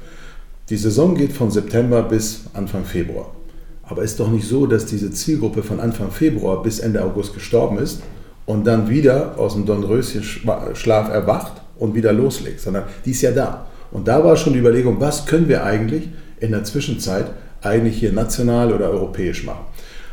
[0.68, 3.36] Die Saison geht von September bis Anfang Februar.
[3.84, 7.78] Aber ist doch nicht so, dass diese Zielgruppe von Anfang Februar bis Ende August gestorben
[7.78, 8.02] ist
[8.46, 13.66] und dann wieder aus dem Dornröschen-Schlaf erwacht und wieder loslegt, sondern die ist ja da.
[13.92, 16.08] Und da war schon die Überlegung, was können wir eigentlich
[16.40, 17.26] in der Zwischenzeit
[17.62, 19.64] eigentlich hier national oder europäisch machen.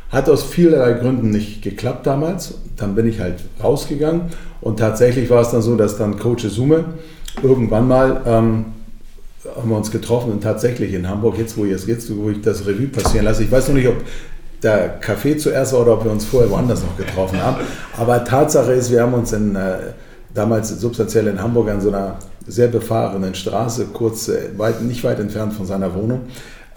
[0.09, 2.55] Hat aus vielerlei Gründen nicht geklappt damals.
[2.77, 4.21] Dann bin ich halt rausgegangen
[4.61, 6.85] und tatsächlich war es dann so, dass dann Coach Sume
[7.43, 8.65] irgendwann mal ähm,
[9.55, 12.65] haben wir uns getroffen und tatsächlich in Hamburg, jetzt wo, jetzt, jetzt, wo ich das
[12.65, 13.95] Revue passieren lasse, ich weiß noch nicht, ob
[14.61, 17.57] der Café zuerst war oder ob wir uns vorher woanders noch getroffen haben,
[17.97, 19.77] aber Tatsache ist, wir haben uns in, äh,
[20.33, 25.19] damals substanziell in Hamburg an so einer sehr befahrenen Straße, kurz, äh, weit, nicht weit
[25.19, 26.21] entfernt von seiner Wohnung,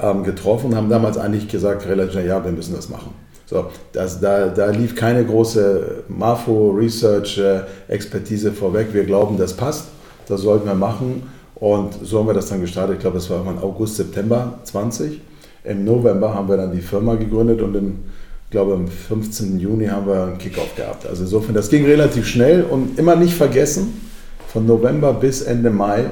[0.02, 3.14] ähm, getroffen und haben damals eigentlich gesagt, relativ schnell, ja, wir müssen das machen.
[3.46, 8.88] So, das, da, da lief keine große Marfo-Research-Expertise äh, vorweg.
[8.92, 9.84] Wir glauben, das passt,
[10.26, 11.22] das sollten wir machen.
[11.54, 12.96] Und so haben wir das dann gestartet.
[12.96, 15.20] Ich glaube, es war irgendwann August, September 20.
[15.64, 18.00] Im November haben wir dann die Firma gegründet und im,
[18.46, 19.60] ich glaube, am 15.
[19.60, 21.06] Juni haben wir einen Kickoff gehabt.
[21.06, 24.00] Also insofern, das ging relativ schnell und immer nicht vergessen,
[24.48, 26.06] von November bis Ende Mai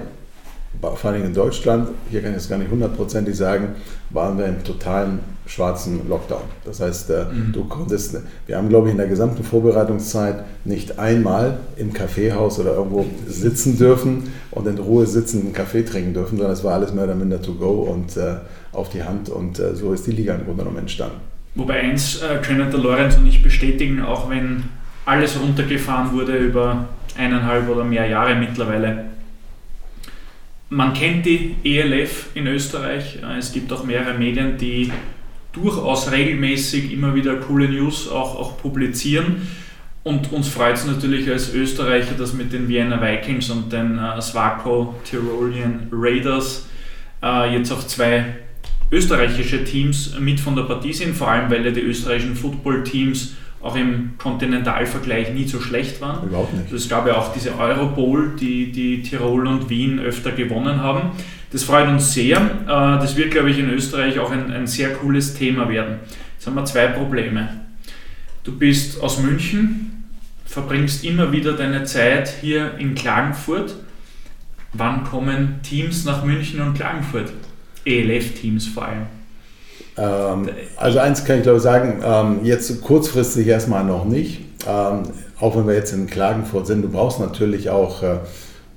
[0.81, 3.75] vor allem in Deutschland, hier kann ich es gar nicht hundertprozentig sagen,
[4.11, 6.43] waren wir im totalen schwarzen Lockdown.
[6.65, 7.53] Das heißt, äh, mhm.
[7.53, 8.17] du konntest,
[8.47, 13.77] wir haben glaube ich in der gesamten Vorbereitungszeit nicht einmal im Kaffeehaus oder irgendwo sitzen
[13.79, 17.17] dürfen und in Ruhe sitzen einen Kaffee trinken dürfen, sondern es war alles mehr oder
[17.17, 18.37] minder to go und äh,
[18.73, 21.17] auf die Hand und äh, so ist die Liga im Grunde genommen entstanden.
[21.57, 24.65] Wobei eins äh, können der Lorenz und ich bestätigen, auch wenn
[25.05, 26.87] alles runtergefahren wurde über
[27.19, 29.10] eineinhalb oder mehr Jahre mittlerweile,
[30.71, 33.19] man kennt die ELF in Österreich.
[33.39, 34.91] Es gibt auch mehrere Medien, die
[35.53, 39.49] durchaus regelmäßig immer wieder coole News auch, auch publizieren.
[40.03, 44.21] Und uns freut es natürlich als Österreicher, dass mit den Vienna Vikings und den äh,
[44.23, 46.67] Swaco Tyrolean Raiders
[47.23, 48.37] äh, jetzt auch zwei
[48.91, 53.77] österreichische Teams mit von der Partie sind, vor allem weil ja die österreichischen Football-Teams auch
[53.77, 56.27] im Kontinentalvergleich nie so schlecht waren.
[56.27, 56.73] Überhaupt nicht.
[56.73, 61.11] Es gab ja auch diese Europol, die, die Tirol und Wien öfter gewonnen haben.
[61.53, 62.39] Das freut uns sehr.
[62.39, 65.97] Äh, das wird, glaube ich, in Österreich auch ein, ein sehr cooles Thema werden.
[66.35, 67.49] Jetzt haben wir zwei Probleme.
[68.45, 70.05] Du bist aus München,
[70.47, 73.75] verbringst immer wieder deine Zeit hier in Klagenfurt.
[74.73, 77.31] Wann kommen Teams nach München und Klagenfurt?
[77.85, 79.20] ELF-Teams vor allem.
[80.01, 84.41] Ähm, also eins kann ich glaube ich sagen, ähm, jetzt kurzfristig erstmal noch nicht.
[84.67, 85.03] Ähm,
[85.39, 88.19] auch wenn wir jetzt in Klagenfurt sind, du brauchst natürlich auch, äh,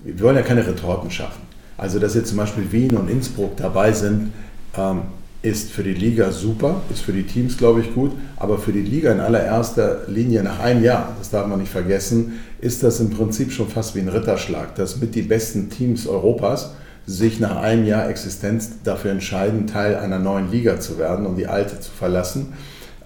[0.03, 1.41] wir wollen ja keine Retorten schaffen.
[1.77, 4.33] Also dass jetzt zum Beispiel Wien und Innsbruck dabei sind,
[4.77, 5.01] ähm,
[5.41, 8.81] ist für die Liga super, ist für die Teams, glaube ich, gut, aber für die
[8.81, 13.09] Liga in allererster Linie nach einem Jahr, das darf man nicht vergessen, ist das im
[13.09, 16.71] Prinzip schon fast wie ein Ritterschlag, dass mit die besten Teams Europas
[17.05, 21.47] sich nach einem Jahr Existenz dafür entscheiden, Teil einer neuen Liga zu werden und die
[21.47, 22.53] alte zu verlassen,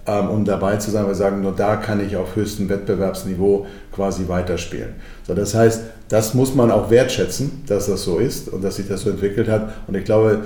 [0.06, 1.06] ähm, um dabei zu sein.
[1.06, 4.94] Wir sagen, nur da kann ich auf höchstem Wettbewerbsniveau quasi weiterspielen.
[5.26, 8.88] So, das heißt, das muss man auch wertschätzen, dass das so ist und dass sich
[8.88, 9.72] das so entwickelt hat.
[9.86, 10.44] Und ich glaube,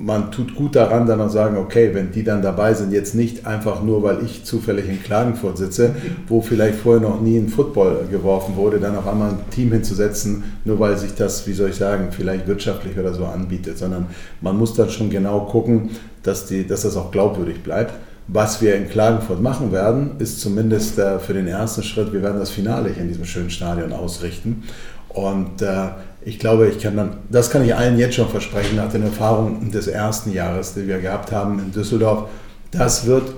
[0.00, 3.46] man tut gut daran, dann auch sagen, okay, wenn die dann dabei sind, jetzt nicht
[3.46, 5.94] einfach nur, weil ich zufällig in Klagenfurt sitze,
[6.28, 10.44] wo vielleicht vorher noch nie ein Football geworfen wurde, dann auf einmal ein Team hinzusetzen,
[10.64, 14.06] nur weil sich das, wie soll ich sagen, vielleicht wirtschaftlich oder so anbietet, sondern
[14.40, 15.90] man muss dann schon genau gucken,
[16.22, 17.92] dass, die, dass das auch glaubwürdig bleibt.
[18.28, 22.38] Was wir in Klagenfurt machen werden, ist zumindest äh, für den ersten Schritt, wir werden
[22.38, 24.64] das Finale hier in diesem schönen Stadion ausrichten.
[25.08, 25.88] Und äh,
[26.22, 29.70] ich glaube, ich kann dann, das kann ich allen jetzt schon versprechen, nach den Erfahrungen
[29.70, 32.28] des ersten Jahres, die wir gehabt haben in Düsseldorf,
[32.70, 33.32] das wird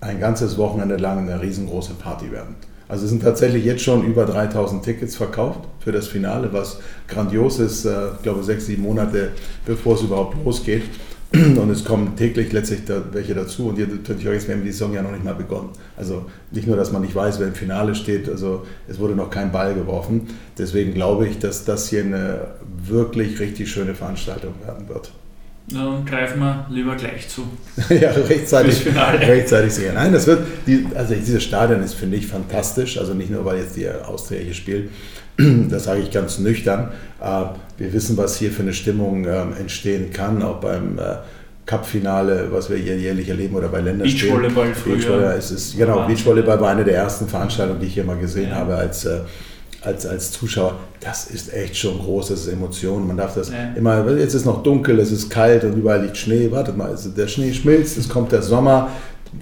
[0.00, 2.54] ein ganzes Wochenende lang eine riesengroße Party werden.
[2.88, 7.58] Also es sind tatsächlich jetzt schon über 3000 Tickets verkauft für das Finale, was grandios
[7.58, 9.32] ist, äh, ich glaube sechs, sieben Monate
[9.64, 10.84] bevor es überhaupt losgeht.
[11.32, 13.68] Und es kommen täglich letztlich da welche dazu.
[13.68, 15.70] Und ihr natürlich auch jetzt, wir haben die Saison ja noch nicht mal begonnen.
[15.96, 19.30] Also nicht nur, dass man nicht weiß, wer im Finale steht, also es wurde noch
[19.30, 20.28] kein Ball geworfen.
[20.56, 22.48] Deswegen glaube ich, dass das hier eine
[22.86, 25.10] wirklich richtig schöne Veranstaltung werden wird.
[25.68, 27.42] Dann greifen wir lieber gleich zu.
[27.88, 29.92] ja, rechtzeitig, rechtzeitig sicher.
[29.94, 32.98] Nein, das wird, die, also dieses Stadion ist, finde ich, fantastisch.
[32.98, 34.90] Also nicht nur, weil jetzt die Austria hier spielt,
[35.70, 36.90] das sage ich ganz nüchtern.
[37.20, 37.44] Äh,
[37.78, 41.16] wir wissen, was hier für eine Stimmung ähm, entstehen kann, auch beim äh,
[41.66, 44.40] Cup-Finale, was wir hier jährlich erleben oder bei Länderspielen.
[44.40, 44.96] Beachvolleyball früher.
[44.96, 48.50] Beachvolleyball, es ist, genau, Beachvolleyball war eine der ersten Veranstaltungen, die ich hier mal gesehen
[48.50, 48.56] ja.
[48.56, 49.20] habe als, äh,
[49.82, 50.78] als, als Zuschauer.
[51.00, 53.06] Das ist echt schon groß, das ist Emotion.
[53.06, 53.72] Man darf das ja.
[53.74, 56.50] immer, jetzt ist noch dunkel, es ist kalt und überall liegt Schnee.
[56.50, 58.90] Wartet mal, der Schnee schmilzt, es kommt der Sommer.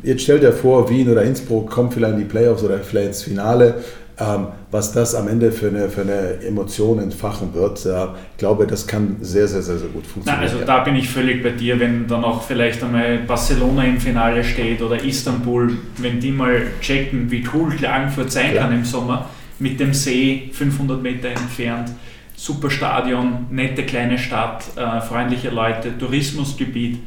[0.02, 3.22] Jetzt stellt er vor, Wien oder Innsbruck kommt vielleicht in die Playoffs oder vielleicht ins
[3.22, 3.74] Finale
[4.18, 8.66] ähm, was das am Ende für eine, für eine Emotion entfachen wird, äh, ich glaube,
[8.66, 10.44] das kann sehr, sehr, sehr, sehr gut funktionieren.
[10.46, 13.98] Na, also da bin ich völlig bei dir, wenn dann auch vielleicht einmal Barcelona im
[13.98, 18.64] Finale steht oder Istanbul, wenn die mal checken, wie cool Klagenfurt sein Klar.
[18.64, 21.90] kann im Sommer, mit dem See 500 Meter entfernt,
[22.36, 26.98] super Stadion, nette kleine Stadt, äh, freundliche Leute, Tourismusgebiet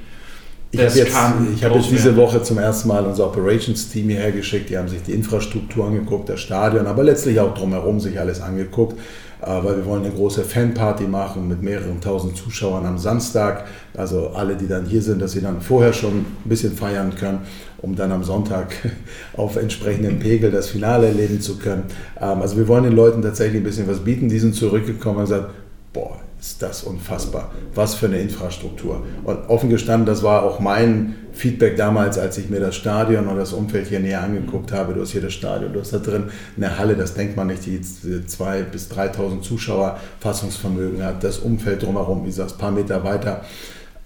[0.78, 4.70] ich habe jetzt, hab jetzt diese Woche zum ersten Mal unser Operations-Team hierher geschickt.
[4.70, 8.98] Die haben sich die Infrastruktur angeguckt, das Stadion, aber letztlich auch drumherum sich alles angeguckt,
[9.42, 13.66] äh, weil wir wollen eine große Fanparty machen mit mehreren tausend Zuschauern am Samstag.
[13.96, 17.40] Also alle, die dann hier sind, dass sie dann vorher schon ein bisschen feiern können,
[17.80, 18.74] um dann am Sonntag
[19.36, 21.84] auf entsprechendem Pegel das Finale erleben zu können.
[22.20, 24.30] Ähm, also wir wollen den Leuten tatsächlich ein bisschen was bieten.
[24.30, 25.52] Die sind zurückgekommen und gesagt,
[25.94, 27.52] boah, ist das unfassbar.
[27.76, 29.04] Was für eine Infrastruktur.
[29.26, 33.38] Und offen gestanden, das war auch mein Feedback damals, als ich mir das Stadion und
[33.38, 34.94] das Umfeld hier näher angeguckt habe.
[34.94, 36.26] Du hast hier das Stadion, du hast da drin
[36.56, 41.24] eine Halle, das denkt man nicht, die 2.000 bis 3.000 Zuschauer Fassungsvermögen hat.
[41.24, 43.44] Das Umfeld drumherum, wie gesagt, ein paar Meter weiter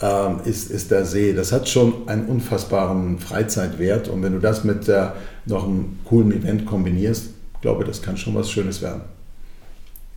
[0.02, 1.34] ähm, ist, ist der See.
[1.34, 4.08] Das hat schon einen unfassbaren Freizeitwert.
[4.08, 5.10] Und wenn du das mit äh,
[5.46, 7.30] noch einem coolen Event kombinierst,
[7.62, 9.02] glaube ich, das kann schon was Schönes werden.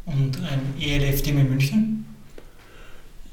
[0.06, 2.13] Und ein ELF-Team in München?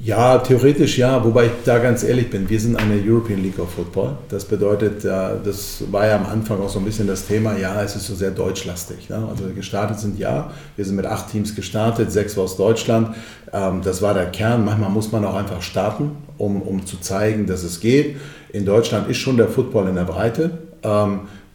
[0.03, 2.49] Ja, theoretisch ja, wobei ich da ganz ehrlich bin.
[2.49, 4.17] Wir sind eine European League of Football.
[4.29, 7.95] Das bedeutet, das war ja am Anfang auch so ein bisschen das Thema, ja, es
[7.95, 9.09] ist so sehr deutschlastig.
[9.09, 9.27] Ne?
[9.29, 13.15] Also gestartet sind ja, wir sind mit acht Teams gestartet, sechs aus Deutschland.
[13.53, 14.65] Ähm, das war der Kern.
[14.65, 18.15] Manchmal muss man auch einfach starten, um, um zu zeigen, dass es geht.
[18.49, 20.49] In Deutschland ist schon der Football in der Breite.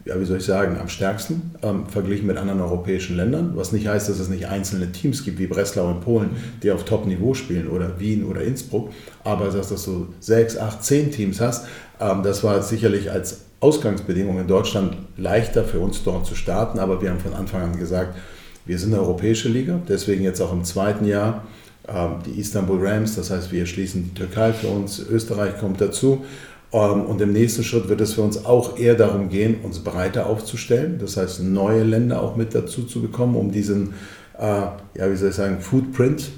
[0.07, 3.53] Ja, wie soll ich sagen, am stärksten ähm, verglichen mit anderen europäischen Ländern.
[3.57, 6.31] Was nicht heißt, dass es nicht einzelne Teams gibt, wie Breslau in Polen,
[6.63, 8.93] die auf Top-Niveau spielen oder Wien oder Innsbruck.
[9.25, 11.67] Aber dass du so sechs, acht, zehn Teams hast,
[11.99, 16.79] ähm, das war sicherlich als Ausgangsbedingung in Deutschland leichter für uns dort zu starten.
[16.79, 18.17] Aber wir haben von Anfang an gesagt,
[18.65, 21.43] wir sind eine europäische Liga, deswegen jetzt auch im zweiten Jahr
[21.89, 26.25] ähm, die Istanbul Rams, das heißt, wir schließen die Türkei für uns, Österreich kommt dazu
[26.71, 30.99] und im nächsten Schritt wird es für uns auch eher darum gehen, uns breiter aufzustellen.
[30.99, 33.95] Das heißt, neue Länder auch mit dazu zu bekommen, um diesen,
[34.39, 36.31] äh, ja, wie soll ich sagen, Footprint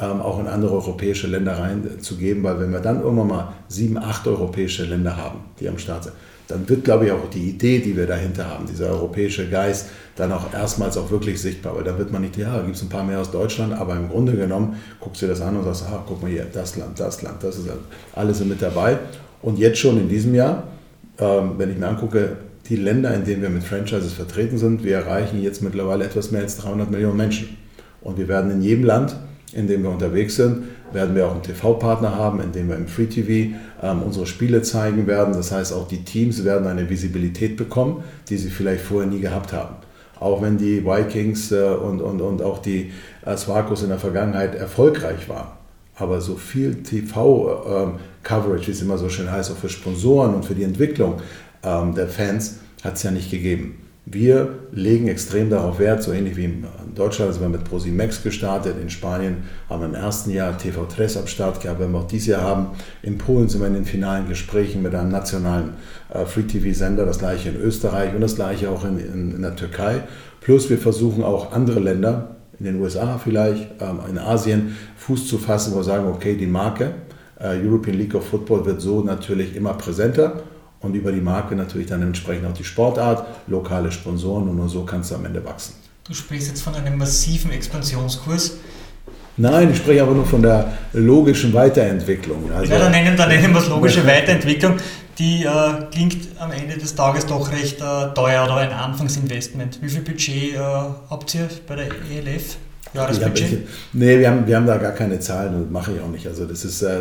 [0.00, 2.42] ähm, auch in andere europäische Länder reinzugeben.
[2.42, 6.14] Weil wenn wir dann irgendwann mal sieben, acht europäische Länder haben, die am Start sind,
[6.48, 10.32] dann wird, glaube ich, auch die Idee, die wir dahinter haben, dieser europäische Geist, dann
[10.32, 11.76] auch erstmals auch wirklich sichtbar.
[11.76, 13.96] Weil da wird man nicht, ja, da gibt es ein paar mehr aus Deutschland, aber
[13.96, 16.76] im Grunde genommen guckst du dir das an und sagst, ah, guck mal hier, das
[16.76, 17.68] Land, das Land, das ist
[18.14, 18.98] alle sind mit dabei.
[19.42, 20.64] Und jetzt schon in diesem Jahr,
[21.18, 22.36] ähm, wenn ich mir angucke,
[22.68, 26.42] die Länder, in denen wir mit Franchises vertreten sind, wir erreichen jetzt mittlerweile etwas mehr
[26.42, 27.56] als 300 Millionen Menschen.
[28.00, 29.16] Und wir werden in jedem Land
[29.56, 32.86] in dem wir unterwegs sind, werden wir auch einen TV-Partner haben, in dem wir im
[32.86, 35.32] Free TV ähm, unsere Spiele zeigen werden.
[35.34, 39.52] Das heißt, auch die Teams werden eine Visibilität bekommen, die sie vielleicht vorher nie gehabt
[39.52, 39.76] haben.
[40.20, 42.92] Auch wenn die Vikings äh, und, und, und auch die
[43.24, 45.48] äh, Swakos in der Vergangenheit erfolgreich waren.
[45.96, 47.92] Aber so viel TV-Coverage, ähm,
[48.30, 51.20] wie es immer so schön heißt, auch für Sponsoren und für die Entwicklung
[51.62, 53.78] ähm, der Fans, hat es ja nicht gegeben.
[54.08, 56.64] Wir legen extrem darauf Wert, so ähnlich wie in
[56.94, 61.26] Deutschland sind wir mit ProSimax gestartet, in Spanien haben wir im ersten Jahr TV3 am
[61.26, 62.68] Start gehabt, wenn wir auch dieses Jahr haben.
[63.02, 65.70] In Polen sind wir in den finalen Gesprächen mit einem nationalen
[66.14, 70.04] äh, Free-TV-Sender, das gleiche in Österreich und das gleiche auch in, in, in, der Türkei.
[70.40, 75.38] Plus wir versuchen auch andere Länder, in den USA vielleicht, ähm, in Asien, Fuß zu
[75.38, 76.94] fassen, wo wir sagen, okay, die Marke
[77.40, 80.42] European League of Football wird so natürlich immer präsenter
[80.80, 84.84] und über die Marke natürlich dann entsprechend auch die Sportart, lokale Sponsoren und nur so
[84.84, 85.74] kannst du am Ende wachsen.
[86.04, 88.58] Du sprichst jetzt von einem massiven Expansionskurs.
[89.38, 92.50] Nein, ich spreche aber nur von der logischen Weiterentwicklung.
[92.52, 94.76] Also, ja, dann nennen, dann nennen wir es logische Weiterentwicklung.
[95.18, 95.48] Die äh,
[95.90, 99.82] klingt am Ende des Tages doch recht äh, teuer oder ein Anfangsinvestment.
[99.82, 102.56] Wie viel Budget äh, habt ihr bei der ELF?
[102.94, 103.66] Jahresbudget?
[103.92, 106.26] Nee, wir haben, wir haben da gar keine Zahlen und mache ich auch nicht.
[106.26, 107.00] Also das ist äh,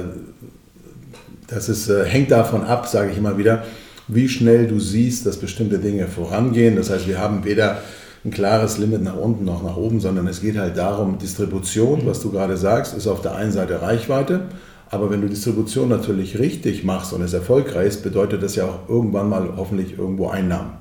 [1.47, 3.63] das ist, äh, hängt davon ab, sage ich immer wieder,
[4.07, 6.75] wie schnell du siehst, dass bestimmte Dinge vorangehen.
[6.75, 7.79] Das heißt, wir haben weder
[8.23, 12.21] ein klares Limit nach unten noch nach oben, sondern es geht halt darum, Distribution, was
[12.21, 14.41] du gerade sagst, ist auf der einen Seite Reichweite,
[14.89, 18.89] aber wenn du Distribution natürlich richtig machst und es erfolgreich ist, bedeutet das ja auch
[18.89, 20.73] irgendwann mal hoffentlich irgendwo Einnahmen.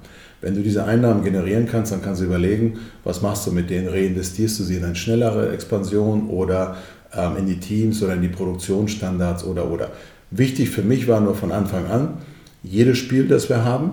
[0.44, 3.88] Wenn du diese Einnahmen generieren kannst, dann kannst du überlegen, was machst du mit denen?
[3.88, 6.76] Reinvestierst du sie in eine schnellere Expansion oder
[7.16, 9.92] ähm, in die Teams oder in die Produktionsstandards oder oder.
[10.30, 12.18] Wichtig für mich war nur von Anfang an,
[12.62, 13.92] jedes Spiel, das wir haben,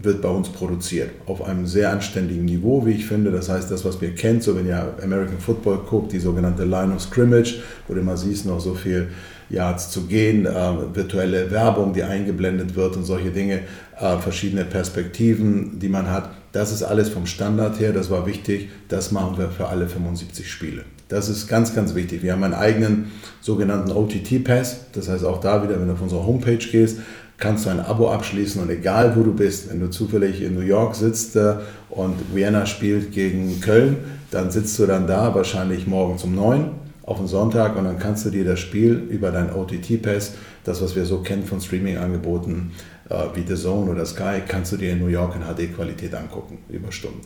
[0.00, 1.10] wird bei uns produziert.
[1.26, 3.30] Auf einem sehr anständigen Niveau, wie ich finde.
[3.30, 6.92] Das heißt, das, was wir kennt, so wenn ihr American Football guckt, die sogenannte Line
[6.92, 9.06] of Scrimmage, wo du immer siehst, noch so viel
[9.52, 13.60] Yards zu gehen, äh, virtuelle Werbung, die eingeblendet wird und solche Dinge,
[14.00, 16.30] äh, verschiedene Perspektiven, die man hat.
[16.52, 18.70] Das ist alles vom Standard her, das war wichtig.
[18.88, 20.84] Das machen wir für alle 75 Spiele.
[21.08, 22.22] Das ist ganz, ganz wichtig.
[22.22, 24.86] Wir haben einen eigenen sogenannten OTT-Pass.
[24.92, 26.98] Das heißt auch da wieder, wenn du auf unsere Homepage gehst,
[27.38, 30.60] kannst du ein Abo abschließen und egal wo du bist, wenn du zufällig in New
[30.60, 31.56] York sitzt äh,
[31.90, 33.96] und Vienna spielt gegen Köln,
[34.30, 36.70] dann sitzt du dann da wahrscheinlich morgen um 9
[37.04, 40.34] auf den Sonntag und dann kannst du dir das Spiel über dein OTT-Pass,
[40.64, 42.72] das was wir so kennen von Streaming-Angeboten,
[43.08, 46.58] äh, wie The Zone oder Sky, kannst du dir in New York in HD-Qualität angucken,
[46.68, 47.20] über Stunden.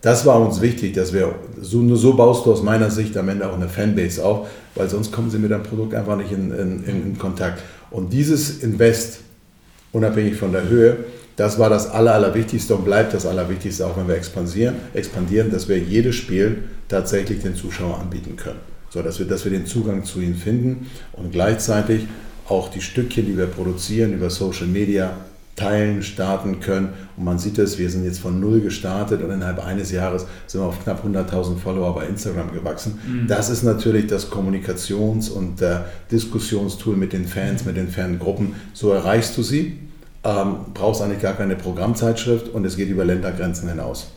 [0.00, 3.28] Das war uns wichtig, dass wir, so, nur so baust du aus meiner Sicht am
[3.28, 6.52] Ende auch eine Fanbase auf, weil sonst kommen sie mit deinem Produkt einfach nicht in,
[6.52, 7.62] in, in Kontakt.
[7.90, 9.20] Und dieses Invest,
[9.92, 10.98] unabhängig von der Höhe,
[11.34, 15.68] das war das Aller, Allerwichtigste und bleibt das Allerwichtigste, auch wenn wir expandieren, expandieren, dass
[15.68, 18.58] wir jedes Spiel tatsächlich den Zuschauer anbieten können.
[18.90, 22.06] So, dass wir, dass wir den Zugang zu ihnen finden und gleichzeitig
[22.48, 25.16] auch die Stückchen, die wir produzieren, über Social Media
[25.58, 26.90] teilen, starten können.
[27.16, 30.60] Und man sieht es, wir sind jetzt von null gestartet und innerhalb eines Jahres sind
[30.60, 32.98] wir auf knapp 100.000 Follower bei Instagram gewachsen.
[33.06, 33.26] Mhm.
[33.26, 35.80] Das ist natürlich das Kommunikations- und äh,
[36.10, 38.54] Diskussionstool mit den Fans, mit den Fangruppen.
[38.72, 39.78] So erreichst du sie,
[40.24, 44.12] ähm, brauchst eigentlich gar keine Programmzeitschrift und es geht über Ländergrenzen hinaus.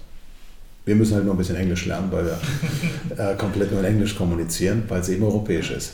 [0.86, 2.40] Wir müssen halt nur ein bisschen Englisch lernen, weil wir
[3.32, 5.94] äh, komplett nur in Englisch kommunizieren, weil es eben europäisch ist.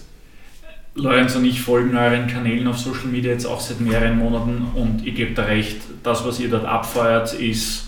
[0.96, 5.06] Lorenz und ich folgen euren Kanälen auf Social Media jetzt auch seit mehreren Monaten und
[5.06, 7.88] ich gebe da recht, das, was ihr dort abfeuert, ist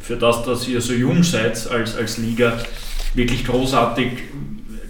[0.00, 2.58] für das, dass ihr so jung seid als, als Liga,
[3.14, 4.10] wirklich großartig.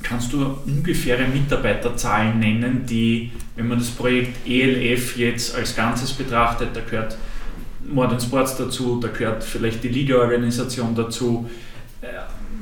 [0.03, 6.69] Kannst du ungefähre Mitarbeiterzahlen nennen, die, wenn man das Projekt ELF jetzt als Ganzes betrachtet,
[6.73, 7.19] da gehört
[7.87, 11.47] Modern Sports dazu, da gehört vielleicht die Liga-Organisation dazu,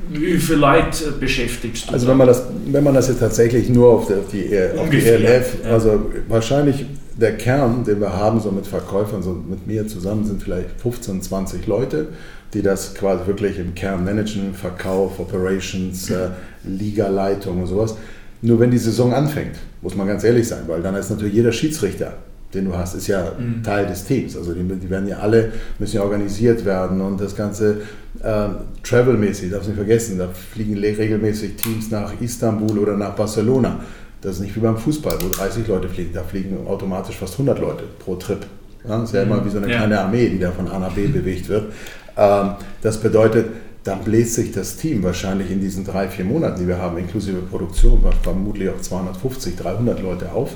[0.09, 1.93] wie viele Leute beschäftigst du?
[1.93, 4.45] Also wenn man das, wenn man das jetzt tatsächlich nur auf, der, die,
[4.77, 5.71] auf die ELF, ja.
[5.71, 10.41] also wahrscheinlich der Kern, den wir haben, so mit Verkäufern, so mit mir zusammen sind
[10.41, 12.07] vielleicht 15, 20 Leute,
[12.53, 16.29] die das quasi wirklich im Kern managen, Verkauf, Operations, äh,
[16.63, 17.95] Liga-Leitung und sowas.
[18.41, 21.51] Nur wenn die Saison anfängt, muss man ganz ehrlich sein, weil dann ist natürlich jeder
[21.51, 22.13] Schiedsrichter
[22.53, 23.61] den du hast, ist ja mhm.
[23.63, 24.37] Teil des Teams.
[24.37, 27.81] Also die, die, werden ja alle, müssen ja organisiert werden und das Ganze
[28.23, 28.47] äh,
[28.83, 33.79] Travel-mäßig, darfst nicht vergessen, da fliegen regelmäßig Teams nach Istanbul oder nach Barcelona.
[34.21, 37.59] Das ist nicht wie beim Fußball, wo 30 Leute fliegen, da fliegen automatisch fast 100
[37.59, 38.45] Leute pro Trip.
[38.83, 39.77] Ja, das ist ja immer wie so eine ja.
[39.77, 41.71] kleine Armee, die da von A nach B bewegt wird.
[42.15, 43.47] Ähm, das bedeutet,
[43.83, 47.37] dann bläst sich das Team wahrscheinlich in diesen drei, vier Monaten, die wir haben, inklusive
[47.37, 50.51] Produktion, vermutlich auf 250, 300 Leute auf.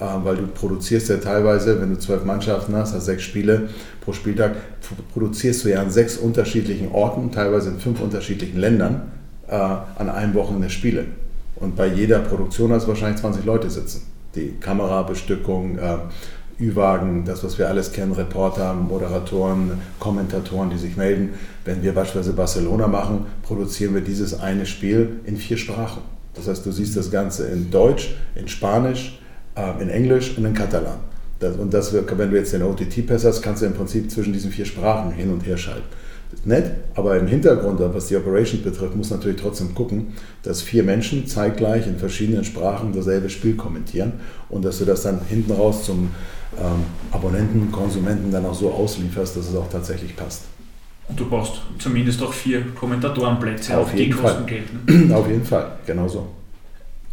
[0.00, 3.68] Ähm, weil du produzierst ja teilweise, wenn du zwölf Mannschaften hast, hast sechs Spiele
[4.00, 4.56] pro Spieltag,
[5.12, 9.12] produzierst du ja an sechs unterschiedlichen Orten, teilweise in fünf unterschiedlichen Ländern,
[9.46, 11.04] äh, an einem Wochenende Spiele.
[11.56, 14.02] Und bei jeder Produktion hast du wahrscheinlich 20 Leute sitzen.
[14.34, 15.98] Die Kamerabestückung, äh,
[16.60, 21.30] Ü-Wagen, das, was wir alles kennen, Reporter, Moderatoren, Kommentatoren, die sich melden.
[21.64, 26.02] Wenn wir beispielsweise Barcelona machen, produzieren wir dieses eine Spiel in vier Sprachen.
[26.34, 29.20] Das heißt, du siehst das Ganze in Deutsch, in Spanisch,
[29.56, 30.98] äh, in Englisch und in Katalan.
[31.40, 34.50] Das, und das, wenn du jetzt den OTT-Pass hast, kannst du im Prinzip zwischen diesen
[34.50, 35.84] vier Sprachen hin und her schalten.
[36.30, 40.62] Das ist nett, aber im Hintergrund, was die Operations betrifft, muss natürlich trotzdem gucken, dass
[40.62, 44.14] vier Menschen zeitgleich in verschiedenen Sprachen dasselbe Spiel kommentieren
[44.48, 46.10] und dass du das dann hinten raus zum
[46.58, 50.42] ähm, Abonnenten, Konsumenten dann auch so auslieferst, dass es auch tatsächlich passt.
[51.08, 54.88] Und du brauchst zumindest auch vier Kommentatorenplätze, auf, auf die Kosten geht.
[54.88, 55.14] Ne?
[55.14, 56.26] Auf jeden Fall, genau so.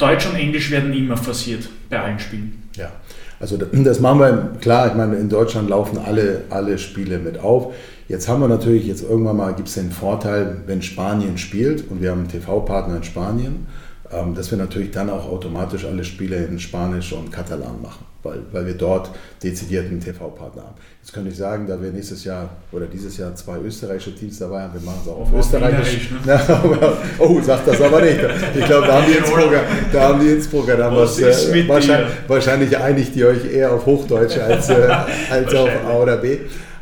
[0.02, 2.64] Deutsch und Englisch werden immer forciert bei allen Spielen.
[2.76, 2.92] Ja,
[3.40, 7.74] also das machen wir, klar, ich meine, in Deutschland laufen alle, alle Spiele mit auf.
[8.08, 12.02] Jetzt haben wir natürlich, jetzt irgendwann mal gibt es den Vorteil, wenn Spanien spielt und
[12.02, 13.68] wir haben einen TV-Partner in Spanien,
[14.36, 18.66] dass wir natürlich dann auch automatisch alle Spiele in Spanisch und Katalan machen, weil, weil
[18.66, 19.10] wir dort
[19.42, 20.76] dezidierten TV-Partner haben.
[21.02, 24.62] Jetzt könnte ich sagen, da wir nächstes Jahr oder dieses Jahr zwei österreichische Teams dabei
[24.62, 26.12] haben, wir machen es auch auf Österreichisch.
[26.26, 26.40] Ne?
[27.20, 28.20] oh, sagt das aber nicht.
[28.54, 32.12] Ich glaube, da haben die Innsbrucker, da haben die Innsbrucker dann was, was äh, wahrscheinlich,
[32.28, 34.90] wahrscheinlich einigt ihr euch eher auf Hochdeutsch als, äh,
[35.32, 36.40] als auf A oder B.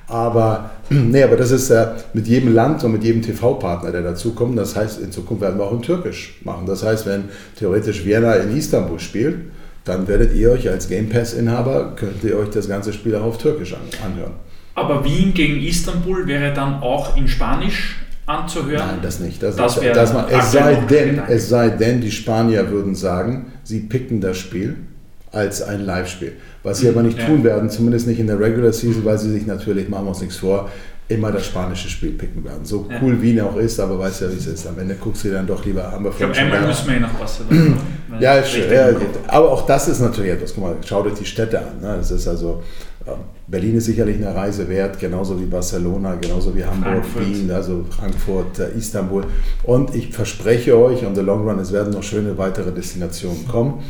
[0.07, 0.71] Aber,
[1.11, 4.57] nee, aber das ist äh, mit jedem Land und mit jedem TV-Partner, der dazukommt.
[4.57, 6.65] Das heißt, in Zukunft werden wir auch in Türkisch machen.
[6.65, 7.25] Das heißt, wenn
[7.57, 9.37] theoretisch Vienna in Istanbul spielt,
[9.85, 13.37] dann werdet ihr euch als Game Pass-Inhaber, könnt ihr euch das ganze Spiel auch auf
[13.37, 14.33] Türkisch an, anhören.
[14.75, 18.87] Aber Wien gegen Istanbul wäre dann auch in Spanisch anzuhören?
[18.87, 19.41] Nein, das nicht.
[19.43, 23.81] Das, das wäre das, es, sei denn, es sei denn, die Spanier würden sagen, sie
[23.81, 24.77] picken das Spiel
[25.31, 26.33] als ein Live-Spiel.
[26.63, 27.25] Was sie aber nicht ja.
[27.25, 30.21] tun werden, zumindest nicht in der Regular Season, weil sie sich natürlich, machen wir uns
[30.21, 30.69] nichts vor,
[31.09, 32.63] immer das spanische Spiel picken werden.
[32.63, 32.97] So ja.
[33.01, 34.67] cool Wien auch ist, aber weißt ja, wie es ist.
[34.67, 37.13] Am Ende guckst du dann doch lieber, haben wir Ich glaube, einmal müssen wir nach
[37.13, 37.77] Barcelona.
[38.19, 38.71] ja, ist schön.
[38.71, 38.89] Ja,
[39.27, 40.53] aber auch das ist natürlich etwas.
[40.53, 41.81] Guck mal, schau dir die Städte an.
[41.81, 41.95] Ne?
[41.97, 42.61] Das ist also,
[43.07, 43.13] ähm,
[43.47, 47.27] Berlin ist sicherlich eine Reise wert, genauso wie Barcelona, genauso wie Hamburg, Frankfurt.
[47.27, 49.23] Wien, also Frankfurt, äh, Istanbul.
[49.63, 53.83] Und ich verspreche euch, on the long run, es werden noch schöne weitere Destinationen kommen.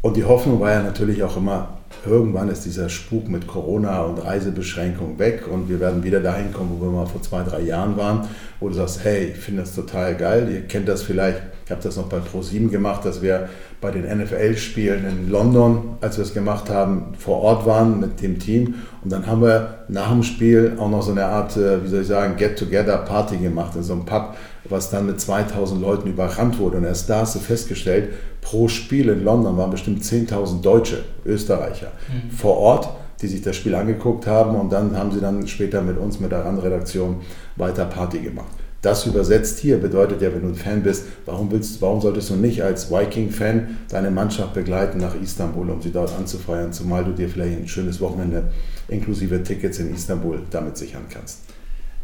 [0.00, 4.18] Und die Hoffnung war ja natürlich auch immer, irgendwann ist dieser Spuk mit Corona und
[4.18, 7.96] Reisebeschränkung weg und wir werden wieder dahin kommen, wo wir mal vor zwei, drei Jahren
[7.96, 8.28] waren,
[8.60, 10.48] wo du sagst, hey, ich finde das total geil.
[10.52, 13.48] Ihr kennt das vielleicht, ich habe das noch bei Pro7 gemacht, dass wir
[13.80, 18.38] bei den NFL-Spielen in London, als wir es gemacht haben, vor Ort waren mit dem
[18.38, 18.76] Team.
[19.04, 22.00] Und dann haben wir nach dem Spiel auch noch so eine Art, äh, wie soll
[22.02, 24.34] ich sagen, Get-Together-Party gemacht in so einem Pub,
[24.68, 26.78] was dann mit 2000 Leuten überrannt wurde.
[26.78, 28.10] Und erst da hast du festgestellt,
[28.46, 32.30] pro Spiel in London waren bestimmt 10.000 Deutsche, Österreicher mhm.
[32.30, 32.88] vor Ort,
[33.20, 36.30] die sich das Spiel angeguckt haben und dann haben sie dann später mit uns, mit
[36.30, 37.16] der RAN-Redaktion,
[37.56, 38.52] weiter Party gemacht.
[38.82, 42.36] Das übersetzt hier bedeutet ja, wenn du ein Fan bist, warum, willst, warum solltest du
[42.36, 47.28] nicht als Viking-Fan deine Mannschaft begleiten nach Istanbul, um sie dort anzufeiern, zumal du dir
[47.28, 48.52] vielleicht ein schönes Wochenende
[48.86, 51.40] inklusive Tickets in Istanbul damit sichern kannst.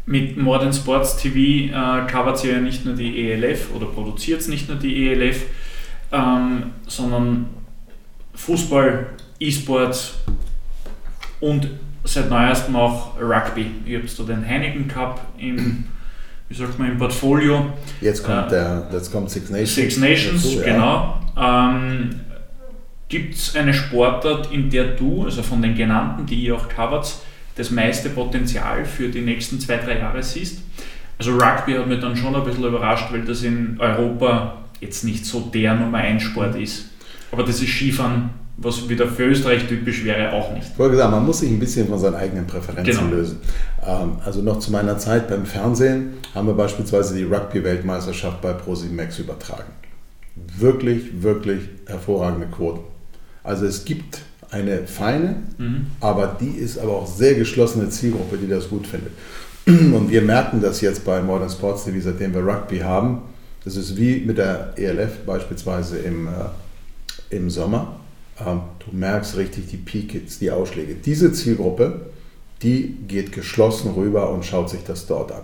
[0.05, 4.49] Mit Modern Sports TV äh, covert sie ja nicht nur die ELF oder produziert es
[4.49, 5.45] nicht nur die ELF,
[6.13, 7.47] ähm, sondern
[8.35, 9.07] Fußball,
[9.39, 10.19] E-Sports
[11.39, 11.67] und
[12.03, 13.71] seit neuestem auch Rugby.
[13.85, 15.85] Ich habe so den Heineken Cup im,
[16.49, 17.73] wie sagt man, im Portfolio.
[17.99, 19.75] Jetzt kommt, äh, der, jetzt kommt Six Nations.
[19.75, 21.19] Six Nations, dazu, genau.
[21.35, 21.71] Ja.
[21.71, 22.19] Ähm,
[23.09, 27.13] Gibt es eine Sportart, in der du, also von den genannten, die ihr auch covert,
[27.55, 30.63] das meiste Potenzial für die nächsten zwei, drei Jahre siehst?
[31.19, 35.25] Also Rugby hat mich dann schon ein bisschen überrascht, weil das in Europa jetzt nicht
[35.25, 36.85] so der Nummer 1 Sport ist.
[37.31, 40.67] Aber das ist Skifahren, was wieder für Österreich typisch wäre, auch nicht.
[40.71, 43.15] Ich wollte gesagt, man muss sich ein bisschen von seinen eigenen Präferenzen genau.
[43.15, 43.39] lösen.
[43.85, 48.91] Ähm, also noch zu meiner Zeit beim Fernsehen haben wir beispielsweise die Rugby-Weltmeisterschaft bei Pro7
[48.91, 49.71] Max übertragen.
[50.57, 52.81] Wirklich, wirklich hervorragende Quoten.
[53.43, 54.21] Also es gibt
[54.51, 55.87] eine feine, mhm.
[55.99, 59.13] aber die ist aber auch sehr geschlossene Zielgruppe, die das gut findet.
[59.65, 63.23] Und wir merken das jetzt bei Modern Sports TV, seitdem wir Rugby haben.
[63.63, 67.99] Das ist wie mit der ELF beispielsweise im, äh, im Sommer.
[68.45, 70.95] Ähm, du merkst richtig die Peak-Hits, die Ausschläge.
[70.95, 72.01] Diese Zielgruppe,
[72.61, 75.43] die geht geschlossen rüber und schaut sich das dort an.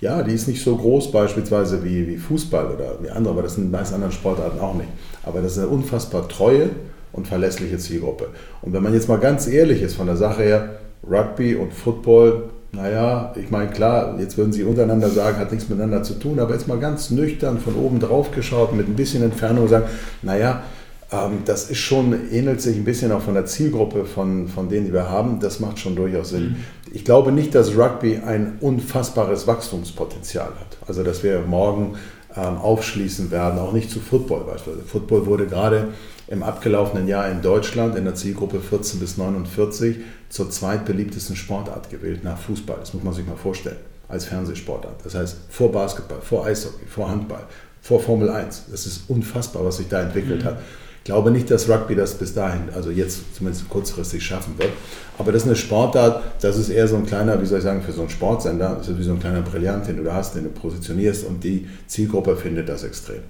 [0.00, 3.56] Ja, die ist nicht so groß beispielsweise wie, wie Fußball oder wie andere, aber das
[3.56, 4.88] sind in meisten anderen Sportarten auch nicht.
[5.24, 6.70] Aber das ist eine unfassbar treue
[7.12, 8.28] und verlässliche Zielgruppe.
[8.62, 10.78] Und wenn man jetzt mal ganz ehrlich ist von der Sache her,
[11.08, 16.02] Rugby und Football naja, ich meine, klar, jetzt würden Sie untereinander sagen, hat nichts miteinander
[16.02, 19.68] zu tun, aber jetzt mal ganz nüchtern von oben drauf geschaut, mit ein bisschen Entfernung
[19.68, 19.86] sagen,
[20.22, 20.62] naja,
[21.10, 24.86] ähm, das ist schon, ähnelt sich ein bisschen auch von der Zielgruppe von, von denen,
[24.86, 25.40] die wir haben.
[25.40, 26.50] Das macht schon durchaus Sinn.
[26.50, 26.56] Mhm.
[26.92, 30.76] Ich glaube nicht, dass Rugby ein unfassbares Wachstumspotenzial hat.
[30.86, 31.94] Also, dass wir morgen
[32.36, 34.86] ähm, aufschließen werden, auch nicht zu Football beispielsweise.
[34.86, 35.88] Football wurde gerade
[36.28, 39.96] im abgelaufenen Jahr in Deutschland in der Zielgruppe 14 bis 49
[40.28, 42.76] zur zweitbeliebtesten Sportart gewählt nach Fußball.
[42.80, 45.04] Das muss man sich mal vorstellen als Fernsehsportart.
[45.04, 47.44] Das heißt vor Basketball, vor Eishockey, vor Handball,
[47.80, 48.64] vor Formel 1.
[48.70, 50.48] Das ist unfassbar, was sich da entwickelt mhm.
[50.48, 50.58] hat.
[50.98, 54.72] Ich glaube nicht, dass Rugby das bis dahin, also jetzt zumindest kurzfristig schaffen wird.
[55.16, 57.80] Aber das ist eine Sportart, das ist eher so ein kleiner, wie soll ich sagen,
[57.80, 60.34] für so einen Sportsender, das ist wie so ein kleiner Brillant, den du da hast,
[60.34, 63.20] den du positionierst und die Zielgruppe findet das extrem.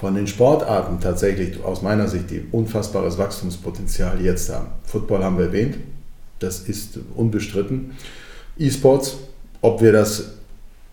[0.00, 4.68] Von den Sportarten tatsächlich aus meiner Sicht, die unfassbares Wachstumspotenzial jetzt haben.
[4.86, 5.76] Football haben wir erwähnt,
[6.38, 7.90] das ist unbestritten.
[8.58, 9.18] E-Sports,
[9.60, 10.36] ob wir das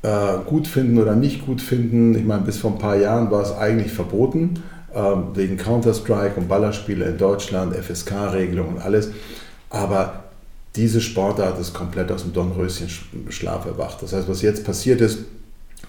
[0.02, 3.44] äh, gut finden oder nicht gut finden, ich meine, bis vor ein paar Jahren war
[3.44, 4.62] es eigentlich verboten,
[4.94, 5.00] äh,
[5.36, 9.12] wegen Counter-Strike und Ballerspiele in Deutschland, FSK-Regelung und alles.
[9.70, 10.26] Aber
[10.76, 14.02] diese Sportart ist komplett aus dem Dornröschen-Schlaf erwacht.
[14.02, 15.20] Das heißt, was jetzt passiert ist,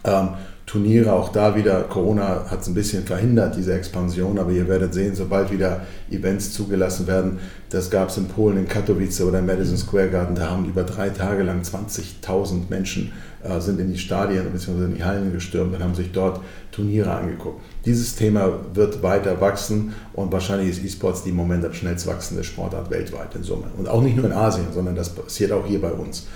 [0.04, 0.28] ähm,
[0.68, 4.92] Turniere, auch da wieder, Corona hat es ein bisschen verhindert, diese Expansion, aber ihr werdet
[4.92, 7.38] sehen, sobald wieder Events zugelassen werden,
[7.70, 10.82] das gab es in Polen, in Katowice oder im Madison Square Garden, da haben über
[10.82, 13.12] drei Tage lang 20.000 Menschen
[13.42, 14.84] äh, sind in die Stadien bzw.
[14.84, 17.62] in die Hallen gestürmt und haben sich dort Turniere angeguckt.
[17.86, 22.44] Dieses Thema wird weiter wachsen und wahrscheinlich ist E-Sports die im Moment am schnellst wachsende
[22.44, 23.68] Sportart weltweit in Summe.
[23.78, 26.26] Und auch nicht nur in Asien, sondern das passiert auch hier bei uns.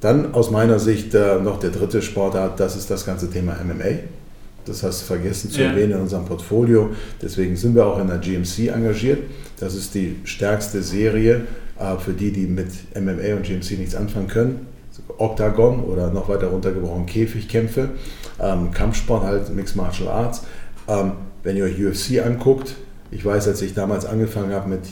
[0.00, 3.98] Dann aus meiner Sicht äh, noch der dritte Sportart, das ist das ganze Thema MMA.
[4.64, 5.70] Das hast du vergessen zu ja.
[5.70, 6.90] erwähnen in unserem Portfolio.
[7.20, 9.20] Deswegen sind wir auch in der GMC engagiert.
[9.58, 11.46] Das ist die stärkste Serie
[11.78, 14.66] äh, für die, die mit MMA und GMC nichts anfangen können.
[15.16, 17.90] Octagon oder noch weiter runtergebrochen Käfigkämpfe,
[18.40, 20.42] ähm, Kampfsport halt, Mixed Martial Arts.
[20.88, 22.74] Ähm, wenn ihr euch UFC anguckt,
[23.10, 24.82] ich weiß, als ich damals angefangen habe mit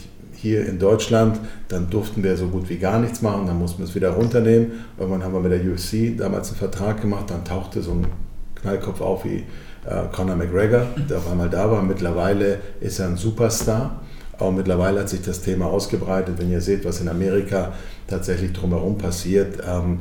[0.46, 1.38] hier in Deutschland,
[1.68, 4.72] dann durften wir so gut wie gar nichts machen, dann mussten wir es wieder runternehmen.
[4.98, 8.06] Irgendwann haben wir mit der UFC damals einen Vertrag gemacht, dann tauchte so ein
[8.54, 9.44] Knallkopf auf wie
[9.86, 11.82] äh, Conor McGregor, der auf einmal da war.
[11.82, 14.02] Mittlerweile ist er ein Superstar.
[14.38, 16.38] Auch mittlerweile hat sich das Thema ausgebreitet.
[16.38, 17.72] Wenn ihr seht, was in Amerika
[18.06, 19.98] tatsächlich drumherum passiert, ähm,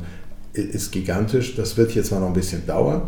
[0.52, 1.56] ist gigantisch.
[1.56, 3.02] Das wird jetzt zwar noch ein bisschen dauern,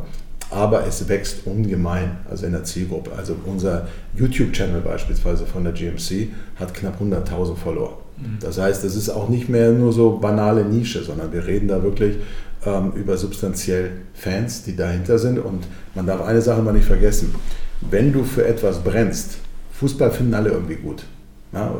[0.50, 3.12] aber es wächst ungemein, also in der Zielgruppe.
[3.16, 7.98] Also unser YouTube-Channel beispielsweise von der GMC hat knapp 100.000 Follower.
[8.16, 8.38] Mhm.
[8.40, 11.82] Das heißt, es ist auch nicht mehr nur so banale Nische, sondern wir reden da
[11.82, 12.16] wirklich
[12.64, 15.38] ähm, über substanziell Fans, die dahinter sind.
[15.38, 17.34] Und man darf eine Sache mal nicht vergessen.
[17.82, 19.38] Wenn du für etwas brennst,
[19.72, 21.04] Fußball finden alle irgendwie gut.
[21.52, 21.72] Ja,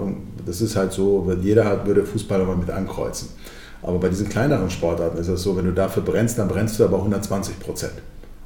[0.47, 3.29] das ist halt so, jeder hat, würde Fußball immer mit ankreuzen.
[3.83, 6.85] Aber bei diesen kleineren Sportarten ist es so, wenn du dafür brennst, dann brennst du
[6.85, 7.93] aber 120 Prozent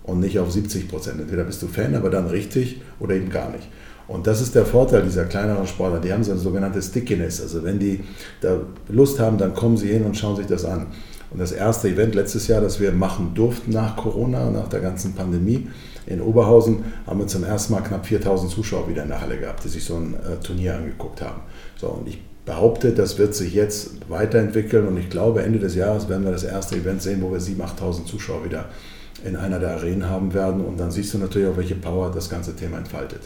[0.05, 1.21] und nicht auf 70 Prozent.
[1.21, 3.69] Entweder bist du Fan, aber dann richtig oder eben gar nicht.
[4.09, 6.01] Und das ist der Vorteil dieser kleineren Sportler.
[6.01, 7.41] Die haben so ein sogenanntes Stickiness.
[7.41, 8.01] Also wenn die
[8.41, 10.89] da Lust haben, dann kommen sie hin und schauen sich das an.
[11.31, 15.15] Und das erste Event letztes Jahr, das wir machen durften nach Corona, nach der ganzen
[15.15, 15.69] Pandemie,
[16.05, 19.65] in Oberhausen haben wir zum ersten Mal knapp 4000 Zuschauer wieder in der Halle gehabt,
[19.65, 21.41] die sich so ein äh, Turnier angeguckt haben.
[21.81, 26.09] So, und ich behaupte, das wird sich jetzt weiterentwickeln und ich glaube, Ende des Jahres
[26.09, 28.67] werden wir das erste Event sehen, wo wir 7.000, 8.000 Zuschauer wieder
[29.25, 30.65] in einer der Arenen haben werden.
[30.65, 33.23] Und dann siehst du natürlich auch, welche Power das ganze Thema entfaltet.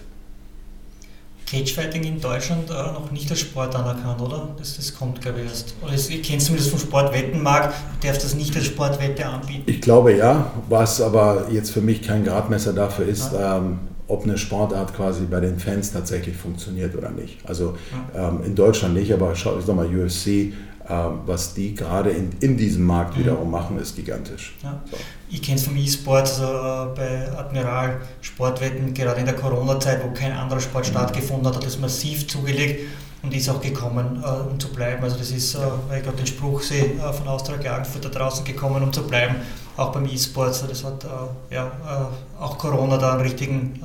[1.47, 4.49] Cagefighting in Deutschland äh, noch nicht als Sport anerkannt, oder?
[4.59, 5.75] Das, das kommt, glaube ich, erst.
[5.81, 9.63] Oder ich kenne zumindest vom Sportwettenmarkt, du darfst das nicht als Sportwette anbieten.
[9.67, 13.59] Ich glaube ja, was aber jetzt für mich kein Gradmesser dafür ist, ja.
[13.59, 13.79] ähm,
[14.09, 17.39] ob eine Sportart quasi bei den Fans tatsächlich funktioniert oder nicht.
[17.49, 17.77] Also
[18.13, 18.29] ja.
[18.29, 20.53] ähm, in Deutschland nicht, aber schau, ich sag mal, UFC
[20.89, 23.21] ähm, was die gerade in, in diesem Markt mhm.
[23.21, 24.55] wiederum machen, ist gigantisch.
[24.63, 24.81] Ja.
[24.91, 24.97] So.
[25.29, 30.13] Ich kenne es vom E-Sport, also äh, bei Admiral Sportwetten, gerade in der Corona-Zeit, wo
[30.13, 32.89] kein anderer Sport stattgefunden hat, hat es massiv zugelegt
[33.23, 35.03] und ist auch gekommen, äh, um zu bleiben.
[35.03, 35.59] Also das ist, äh,
[35.89, 39.05] weil ich gerade den Spruch sehe, äh, von Austria Klagenfurt da draußen gekommen, um zu
[39.05, 39.37] bleiben,
[39.77, 40.49] auch beim E-Sport.
[40.49, 43.81] Also das hat äh, ja, äh, auch Corona da einen richtigen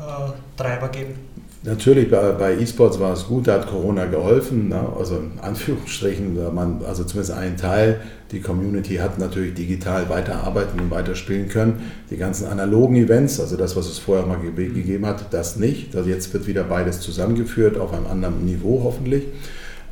[0.56, 1.31] Treiber gegeben.
[1.64, 4.84] Natürlich, bei, E-Sports war es gut, da hat Corona geholfen, ne?
[4.98, 8.02] also in Anführungsstrichen, man, also zumindest ein Teil,
[8.32, 11.92] die Community hat natürlich digital weiterarbeiten und weiterspielen können.
[12.10, 15.96] Die ganzen analogen Events, also das, was es vorher mal ge gegeben hat, das nicht.
[15.96, 19.26] Also jetzt wird wieder beides zusammengeführt, auf einem anderen Niveau hoffentlich.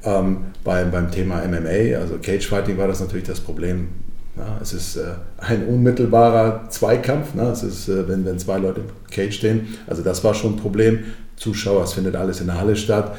[0.03, 3.89] Ähm, beim, beim Thema MMA, also Cagefighting, war das natürlich das Problem.
[4.37, 5.01] Ja, es ist äh,
[5.37, 7.35] ein unmittelbarer Zweikampf.
[7.35, 7.43] Ne?
[7.51, 9.77] Es ist, äh, wenn, wenn zwei Leute im Cage stehen.
[9.85, 11.03] Also das war schon ein Problem.
[11.39, 13.15] Zuschauer, es findet alles in der Halle statt.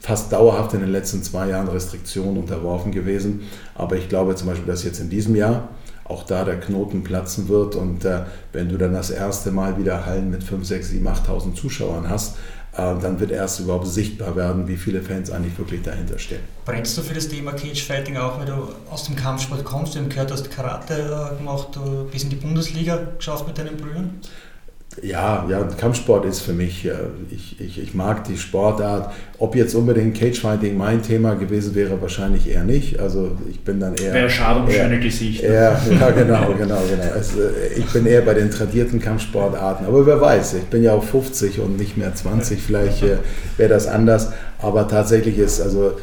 [0.00, 3.42] Fast dauerhaft in den letzten zwei Jahren Restriktionen unterworfen gewesen.
[3.74, 5.68] Aber ich glaube zum Beispiel, dass jetzt in diesem Jahr
[6.04, 7.74] auch da der Knoten platzen wird.
[7.76, 11.54] Und äh, wenn du dann das erste Mal wieder Hallen mit 5, 6, 7, 8.000
[11.54, 12.36] Zuschauern hast,
[12.76, 16.40] äh, dann wird erst überhaupt sichtbar werden, wie viele Fans eigentlich wirklich dahinter stehen.
[16.64, 19.94] Brennst du für das Thema Cagefighting auch, weil du aus dem Kampfsport kommst?
[19.94, 23.56] Du hast gehört, du hast Karate äh, gemacht, du bist in die Bundesliga geschafft mit
[23.56, 24.20] deinen Brüdern?
[25.02, 26.88] Ja, ja, Kampfsport ist für mich,
[27.30, 29.12] ich, ich, ich mag die Sportart.
[29.38, 33.00] Ob jetzt unbedingt Cagefighting mein Thema gewesen wäre, wahrscheinlich eher nicht.
[33.00, 34.14] Also ich bin dann eher...
[34.14, 35.48] Wäre schade um schöne Gesichter.
[35.48, 37.12] Eher, ja, genau, genau, genau.
[37.12, 37.38] Also
[37.76, 39.86] ich bin eher bei den tradierten Kampfsportarten.
[39.86, 43.16] Aber wer weiß, ich bin ja auch 50 und nicht mehr 20, vielleicht äh,
[43.56, 44.32] wäre das anders.
[44.58, 45.98] Aber tatsächlich ist, also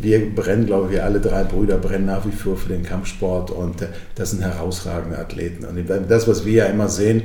[0.00, 3.50] wir brennen, glaube ich, wir alle drei Brüder brennen nach wie vor für den Kampfsport
[3.50, 5.64] und äh, das sind herausragende Athleten.
[5.64, 7.22] Und das, was wir ja immer sehen,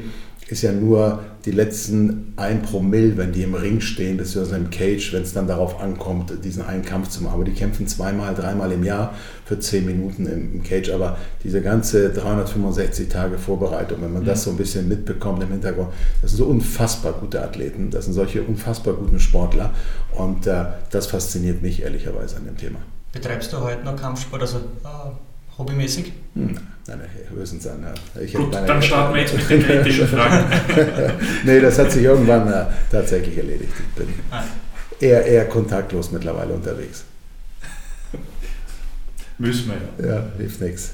[0.53, 5.11] ist ja nur die letzten ein Promille, wenn die im Ring stehen, beziehungsweise im Cage,
[5.11, 7.33] wenn es dann darauf ankommt, diesen einen Kampf zu machen.
[7.33, 9.13] Aber die kämpfen zweimal, dreimal im Jahr
[9.45, 10.91] für zehn Minuten im, Cage.
[10.91, 15.89] Aber diese ganze 365 Tage Vorbereitung, wenn man das so ein bisschen mitbekommt im Hintergrund,
[16.21, 19.71] das sind so unfassbar gute Athleten, das sind solche unfassbar guten Sportler.
[20.15, 22.79] Und äh, das fasziniert mich ehrlicherweise an dem Thema.
[23.11, 26.13] Betreibst du heute noch Kampfsport, also äh, hobbymäßig?
[26.35, 26.57] Hm.
[26.85, 26.99] Nein,
[27.33, 27.85] höchstens an.
[28.33, 30.45] Gut, dann starten wir jetzt mit den kritischen Fragen.
[31.45, 33.71] nee, das hat sich irgendwann äh, tatsächlich erledigt.
[33.79, 34.43] Ich bin ah.
[34.99, 37.05] eher, eher kontaktlos mittlerweile unterwegs.
[39.37, 40.15] Müssen wir ja.
[40.15, 40.93] Ja, hilft nichts.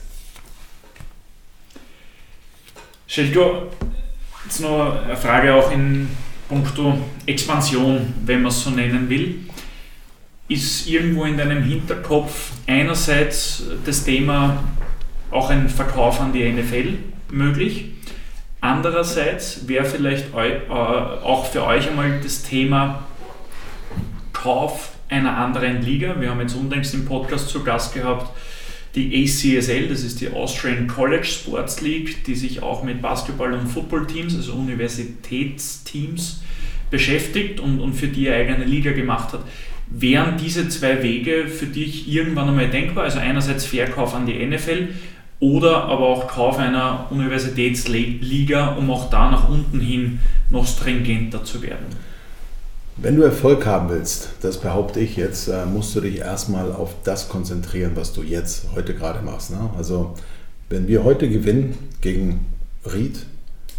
[3.08, 3.72] Schelko,
[4.46, 6.08] jetzt noch eine Frage auch in
[6.48, 9.40] puncto Expansion, wenn man es so nennen will.
[10.48, 14.64] Ist irgendwo in deinem Hinterkopf einerseits das Thema
[15.32, 16.94] auch ein Verkauf an die NFL
[17.32, 17.92] möglich.
[18.62, 23.04] Andererseits wäre vielleicht äh, auch für euch einmal das Thema
[24.34, 26.16] Kauf einer anderen Liga.
[26.20, 28.32] Wir haben jetzt unlängst im Podcast zu Gast gehabt
[28.96, 33.68] die ACSL, das ist die Austrian College Sports League, die sich auch mit Basketball- und
[33.68, 36.42] Footballteams, also Universitätsteams,
[36.90, 39.42] beschäftigt und, und für die eigene Liga gemacht hat.
[39.92, 43.04] Wären diese zwei Wege für dich irgendwann einmal denkbar?
[43.04, 44.90] Also einerseits Verkauf an die NFL
[45.40, 50.20] oder aber auch Kauf einer Universitätsliga, um auch da nach unten hin
[50.50, 51.86] noch stringenter zu werden.
[52.98, 56.96] Wenn du Erfolg haben willst, das behaupte ich jetzt, äh, musst du dich erstmal auf
[57.06, 59.52] das konzentrieren, was du jetzt heute gerade machst.
[59.52, 59.70] Ne?
[59.78, 60.16] Also
[60.68, 62.46] wenn wir heute gewinnen gegen
[62.92, 63.26] Ried,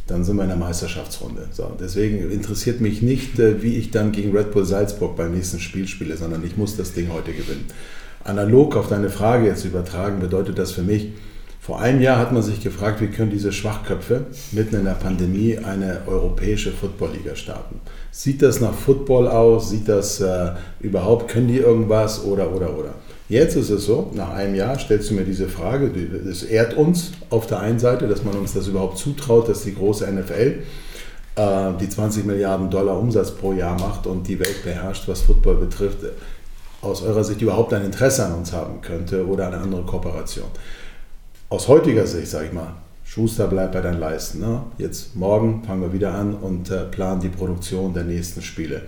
[0.07, 1.49] dann sind wir in der Meisterschaftsrunde.
[1.53, 5.61] So, deswegen interessiert mich nicht, äh, wie ich dann gegen Red Bull Salzburg beim nächsten
[5.61, 7.67] Spiel spiele, sondern ich muss das Ding heute gewinnen.
[8.25, 11.09] Analog auf deine Frage jetzt übertragen bedeutet das für mich,
[11.61, 15.59] vor einem Jahr hat man sich gefragt, wie können diese Schwachköpfe mitten in der Pandemie
[15.59, 17.83] eine europäische Footballliga starten.
[18.11, 19.69] Sieht das nach Football aus?
[19.69, 22.95] Sieht das äh, überhaupt, können die irgendwas oder oder oder?
[23.29, 25.91] Jetzt ist es so, nach einem Jahr stellst du mir diese Frage,
[26.27, 29.75] das ehrt uns auf der einen Seite, dass man uns das überhaupt zutraut, dass die
[29.75, 30.61] große NFL
[31.37, 35.57] äh, die 20 Milliarden Dollar Umsatz pro Jahr macht und die Welt beherrscht, was Football
[35.57, 35.99] betrifft,
[36.81, 40.49] aus eurer Sicht überhaupt ein Interesse an uns haben könnte oder eine andere Kooperation
[41.51, 42.75] aus heutiger Sicht, sage ich mal,
[43.05, 44.39] Schuster bleibt bei deinen Leisten.
[44.39, 44.63] Ne?
[44.79, 48.83] Jetzt morgen fangen wir wieder an und äh, planen die Produktion der nächsten Spiele.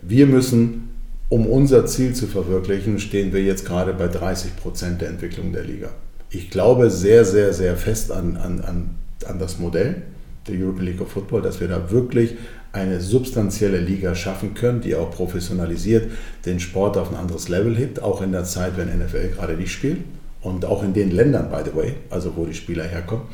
[0.00, 0.88] Wir müssen,
[1.28, 5.64] um unser Ziel zu verwirklichen, stehen wir jetzt gerade bei 30 Prozent der Entwicklung der
[5.64, 5.90] Liga.
[6.30, 8.94] Ich glaube sehr, sehr, sehr fest an, an, an,
[9.26, 10.02] an das Modell
[10.46, 12.36] der European League of Football, dass wir da wirklich
[12.72, 16.10] eine substanzielle Liga schaffen können, die auch professionalisiert
[16.46, 19.72] den Sport auf ein anderes Level hebt, auch in der Zeit, wenn NFL gerade nicht
[19.72, 19.98] spielt
[20.42, 23.24] und auch in den Ländern, by the way, also wo die Spieler herkommen.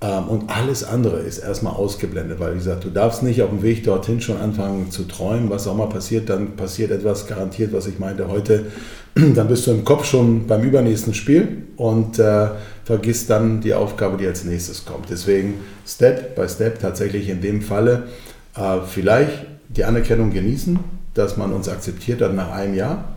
[0.00, 3.62] Ähm, und alles andere ist erstmal ausgeblendet, weil wie gesagt, du darfst nicht auf dem
[3.62, 7.86] Weg dorthin schon anfangen zu träumen, was auch mal passiert, dann passiert etwas garantiert, was
[7.86, 8.66] ich meinte heute,
[9.14, 12.48] dann bist du im Kopf schon beim übernächsten Spiel und äh,
[12.84, 15.08] vergisst dann die Aufgabe, die als nächstes kommt.
[15.10, 15.54] Deswegen
[15.86, 18.08] Step by Step tatsächlich in dem Falle
[18.56, 20.78] äh, vielleicht die Anerkennung genießen,
[21.14, 23.13] dass man uns akzeptiert hat nach einem Jahr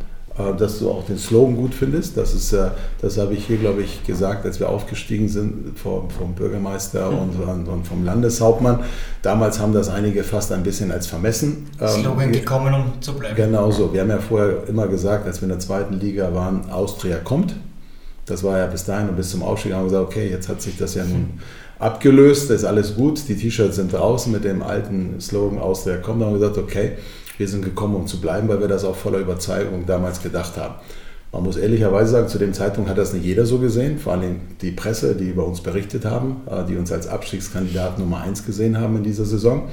[0.57, 2.15] dass du auch den Slogan gut findest.
[2.15, 2.69] Das, ist, äh,
[3.01, 7.17] das habe ich hier, glaube ich, gesagt, als wir aufgestiegen sind vom, vom Bürgermeister mhm.
[7.17, 8.81] und, und, vom Landeshauptmann.
[9.21, 11.67] Damals haben das einige fast ein bisschen als vermessen.
[11.81, 13.35] Ähm, Slogan gekommen, um zu bleiben.
[13.35, 13.91] Genau so.
[13.93, 17.55] Wir haben ja vorher immer gesagt, als wir in der zweiten Liga waren, Austria kommt.
[18.27, 20.61] Das war ja bis dahin und bis zum Aufstieg haben wir gesagt, okay, jetzt hat
[20.61, 21.39] sich das ja nun
[21.79, 23.27] abgelöst, ist alles gut.
[23.27, 26.21] Die T-Shirts sind draußen mit dem alten Slogan Austria kommt.
[26.21, 26.93] Da haben wir gesagt, okay,
[27.37, 30.75] wir sind gekommen, um zu bleiben, weil wir das auch voller Überzeugung damals gedacht haben.
[31.31, 34.37] Man muss ehrlicherweise sagen, zu dem Zeitpunkt hat das nicht jeder so gesehen, vor allem
[34.61, 38.79] die Presse, die über uns berichtet haben, äh, die uns als Abstiegskandidat Nummer 1 gesehen
[38.79, 39.67] haben in dieser Saison,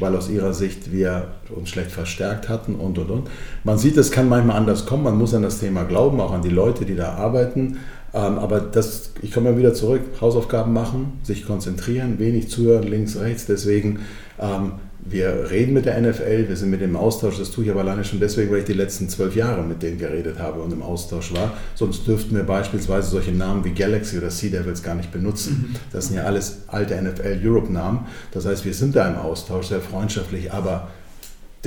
[0.00, 3.30] weil aus ihrer Sicht wir uns schlecht verstärkt hatten und und und.
[3.62, 6.42] Man sieht, es kann manchmal anders kommen, man muss an das Thema glauben, auch an
[6.42, 7.78] die Leute, die da arbeiten.
[8.12, 13.16] Ähm, aber das, ich komme mal wieder zurück, Hausaufgaben machen, sich konzentrieren, wenig zuhören, links,
[13.16, 13.46] rechts.
[13.46, 14.00] Deswegen
[14.40, 14.72] ähm,
[15.08, 18.04] wir reden mit der NFL, wir sind mit dem Austausch, das tue ich aber alleine
[18.04, 21.32] schon deswegen, weil ich die letzten zwölf Jahre mit denen geredet habe und im Austausch
[21.34, 21.54] war.
[21.74, 25.70] Sonst dürften wir beispielsweise solche Namen wie Galaxy oder Sea Devils gar nicht benutzen.
[25.70, 25.76] Mhm.
[25.92, 28.06] Das sind ja alles alte NFL Europe Namen.
[28.32, 30.88] Das heißt, wir sind da im Austausch, sehr freundschaftlich, aber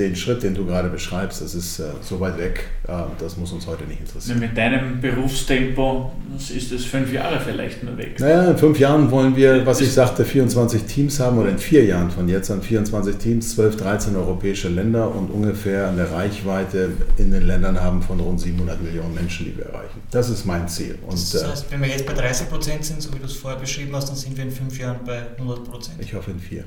[0.00, 3.52] den Schritt, den du gerade beschreibst, das ist äh, so weit weg, äh, das muss
[3.52, 4.40] uns heute nicht interessieren.
[4.40, 8.18] Mit deinem Berufstempo ist es fünf Jahre vielleicht nur weg.
[8.18, 11.84] Naja, in fünf Jahren wollen wir, was ich sagte, 24 Teams haben oder in vier
[11.84, 17.30] Jahren von jetzt an 24 Teams, 12, 13 europäische Länder und ungefähr eine Reichweite in
[17.30, 20.00] den Ländern haben von rund 700 Millionen Menschen, die wir erreichen.
[20.10, 20.98] Das ist mein Ziel.
[21.06, 23.36] Und, das äh, heißt, wenn wir jetzt bei 30 Prozent sind, so wie du es
[23.36, 25.96] vorher beschrieben hast, dann sind wir in fünf Jahren bei 100 Prozent.
[26.00, 26.64] Ich hoffe in vier.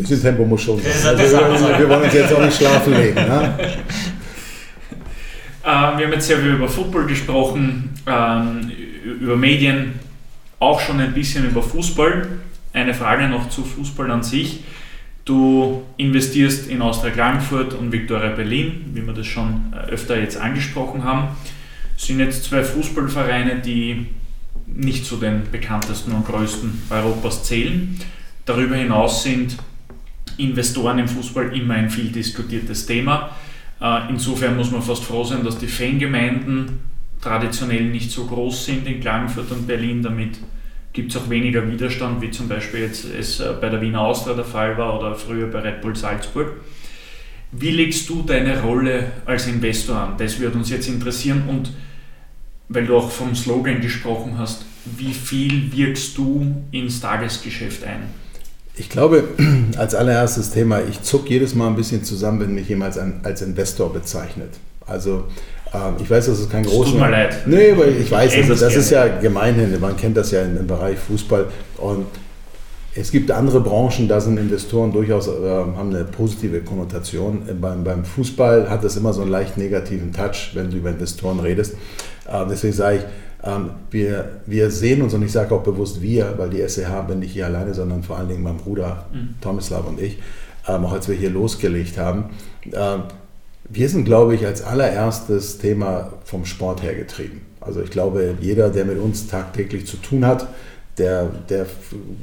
[0.00, 1.16] Bisschen Tempo muss schon sein.
[1.16, 3.14] Also wir, wir, wollen uns jetzt auch nicht schlafen legen.
[3.14, 3.54] Ne?
[5.62, 8.70] wir haben jetzt sehr viel über Football gesprochen, ähm,
[9.20, 10.00] über Medien,
[10.58, 12.28] auch schon ein bisschen über Fußball.
[12.72, 14.60] Eine Frage noch zu Fußball an sich.
[15.24, 20.36] Du investierst in Austria Klagenfurt und Viktoria Berlin, wie wir das schon äh, öfter jetzt
[20.36, 21.28] angesprochen haben.
[21.94, 24.06] Das sind jetzt zwei Fußballvereine, die
[24.66, 27.98] nicht zu den bekanntesten und größten Europas zählen.
[28.46, 29.56] Darüber hinaus sind
[30.44, 33.30] Investoren im Fußball immer ein viel diskutiertes Thema.
[33.80, 36.80] Äh, insofern muss man fast froh sein, dass die Fangemeinden
[37.20, 40.02] traditionell nicht so groß sind in Klagenfurt und Berlin.
[40.02, 40.38] Damit
[40.92, 44.34] gibt es auch weniger Widerstand, wie zum Beispiel jetzt es äh, bei der Wiener Austria
[44.34, 46.52] der Fall war oder früher bei Red Bull Salzburg.
[47.52, 50.14] Wie legst du deine Rolle als Investor an?
[50.18, 51.72] Das wird uns jetzt interessieren und
[52.68, 54.64] weil du auch vom Slogan gesprochen hast,
[54.96, 58.02] wie viel wirkst du ins Tagesgeschäft ein?
[58.76, 59.24] Ich glaube,
[59.76, 63.92] als allererstes Thema, ich zucke jedes Mal ein bisschen zusammen, wenn mich jemand als Investor
[63.92, 64.50] bezeichnet.
[64.86, 65.24] Also
[65.72, 66.92] ähm, ich weiß, das ist kein großer...
[66.92, 67.36] Tut mir leid.
[67.46, 70.98] Nee, aber ich weiß, also, das ist ja gemeinhin, man kennt das ja im, Bereich
[70.98, 71.46] Fußball.
[71.78, 72.06] Und
[72.94, 77.42] es gibt andere Branchen, da sind Investoren durchaus, äh, haben eine positive Konnotation.
[77.60, 81.38] Beim, beim Fußball hat das immer so einen leicht negativen Touch, wenn du über Investoren
[81.38, 81.74] redest.
[82.26, 83.02] Äh, deswegen sage ich,
[83.90, 87.32] wir, wir sehen uns, und ich sage auch bewusst wir, weil die SEH bin nicht
[87.32, 89.36] hier alleine, sondern vor allen Dingen mein Bruder mhm.
[89.40, 90.18] Tomislav und ich,
[90.68, 92.24] ähm, auch als wir hier losgelegt haben.
[92.72, 93.04] Ähm,
[93.68, 97.42] wir sind, glaube ich, als allererstes Thema vom Sport her getrieben.
[97.60, 100.48] Also ich glaube, jeder, der mit uns tagtäglich zu tun hat,
[100.98, 101.66] der, der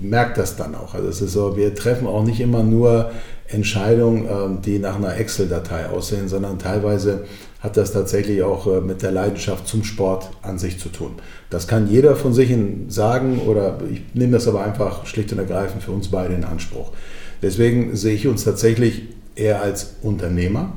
[0.02, 0.94] merkt das dann auch.
[0.94, 3.12] Also es ist so, wir treffen auch nicht immer nur
[3.48, 7.26] Entscheidungen, die nach einer Excel-Datei aussehen, sondern teilweise
[7.60, 11.14] hat das tatsächlich auch äh, mit der Leidenschaft zum Sport an sich zu tun.
[11.50, 12.56] Das kann jeder von sich
[12.88, 16.92] sagen oder ich nehme das aber einfach schlicht und ergreifend für uns beide in Anspruch.
[17.42, 19.04] Deswegen sehe ich uns tatsächlich
[19.36, 20.74] eher als Unternehmer,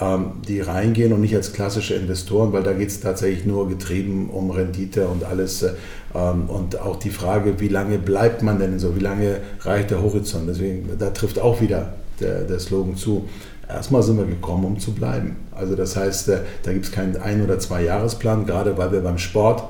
[0.00, 4.30] ähm, die reingehen und nicht als klassische Investoren, weil da geht es tatsächlich nur getrieben
[4.30, 5.62] um Rendite und alles.
[5.62, 5.72] Äh,
[6.14, 10.02] ähm, und auch die Frage, wie lange bleibt man denn so, wie lange reicht der
[10.02, 10.48] Horizont?
[10.48, 13.28] Deswegen, da trifft auch wieder der, der Slogan zu.
[13.68, 15.36] Erstmal sind wir gekommen, um zu bleiben.
[15.52, 19.18] Also das heißt, äh, da gibt es keinen Ein- oder Zwei-Jahresplan, gerade weil wir beim
[19.18, 19.64] Sport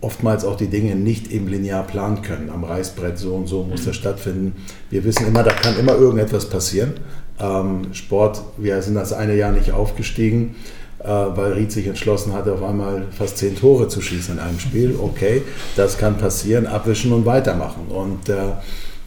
[0.00, 2.50] oftmals auch die Dinge nicht eben linear planen können.
[2.50, 4.56] Am Reißbrett so und so muss das stattfinden.
[4.88, 6.94] Wir wissen immer, da kann immer irgendetwas passieren.
[7.38, 10.56] Ähm, Sport, wir sind das eine Jahr nicht aufgestiegen,
[11.00, 14.58] äh, weil Ried sich entschlossen hatte, auf einmal fast zehn Tore zu schießen in einem
[14.58, 14.96] Spiel.
[14.98, 15.42] Okay,
[15.76, 17.86] das kann passieren, abwischen und weitermachen.
[17.88, 18.52] Und äh,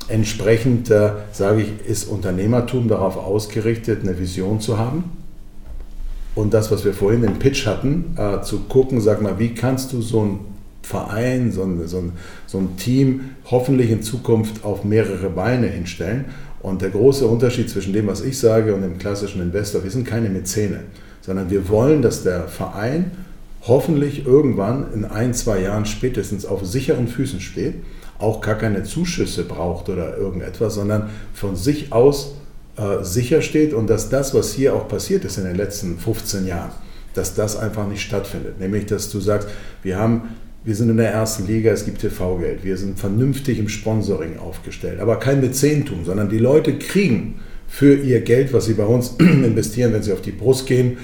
[0.08, 5.06] Entsprechend äh, sage ich, ist Unternehmertum darauf ausgerichtet, eine Vision zu haben.
[6.36, 9.94] Und das, was wir vorhin den Pitch hatten, äh, zu gucken, sag mal, wie kannst
[9.94, 10.40] du so ein
[10.82, 12.12] Verein, so ein, so, ein,
[12.46, 16.26] so ein Team hoffentlich in Zukunft auf mehrere Beine hinstellen.
[16.62, 20.08] Und der große Unterschied zwischen dem, was ich sage, und dem klassischen Investor, wir sind
[20.08, 20.82] keine Mäzene,
[21.22, 23.12] sondern wir wollen, dass der Verein
[23.62, 27.76] hoffentlich irgendwann in ein, zwei Jahren spätestens auf sicheren Füßen steht
[28.24, 32.36] auch gar keine Zuschüsse braucht oder irgendetwas, sondern von sich aus
[32.78, 36.48] äh, sicher steht und dass das, was hier auch passiert ist in den letzten 15
[36.48, 36.72] Jahren,
[37.14, 38.60] dass das einfach nicht stattfindet.
[38.60, 39.48] Nämlich, dass du sagst,
[39.84, 40.30] wir haben
[40.66, 45.02] wir sind in der ersten Liga, es gibt TV-Geld, wir sind vernünftig im Sponsoring aufgestellt,
[45.02, 47.42] aber kein Mäzentum, sondern die Leute kriegen
[47.74, 50.98] für ihr Geld, was sie bei uns investieren, wenn sie auf die Brust gehen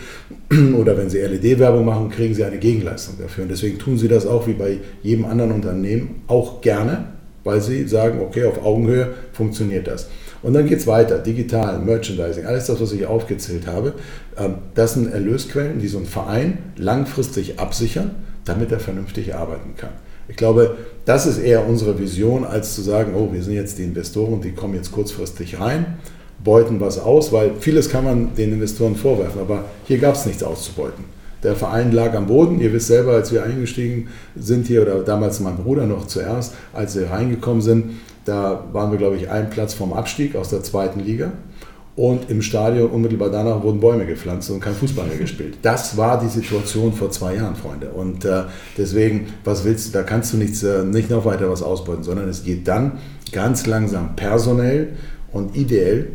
[0.78, 3.46] oder wenn sie LED-Werbung machen, kriegen sie eine Gegenleistung dafür.
[3.46, 7.06] Und deswegen tun sie das auch wie bei jedem anderen Unternehmen auch gerne,
[7.44, 10.10] weil sie sagen, okay, auf Augenhöhe funktioniert das.
[10.44, 13.96] Und dann geht es weiter, digital, Merchandising, alles das, was ich aufgezählt habe.
[14.38, 18.12] Ähm, das sind Erlösquellen, die so ein Verein langfristig absichern,
[18.46, 19.94] damit er vernünftig arbeiten kann.
[20.28, 23.84] Ich glaube, das ist eher unsere Vision, als zu sagen, oh, wir sind jetzt die
[23.86, 25.98] Investoren, die kommen jetzt kurzfristig rein
[26.44, 30.44] beuten was aus, weil vieles kann man den Investoren vorwerfen, aber hier gab es nichts
[30.44, 31.04] auszubeuten.
[31.44, 32.60] Der Verein lag am Boden.
[32.60, 36.98] Ihr wisst selber, als wir eingestiegen sind hier, oder damals mein Bruder noch zuerst, als
[36.98, 37.92] wir reingekommen sind,
[38.26, 41.32] Da waren wir, glaube ich, einen Platz vom Abstieg aus der zweiten Liga.
[41.96, 45.58] Und im Stadion unmittelbar danach wurden Bäume gepflanzt und kein Fußball mehr gespielt.
[45.64, 47.90] Das war die Situation vor zwei Jahren, Freunde.
[47.90, 48.44] Und äh,
[48.78, 52.30] deswegen, was willst du, da kannst du nichts, äh, nicht noch weiter was ausbeuten, sondern
[52.30, 53.00] es geht dann
[53.32, 54.90] ganz langsam personell
[55.32, 56.08] und ideell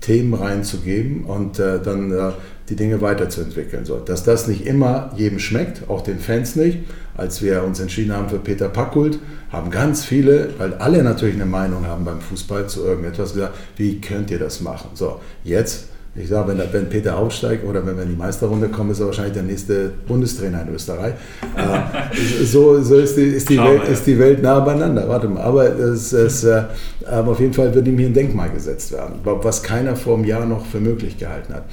[0.00, 2.32] Themen reinzugeben und äh, dann äh,
[2.68, 3.84] die Dinge weiterzuentwickeln.
[3.84, 6.78] So, dass das nicht immer jedem schmeckt, auch den Fans nicht.
[7.16, 9.18] Als wir uns entschieden haben für Peter Packult,
[9.50, 14.00] haben ganz viele, weil alle natürlich eine Meinung haben beim Fußball zu irgendetwas gesagt, wie
[14.00, 14.90] könnt ihr das machen?
[14.94, 18.90] So, jetzt ich sage, wenn, wenn, Peter aufsteigt oder wenn wir in die Meisterrunde kommen,
[18.90, 21.14] ist er wahrscheinlich der nächste Bundestrainer in Österreich.
[21.56, 25.08] Äh, so so ist, die, ist, die Welt, ist, die, Welt, nah beieinander.
[25.08, 25.42] Warte mal.
[25.42, 26.64] Aber, es, es, äh,
[27.06, 30.46] auf jeden Fall wird ihm hier ein Denkmal gesetzt werden, was keiner vor einem Jahr
[30.46, 31.64] noch für möglich gehalten hat.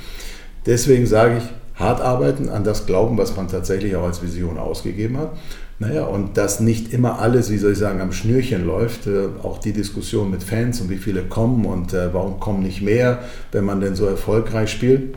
[0.68, 1.44] Deswegen sage ich,
[1.80, 5.32] hart arbeiten, an das glauben, was man tatsächlich auch als Vision ausgegeben hat.
[5.80, 9.60] Naja, und dass nicht immer alles, wie soll ich sagen, am Schnürchen läuft, äh, auch
[9.60, 13.20] die Diskussion mit Fans und wie viele kommen und äh, warum kommen nicht mehr,
[13.52, 15.16] wenn man denn so erfolgreich spielt.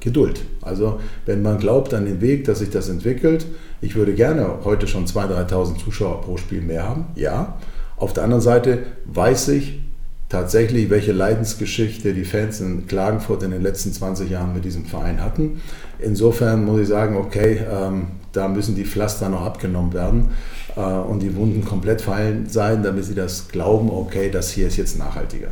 [0.00, 0.40] Geduld.
[0.62, 3.46] Also wenn man glaubt an den Weg, dass sich das entwickelt,
[3.80, 7.58] ich würde gerne heute schon 2.000, 3.000 Zuschauer pro Spiel mehr haben, ja.
[7.96, 9.80] Auf der anderen Seite weiß ich,
[10.28, 15.22] tatsächlich, welche Leidensgeschichte die Fans in Klagenfurt in den letzten 20 Jahren mit diesem Verein
[15.22, 15.60] hatten.
[16.00, 20.30] Insofern muss ich sagen, okay, ähm, da müssen die Pflaster noch abgenommen werden
[20.76, 24.76] äh, und die Wunden komplett fallen sein, damit sie das glauben, okay, das hier ist
[24.76, 25.48] jetzt nachhaltiger.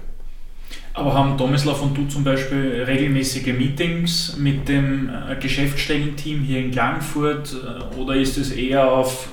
[0.92, 6.70] Aber haben Tomislav und du zum Beispiel regelmäßige Meetings mit dem äh, Geschäftsstellenteam hier in
[6.72, 9.28] Klagenfurt äh, oder ist es eher auf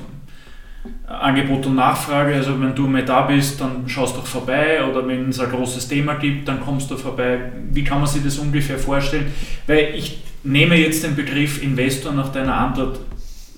[1.07, 2.35] Angebot und Nachfrage.
[2.35, 5.87] Also wenn du mal da bist, dann schaust du vorbei oder wenn es ein großes
[5.87, 7.39] Thema gibt, dann kommst du vorbei.
[7.71, 9.31] Wie kann man sich das ungefähr vorstellen?
[9.65, 12.99] Weil ich nehme jetzt den Begriff Investor nach deiner Antwort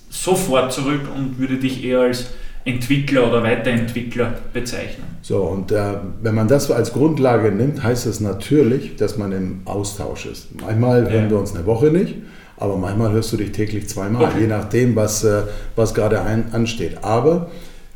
[0.10, 2.26] sofort zurück und würde dich eher als
[2.66, 5.06] Entwickler oder Weiterentwickler bezeichnen.
[5.22, 9.62] So, und äh, wenn man das als Grundlage nimmt, heißt das natürlich, dass man im
[9.66, 10.48] Austausch ist.
[10.62, 11.10] Manchmal ja.
[11.10, 12.16] hören wir uns eine Woche nicht,
[12.58, 14.42] aber manchmal hörst du dich täglich zweimal, okay.
[14.42, 15.44] je nachdem, was, äh,
[15.76, 16.20] was gerade
[16.52, 17.04] ansteht.
[17.04, 17.50] Aber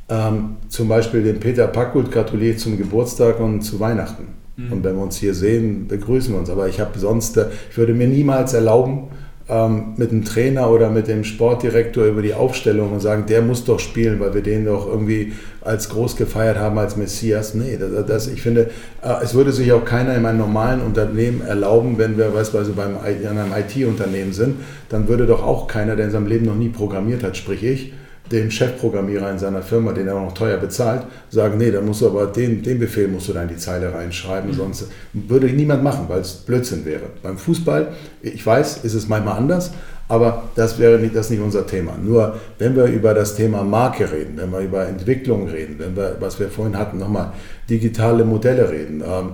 [0.10, 4.28] ähm, zum Beispiel den Peter Packult gratuliere ich zum Geburtstag und zu Weihnachten.
[4.56, 4.72] Mhm.
[4.72, 6.50] Und wenn wir uns hier sehen, begrüßen wir uns.
[6.50, 9.08] Aber ich habe sonst, äh, ich würde mir niemals erlauben,
[9.50, 13.66] ähm, mit dem Trainer oder mit dem Sportdirektor über die Aufstellung und sagen, der muss
[13.66, 17.54] doch spielen, weil wir den doch irgendwie als groß gefeiert haben, als Messias.
[17.54, 18.70] Nee, das, das ich finde,
[19.02, 22.96] äh, es würde sich auch keiner in einem normalen Unternehmen erlauben, wenn wir beispielsweise beim,
[23.06, 24.56] in einem IT-Unternehmen sind,
[24.90, 27.94] dann würde doch auch keiner, der in seinem Leben noch nie programmiert hat, sprich ich,
[28.32, 32.02] den Chefprogrammierer in seiner Firma, den er auch noch teuer bezahlt, sagen, nee, dann musst
[32.02, 34.56] du aber den, den Befehl musst du da in die Zeile reinschreiben, mhm.
[34.56, 37.04] sonst würde niemand machen, weil es Blödsinn wäre.
[37.22, 37.90] Beim Fußball,
[38.22, 39.72] ich weiß, ist es manchmal anders,
[40.08, 41.94] aber das wäre nicht, das nicht unser Thema.
[42.02, 46.18] Nur wenn wir über das Thema Marke reden, wenn wir über Entwicklung reden, wenn wir,
[46.20, 47.34] was wir vorhin hatten, nochmal
[47.70, 49.32] digitale Modelle reden, ähm,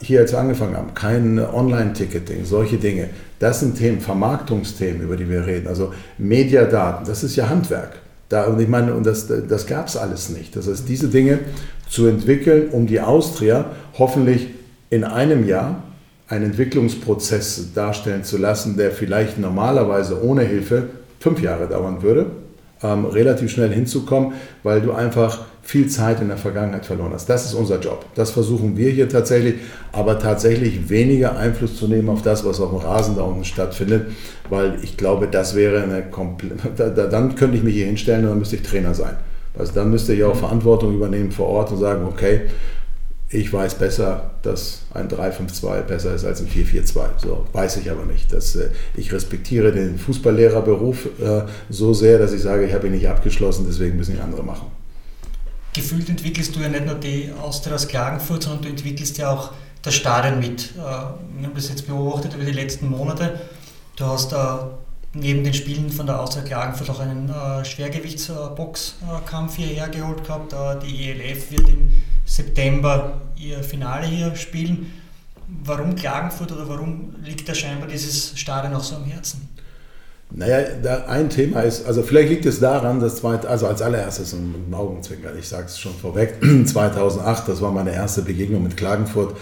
[0.00, 3.10] hier als wir angefangen haben, kein Online-Ticketing, solche Dinge.
[3.40, 5.66] Das sind Themen, Vermarktungsthemen, über die wir reden.
[5.66, 7.94] Also Mediadaten, das ist ja Handwerk.
[8.28, 10.54] Da, und ich meine, und das, das gab es alles nicht.
[10.54, 11.40] Das heißt, diese Dinge
[11.88, 13.64] zu entwickeln, um die Austria
[13.98, 14.50] hoffentlich
[14.90, 15.82] in einem Jahr
[16.28, 22.26] einen Entwicklungsprozess darstellen zu lassen, der vielleicht normalerweise ohne Hilfe fünf Jahre dauern würde,
[22.82, 27.28] ähm, relativ schnell hinzukommen, weil du einfach viel Zeit in der Vergangenheit verloren hast.
[27.28, 28.04] Das ist unser Job.
[28.16, 29.54] Das versuchen wir hier tatsächlich,
[29.92, 34.08] aber tatsächlich weniger Einfluss zu nehmen auf das, was auf dem Rasen da unten stattfindet,
[34.48, 36.58] weil ich glaube, das wäre eine komplett.
[36.76, 39.16] Dann könnte ich mich hier hinstellen und dann müsste ich Trainer sein.
[39.56, 42.42] Also dann müsste ich auch Verantwortung übernehmen vor Ort und sagen, okay,
[43.28, 47.00] ich weiß besser, dass ein 3-5-2 besser ist als ein 4-4-2.
[47.18, 48.32] So weiß ich aber nicht.
[48.32, 52.94] Das, äh, ich respektiere den Fußballlehrerberuf äh, so sehr, dass ich sage, ich habe ihn
[52.94, 54.79] nicht abgeschlossen, deswegen müssen die andere machen
[55.72, 59.52] gefühlt entwickelst du ja nicht nur die Austria aus Klagenfurt, sondern du entwickelst ja auch
[59.82, 60.70] das Stadion mit.
[60.70, 63.40] Äh, wir haben das jetzt beobachtet über die letzten Monate.
[63.96, 64.78] Du hast da
[65.12, 70.54] neben den Spielen von der Austria Klagenfurt auch einen äh, Schwergewichtsboxkampf hierher geholt gehabt.
[70.84, 71.90] Die ELF wird im
[72.24, 74.92] September ihr Finale hier spielen.
[75.64, 79.48] Warum Klagenfurt oder warum liegt da scheinbar dieses Stadion auch so am Herzen?
[80.32, 84.32] Naja, da ein Thema ist, also vielleicht liegt es daran, dass, zweit, also als allererstes
[84.32, 86.36] ein Augenzwinkern, ich sage es schon vorweg,
[86.66, 89.36] 2008, das war meine erste Begegnung mit Klagenfurt.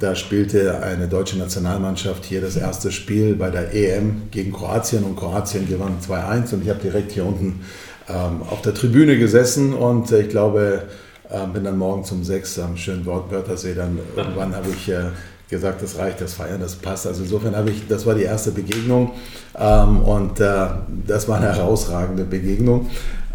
[0.00, 5.16] Da spielte eine deutsche Nationalmannschaft hier das erste Spiel bei der EM gegen Kroatien und
[5.16, 7.60] Kroatien gewann 2-1 und ich habe direkt hier unten
[8.08, 10.82] ähm, auf der Tribüne gesessen und ich glaube,
[11.30, 15.10] äh, bin dann morgen um 6 am schönen Wörthersee, dann irgendwann habe ich äh,
[15.52, 17.06] gesagt, das reicht, das Feiern, das passt.
[17.06, 19.12] Also insofern habe ich, das war die erste Begegnung
[19.56, 20.66] ähm, und äh,
[21.06, 22.90] das war eine herausragende Begegnung.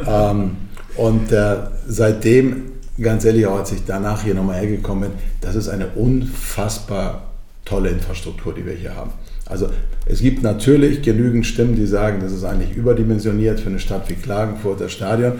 [0.05, 0.57] Ähm,
[0.97, 1.55] und äh,
[1.87, 7.21] seitdem ganz ehrlich, auch als ich danach hier nochmal hergekommen bin, das ist eine unfassbar
[7.63, 9.11] tolle Infrastruktur, die wir hier haben.
[9.45, 9.69] Also
[10.05, 14.15] es gibt natürlich genügend Stimmen, die sagen, das ist eigentlich überdimensioniert für eine Stadt wie
[14.15, 15.33] Klagenfurt, das Stadion.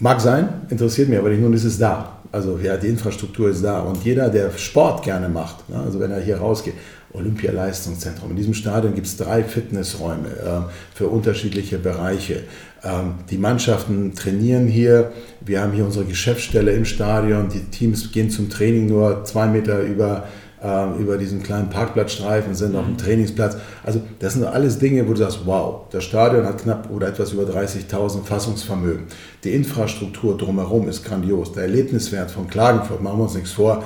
[0.00, 2.18] Mag sein, interessiert mich aber nicht, nun ist es da.
[2.34, 3.78] Also ja, die Infrastruktur ist da.
[3.78, 6.74] Und jeder, der Sport gerne macht, ne, also wenn er hier rausgeht,
[7.12, 8.30] Olympialeistungszentrum.
[8.30, 12.42] In diesem Stadion gibt es drei Fitnessräume äh, für unterschiedliche Bereiche.
[12.82, 15.12] Ähm, die Mannschaften trainieren hier.
[15.42, 17.50] Wir haben hier unsere Geschäftsstelle im Stadion.
[17.50, 20.26] Die Teams gehen zum Training nur zwei Meter über
[20.64, 22.98] ähm, über diesen kleinen Parkplatzstreifen, sind auf dem mhm.
[22.98, 23.58] Trainingsplatz.
[23.82, 27.32] Also das sind alles Dinge, wo du sagst, wow, das Stadion hat knapp oder etwas
[27.32, 29.04] über 30.000 Fassungsvermögen.
[29.44, 31.52] Die Infrastruktur drumherum ist grandios.
[31.52, 33.84] Der Erlebniswert von Klagenfurt, machen wir uns nichts vor.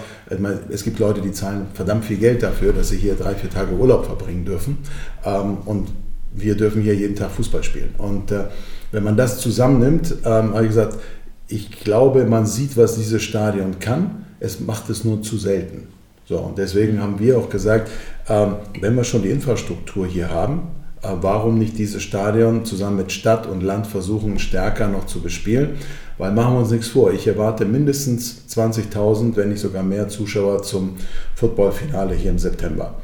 [0.71, 3.75] Es gibt Leute, die zahlen verdammt viel Geld dafür, dass sie hier drei, vier Tage
[3.75, 4.79] Urlaub verbringen dürfen.
[5.25, 5.89] Ähm, und
[6.33, 7.95] wir dürfen hier jeden Tag Fußball spielen.
[7.99, 8.45] Und äh,
[8.93, 10.97] wenn man das zusammennimmt, ähm, habe ich gesagt,
[11.49, 14.27] ich glaube, man sieht, was dieses Stadion kann.
[14.39, 15.89] Es macht es nur zu selten.
[16.29, 17.91] So, und deswegen haben wir auch gesagt,
[18.29, 20.69] ähm, wenn wir schon die Infrastruktur hier haben,
[21.03, 25.77] äh, warum nicht dieses Stadion zusammen mit Stadt und Land versuchen, stärker noch zu bespielen?
[26.19, 30.63] Weil machen wir uns nichts vor, ich erwarte mindestens 20.000, wenn nicht sogar mehr Zuschauer
[30.63, 30.97] zum
[31.35, 32.97] Footballfinale hier im September.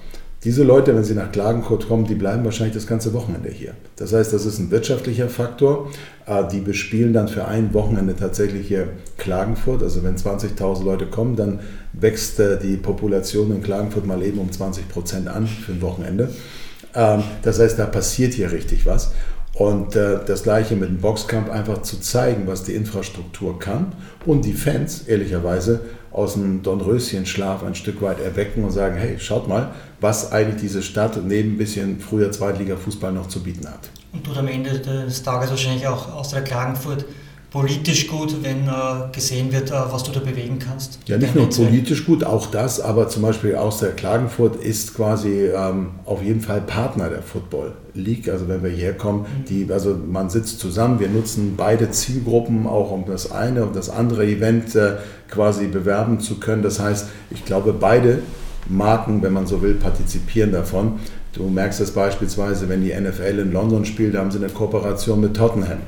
[0.43, 3.73] Diese Leute, wenn sie nach Klagenfurt kommen, die bleiben wahrscheinlich das ganze Wochenende hier.
[3.97, 5.91] Das heißt, das ist ein wirtschaftlicher Faktor.
[6.27, 9.83] Äh, die bespielen dann für ein Wochenende tatsächlich hier Klagenfurt.
[9.83, 11.61] Also wenn 20.000 Leute kommen, dann
[12.01, 16.31] wächst äh, die Population in Klagenfurt mal eben um 20 Prozent an für ein Wochenende.
[16.95, 19.13] Ähm, das heißt, da passiert hier richtig was.
[19.55, 23.93] Und äh, das gleiche mit dem Boxkampf, einfach zu zeigen, was die Infrastruktur kann
[24.27, 25.81] und die Fans, ehrlicherweise,
[26.11, 30.83] aus dem Dornröschenschlaf ein Stück weit erwecken und sagen, hey, schaut mal, was eigentlich diese
[30.83, 33.91] Stadt neben ein bisschen früher Zweitliga-Fußball noch zu bieten hat.
[34.13, 37.05] Und tut am Ende des Tages wahrscheinlich auch Austria Klagenfurt
[37.55, 40.99] politisch gut, wenn äh, gesehen wird, äh, was du da bewegen kannst.
[41.07, 45.91] Ja, nicht nur politisch gut, auch das, aber zum Beispiel Austria Klagenfurt ist quasi ähm,
[46.05, 48.29] auf jeden Fall Partner der Football League.
[48.29, 49.45] Also wenn wir hierher kommen, mhm.
[49.45, 53.89] die, also man sitzt zusammen, wir nutzen beide Zielgruppen auch um das eine und das
[53.89, 54.95] andere Event äh,
[55.31, 56.65] quasi bewerben zu können.
[56.65, 58.19] Das heißt, ich glaube, beide
[58.69, 60.99] Marken, wenn man so will, partizipieren davon.
[61.33, 65.21] Du merkst es beispielsweise, wenn die NFL in London spielt, da haben sie eine Kooperation
[65.21, 65.79] mit Tottenham.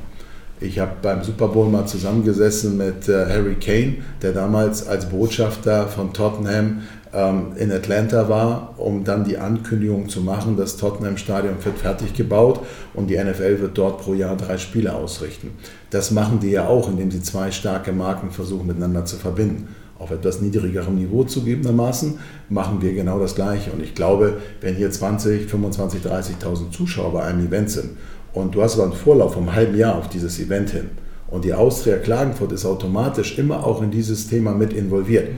[0.59, 5.87] Ich habe beim Super Bowl mal zusammengesessen mit äh, Harry Kane, der damals als Botschafter
[5.87, 11.57] von Tottenham ähm, in Atlanta war, um dann die Ankündigung zu machen, das Tottenham Stadion
[11.63, 12.61] wird fertig gebaut
[12.95, 15.51] und die NFL wird dort pro Jahr drei Spiele ausrichten.
[15.91, 19.69] Das machen die ja auch, indem sie zwei starke Marken versuchen miteinander zu verbinden
[19.99, 22.19] auf etwas niedrigerem Niveau zugegebenermaßen,
[22.51, 23.73] machen wir genau das Gleiche.
[23.73, 27.91] Und ich glaube, wenn hier 20, 25, 30.000 Zuschauer bei einem Event sind
[28.37, 30.91] und du hast aber einen Vorlauf vom halben Jahr auf dieses Event hin
[31.29, 35.29] und die Austria Klagenfurt ist automatisch immer auch in dieses Thema mit involviert,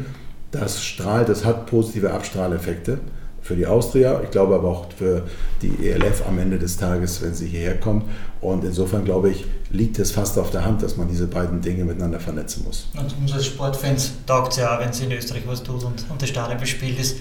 [0.51, 2.99] das strahlt, das hat positive Abstrahleffekte
[3.41, 5.23] für die Austria, ich glaube aber auch für
[5.63, 8.05] die ELF am Ende des Tages, wenn sie hierher kommt.
[8.41, 11.85] Und insofern glaube ich, liegt es fast auf der Hand, dass man diese beiden Dinge
[11.85, 12.89] miteinander vernetzen muss.
[12.93, 16.05] Und uns als Sportfans taugt es ja auch, wenn sie in Österreich was tut und,
[16.11, 17.17] und das Stadion bespielt ist.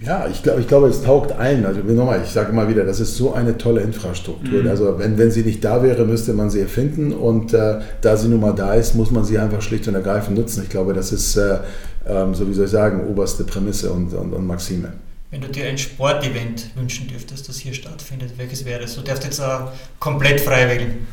[0.00, 1.64] Ja, ich glaube, ich glaube, es taugt allen.
[1.64, 4.62] Also nochmal, ich sage immer wieder, das ist so eine tolle Infrastruktur.
[4.62, 4.68] Mhm.
[4.68, 7.12] Also wenn, wenn sie nicht da wäre, müsste man sie erfinden.
[7.12, 10.36] Und äh, da sie nun mal da ist, muss man sie einfach schlicht und ergreifend
[10.36, 10.62] nutzen.
[10.64, 11.58] Ich glaube, das ist, äh,
[12.04, 14.92] äh, so wie soll ich sagen, oberste Prämisse und, und, und Maxime.
[15.30, 18.94] Wenn du dir ein Sportevent wünschen dürftest, das hier stattfindet, welches wäre das?
[18.94, 21.06] Du darfst jetzt auch komplett frei wählen.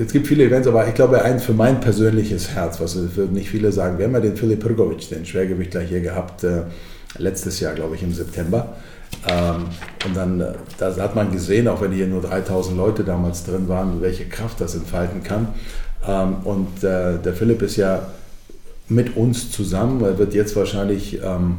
[0.00, 3.50] Es gibt viele Events, aber ich glaube, eins für mein persönliches Herz, was würden nicht
[3.50, 3.98] viele sagen.
[3.98, 6.62] Wir haben ja den Philipp Prgovic, den Schwergewichtler, hier gehabt, äh,
[7.18, 8.74] letztes Jahr, glaube ich, im September.
[9.28, 9.66] Ähm,
[10.04, 13.68] und dann äh, da hat man gesehen, auch wenn hier nur 3000 Leute damals drin
[13.68, 15.48] waren, welche Kraft das entfalten kann.
[16.06, 18.08] Ähm, und äh, der Philipp ist ja
[18.88, 21.58] mit uns zusammen, er wird jetzt wahrscheinlich ähm,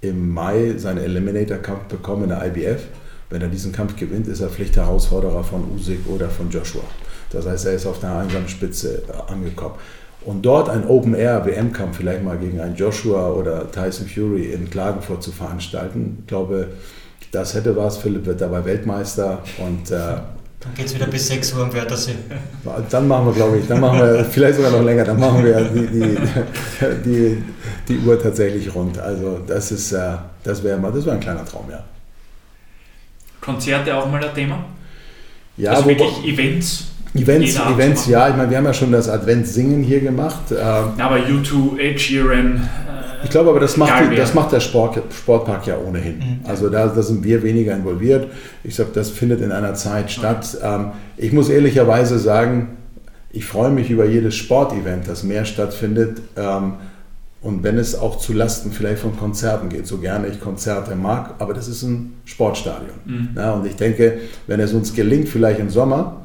[0.00, 2.82] im Mai seinen Eliminator-Kampf bekommen in der IBF.
[3.30, 6.82] Wenn er diesen Kampf gewinnt, ist er Pflichtherausforderer von Usyk oder von Joshua.
[7.34, 9.74] Das heißt, er ist auf der einsamen Spitze äh, angekommen.
[10.24, 15.32] Und dort ein Open-Air-WM-Kampf vielleicht mal gegen einen Joshua oder Tyson Fury in Klagenfurt zu
[15.32, 16.68] veranstalten, ich glaube,
[17.30, 17.98] das hätte was.
[17.98, 20.16] Philipp wird dabei Weltmeister und äh,
[20.64, 22.14] dann geht es wieder bis 6 Uhr am Wörthersee.
[22.90, 25.60] Dann machen wir, glaube ich, dann machen wir, vielleicht sogar noch länger, dann machen wir
[25.62, 26.16] die, die,
[27.04, 27.42] die,
[27.86, 28.98] die Uhr tatsächlich rund.
[28.98, 31.84] Also das ist, äh, das wäre mal, das wäre ein kleiner Traum, ja.
[33.42, 34.64] Konzerte auch mal ein Thema?
[35.58, 36.93] Ja, also wirklich Events?
[37.14, 38.28] Events, Events ja.
[38.28, 40.50] Ich meine, wir haben ja schon das Adventssingen hier gemacht.
[40.50, 40.56] Ähm,
[40.98, 42.68] aber U2, Ed Sheeran,
[43.24, 46.18] ich glaube aber, das macht, die, das macht der Sport, Sportpark ja ohnehin.
[46.18, 46.40] Mhm.
[46.44, 48.30] Also da, da, sind wir weniger involviert.
[48.62, 50.58] Ich sage, das findet in einer Zeit statt.
[50.62, 52.76] Ähm, ich muss ehrlicherweise sagen,
[53.32, 56.20] ich freue mich über jedes Sportevent, das mehr stattfindet.
[56.36, 56.74] Ähm,
[57.40, 61.34] und wenn es auch zu Lasten vielleicht von Konzerten geht, so gerne ich Konzerte mag,
[61.38, 62.94] aber das ist ein Sportstadion.
[63.06, 63.28] Mhm.
[63.36, 66.23] Ja, und ich denke, wenn es uns gelingt, vielleicht im Sommer,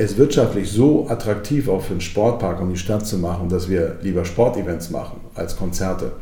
[0.00, 3.98] es wirtschaftlich so attraktiv auch für den Sportpark und die Stadt zu machen, dass wir
[4.00, 6.12] lieber Sportevents machen als Konzerte,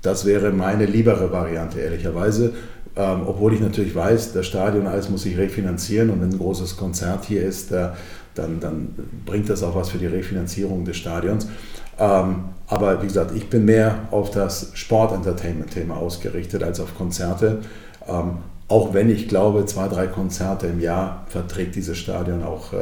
[0.00, 2.54] das wäre meine liebere Variante, ehrlicherweise.
[2.96, 6.78] Ähm, obwohl ich natürlich weiß, das Stadion alles muss sich refinanzieren und wenn ein großes
[6.78, 7.88] Konzert hier ist, äh,
[8.34, 8.94] dann, dann
[9.26, 11.46] bringt das auch was für die Refinanzierung des Stadions.
[11.98, 17.58] Ähm, aber wie gesagt, ich bin mehr auf das Sport-Entertainment-Thema ausgerichtet als auf Konzerte.
[18.08, 18.38] Ähm,
[18.68, 22.76] auch wenn ich glaube, zwei, drei Konzerte im Jahr verträgt dieses Stadion auch äh,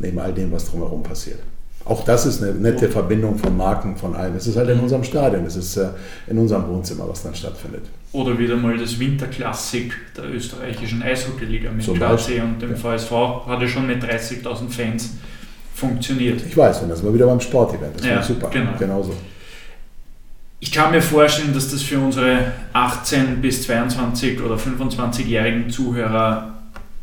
[0.00, 1.40] neben all dem, was drumherum passiert.
[1.84, 4.36] Auch das ist eine nette Verbindung von Marken, von allem.
[4.36, 5.88] Es ist halt in unserem Stadion, es ist äh,
[6.26, 7.84] in unserem Wohnzimmer, was dann stattfindet.
[8.12, 12.76] Oder wieder mal das Winterklassik der österreichischen Eishockeyliga mit KC und dem ja.
[12.76, 13.10] VSV
[13.46, 15.10] hat ja schon mit 30.000 Fans
[15.74, 16.42] funktioniert.
[16.46, 17.98] Ich weiß, und das war wieder beim Sportevent.
[17.98, 18.50] Das ja, war super.
[18.50, 18.72] Genau.
[18.78, 19.14] Genauso.
[20.62, 26.59] Ich kann mir vorstellen, dass das für unsere 18 bis 22 oder 25-jährigen Zuhörer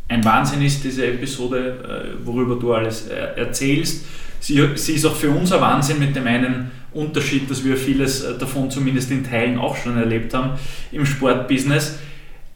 [0.08, 4.06] ein Wahnsinn ist, diese Episode, äh, worüber du alles äh, erzählst.
[4.40, 8.24] Sie, sie ist auch für uns ein Wahnsinn mit dem einen Unterschied, dass wir vieles
[8.24, 10.52] äh, davon zumindest in Teilen auch schon erlebt haben
[10.92, 12.00] im Sportbusiness.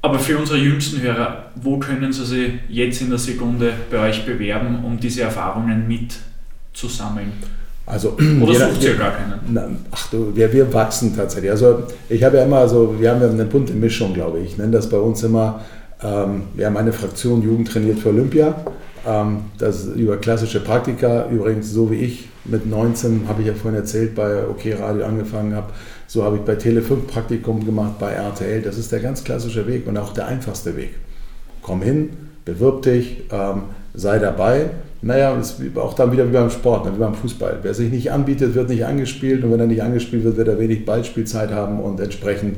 [0.03, 4.25] Aber für unsere jüngsten Hörer, wo können sie sich jetzt in der Sekunde bei euch
[4.25, 7.33] bewerben, um diese Erfahrungen mitzusammeln?
[7.85, 9.39] Also, Oder jeder, sucht ihr gar keinen?
[9.49, 11.51] Na, ach du, wir, wir wachsen tatsächlich.
[11.51, 14.51] Also ich habe ja immer so, wir haben ja eine bunte Mischung, glaube ich.
[14.51, 15.61] Ich nenne das bei uns immer,
[16.03, 18.55] ähm, wir haben Fraktion Jugend trainiert für Olympia.
[19.07, 23.79] Ähm, das über klassische Praktika, übrigens so wie ich mit 19, habe ich ja vorhin
[23.79, 25.71] erzählt, bei OK Radio angefangen habe
[26.11, 28.61] so habe ich bei Tele5 Praktikum gemacht, bei RTL.
[28.61, 30.89] Das ist der ganz klassische Weg und auch der einfachste Weg.
[31.61, 32.09] Komm hin,
[32.43, 33.63] bewirb dich, ähm,
[33.93, 34.71] sei dabei.
[35.01, 37.59] Naja, ist auch dann wieder wie beim Sport, wie beim Fußball.
[37.61, 40.59] Wer sich nicht anbietet, wird nicht angespielt und wenn er nicht angespielt wird, wird er
[40.59, 42.57] wenig Ballspielzeit haben und entsprechend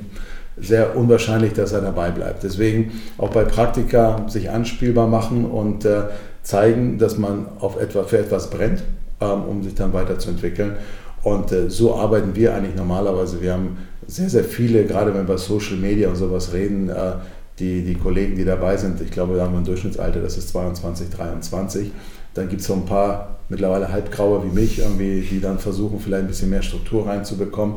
[0.58, 2.44] sehr unwahrscheinlich, dass er dabei bleibt.
[2.44, 6.04] Deswegen auch bei Praktika sich anspielbar machen und äh,
[6.44, 8.84] zeigen, dass man auf etwa, für etwas brennt,
[9.22, 10.76] ähm, um sich dann weiterzuentwickeln.
[11.24, 13.42] Und äh, so arbeiten wir eigentlich normalerweise.
[13.42, 13.78] Wir haben
[14.08, 17.14] sehr, sehr viele, gerade wenn wir Social Media und sowas reden, äh,
[17.60, 20.50] die, die Kollegen, die dabei sind, ich glaube, da haben wir ein Durchschnittsalter, das ist
[20.50, 21.92] 22, 23.
[22.34, 26.24] Dann gibt es so ein paar mittlerweile halbgraue wie mich, irgendwie, die dann versuchen, vielleicht
[26.24, 27.76] ein bisschen mehr Struktur reinzubekommen.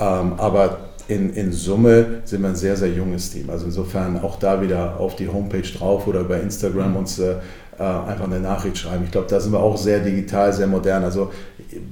[0.00, 0.78] Ähm, aber
[1.08, 3.50] in, in Summe sind wir ein sehr, sehr junges Team.
[3.50, 6.96] Also insofern auch da wieder auf die Homepage drauf oder über Instagram mhm.
[6.96, 7.36] uns äh,
[7.78, 9.04] äh, einfach eine Nachricht schreiben.
[9.04, 11.04] Ich glaube, da sind wir auch sehr digital, sehr modern.
[11.04, 11.30] Also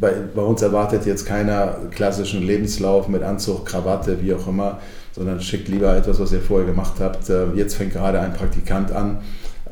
[0.01, 4.79] bei, bei, uns erwartet jetzt keiner klassischen Lebenslauf mit Anzug, Krawatte, wie auch immer,
[5.13, 7.29] sondern schickt lieber etwas, was ihr vorher gemacht habt.
[7.29, 9.19] Äh, jetzt fängt gerade ein Praktikant an.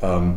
[0.01, 0.35] Ähm,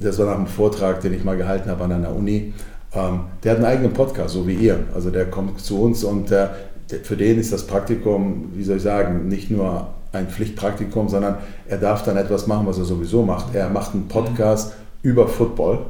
[0.00, 2.52] das war nach einem Vortrag, den ich mal gehalten habe an einer Uni.
[2.94, 4.80] Ähm, der hat einen eigenen Podcast, so wie ihr.
[4.94, 6.48] Also der kommt zu uns und äh,
[7.02, 11.36] für den ist das Praktikum, wie soll ich sagen, nicht nur ein Pflichtpraktikum, sondern
[11.68, 13.54] er darf dann etwas machen, was er sowieso macht.
[13.54, 15.10] Er macht einen Podcast mhm.
[15.10, 15.80] über Football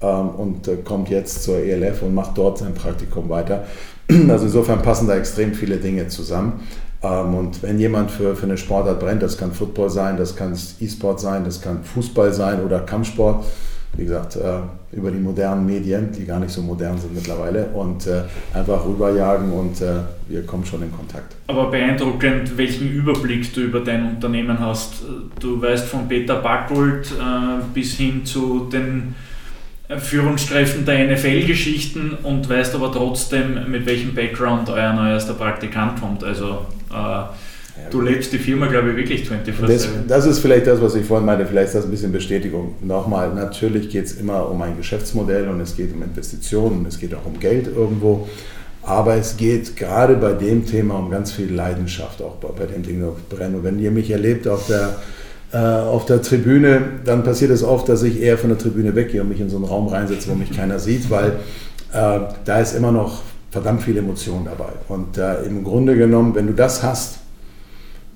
[0.00, 3.64] ähm, und äh, kommt jetzt zur ELF und macht dort sein Praktikum weiter.
[4.28, 6.60] Also insofern passen da extrem viele Dinge zusammen.
[7.02, 10.58] Ähm, und wenn jemand für, für eine Sportart brennt, das kann Football sein, das kann
[10.80, 13.44] E-Sport sein, das kann Fußball sein oder Kampfsport,
[13.96, 18.06] wie gesagt, äh, über die modernen Medien, die gar nicht so modern sind mittlerweile, und
[18.06, 18.22] äh,
[18.54, 21.36] einfach rüberjagen und äh, wir kommen schon in Kontakt.
[21.46, 24.94] Aber beeindruckend, welchen Überblick du über dein Unternehmen hast.
[25.38, 27.12] Du weißt von Peter Backold
[27.74, 29.14] bis hin zu den
[29.98, 36.24] Führungskräften der NFL-Geschichten und weißt aber trotzdem, mit welchem Background euer neuester Praktikant kommt.
[36.24, 36.66] Also
[37.90, 41.04] Du lebst die Firma, glaube ich, wirklich 24 das, das ist vielleicht das, was ich
[41.04, 42.74] vorhin meinte, vielleicht ist das ein bisschen Bestätigung.
[42.80, 46.98] Nochmal, natürlich geht es immer um ein Geschäftsmodell und es geht um Investitionen und es
[46.98, 48.28] geht auch um Geld irgendwo.
[48.82, 52.82] Aber es geht gerade bei dem Thema um ganz viel Leidenschaft, auch bei, bei dem
[52.82, 53.56] Ding brennen.
[53.56, 54.96] Und wenn ihr mich erlebt auf der,
[55.52, 59.22] äh, auf der Tribüne, dann passiert es oft, dass ich eher von der Tribüne weggehe
[59.22, 61.32] und mich in so einen Raum reinsetze, wo mich keiner sieht, weil
[61.92, 63.22] äh, da ist immer noch
[63.52, 64.72] verdammt viel Emotion dabei.
[64.88, 67.18] Und äh, im Grunde genommen, wenn du das hast,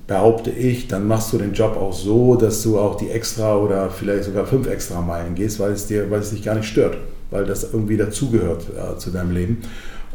[0.07, 3.89] behaupte ich, dann machst du den Job auch so, dass du auch die extra oder
[3.89, 6.97] vielleicht sogar fünf extra Meilen gehst, weil es, dir, weil es dich gar nicht stört,
[7.29, 9.61] weil das irgendwie dazugehört äh, zu deinem Leben.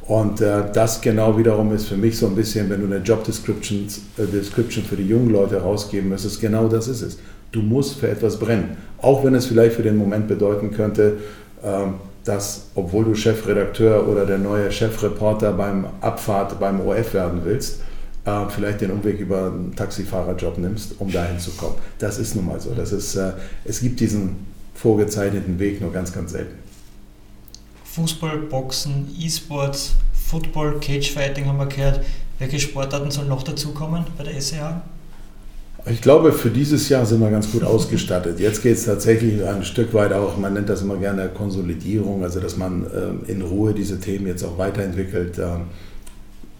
[0.06, 3.22] Und äh, das genau wiederum ist für mich so ein bisschen, wenn du eine Job
[3.24, 3.86] Description,
[4.16, 7.18] äh, Description für die jungen Leute rausgeben müsstest, genau das ist es.
[7.52, 8.76] Du musst für etwas brennen.
[9.00, 11.18] Auch wenn es vielleicht für den Moment bedeuten könnte,
[11.62, 11.94] ähm,
[12.24, 17.80] dass, obwohl du Chefredakteur oder der neue Chefreporter beim Abfahrt beim OF werden willst,
[18.24, 21.74] äh, vielleicht den Umweg über einen Taxifahrerjob nimmst, um dahin zu kommen.
[21.98, 22.74] Das ist nun mal so.
[22.74, 23.32] Das ist, äh,
[23.64, 26.54] es gibt diesen vorgezeichneten Weg nur ganz, ganz selten.
[27.84, 32.00] Fußball, Boxen, E-Sports, Football, Cagefighting haben wir gehört.
[32.38, 34.82] Welche Sportarten sollen noch dazukommen bei der SEA?
[35.86, 38.38] Ich glaube, für dieses Jahr sind wir ganz gut ausgestattet.
[38.38, 42.38] Jetzt geht es tatsächlich ein Stück weit auch, man nennt das immer gerne Konsolidierung, also
[42.38, 45.38] dass man ähm, in Ruhe diese Themen jetzt auch weiterentwickelt.
[45.38, 45.66] Ähm,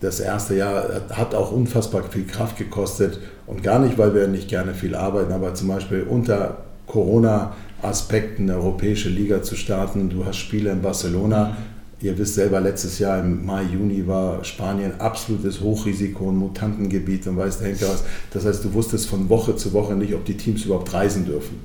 [0.02, 4.48] das erste Jahr hat auch unfassbar viel Kraft gekostet und gar nicht, weil wir nicht
[4.48, 6.58] gerne viel arbeiten, aber zum Beispiel unter
[6.88, 10.10] Corona-Aspekten eine europäische Liga zu starten.
[10.10, 11.56] Du hast Spiele in Barcelona.
[12.00, 17.36] Ihr wisst selber, letztes Jahr im Mai, Juni war Spanien absolutes Hochrisiko, ein Mutantengebiet und
[17.36, 18.02] weiß der Henker was.
[18.32, 21.60] Das heißt, du wusstest von Woche zu Woche nicht, ob die Teams überhaupt reisen dürfen.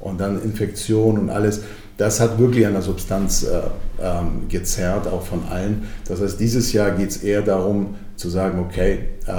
[0.00, 1.62] Und dann Infektion und alles.
[1.98, 3.60] Das hat wirklich an der Substanz äh,
[4.00, 5.88] ähm, gezerrt, auch von allen.
[6.06, 9.32] Das heißt, dieses Jahr geht es eher darum zu sagen, okay, äh,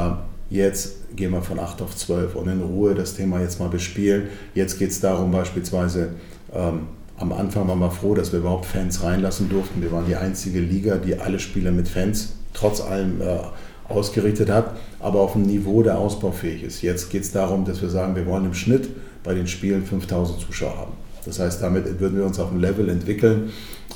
[0.50, 4.24] jetzt gehen wir von 8 auf 12 und in Ruhe das Thema jetzt mal bespielen.
[4.54, 6.10] Jetzt geht es darum beispielsweise,
[6.54, 6.88] ähm,
[7.18, 9.82] am Anfang waren wir froh, dass wir überhaupt Fans reinlassen durften.
[9.82, 13.38] Wir waren die einzige Liga, die alle Spiele mit Fans trotz allem äh,
[13.88, 16.82] ausgerichtet hat, aber auf einem Niveau, der ausbaufähig ist.
[16.82, 18.90] Jetzt geht es darum, dass wir sagen, wir wollen im Schnitt
[19.24, 21.09] bei den Spielen 5000 Zuschauer haben.
[21.30, 23.52] Das heißt, damit würden wir uns auf ein Level entwickeln,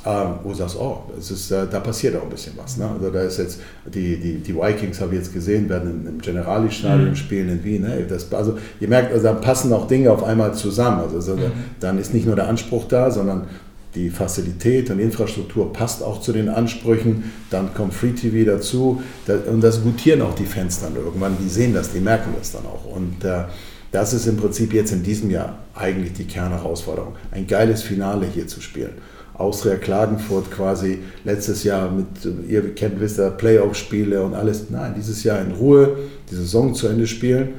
[0.05, 2.77] ähm, wo du sagst, oh, es ist, äh, da passiert auch ein bisschen was.
[2.77, 2.87] Ne?
[2.87, 7.09] Also da ist jetzt, die, die, die Vikings habe ich jetzt gesehen, werden im Generali-Stadion
[7.09, 7.15] mhm.
[7.15, 7.81] spielen in Wien.
[7.81, 8.05] Ne?
[8.07, 11.01] Das, also ihr merkt, also da passen auch Dinge auf einmal zusammen.
[11.01, 11.51] Also, also mhm.
[11.79, 13.47] dann ist nicht nur der Anspruch da, sondern
[13.95, 17.31] die Fazilität und Infrastruktur passt auch zu den Ansprüchen.
[17.49, 19.01] Dann kommt Free TV dazu
[19.49, 21.37] und das gutieren auch die Fans dann irgendwann.
[21.39, 22.85] Die sehen das, die merken das dann auch.
[22.85, 23.43] Und äh,
[23.93, 27.13] das ist im Prinzip jetzt in diesem Jahr eigentlich die Kernherausforderung.
[27.31, 28.93] Ein geiles Finale hier zu spielen.
[29.35, 32.07] Austria Klagenfurt quasi letztes Jahr mit,
[32.49, 34.69] ihr kennt, wisst ihr, Playoff-Spiele und alles.
[34.71, 35.97] Nein, dieses Jahr in Ruhe
[36.29, 37.49] die Saison zu Ende spielen.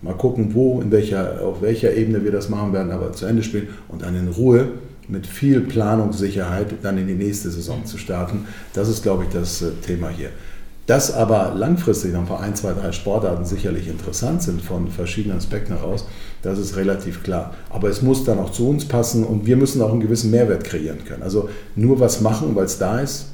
[0.00, 3.42] Mal gucken, wo, in welcher, auf welcher Ebene wir das machen werden, aber zu Ende
[3.42, 4.68] spielen und dann in Ruhe
[5.08, 8.46] mit viel Planungssicherheit dann in die nächste Saison zu starten.
[8.72, 10.30] Das ist, glaube ich, das äh, Thema hier.
[10.86, 16.06] Dass aber langfristig für ein, zwei, drei Sportarten sicherlich interessant sind von verschiedenen Aspekten heraus,
[16.42, 17.54] das ist relativ klar.
[17.70, 20.64] Aber es muss dann auch zu uns passen und wir müssen auch einen gewissen Mehrwert
[20.64, 21.22] kreieren können.
[21.22, 23.26] Also nur was machen, weil es da ist,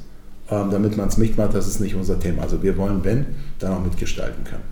[0.51, 2.43] ähm, damit man es mitmacht, das ist nicht unser Thema.
[2.43, 3.25] Also wir wollen, wenn,
[3.57, 4.63] dann auch mitgestalten können.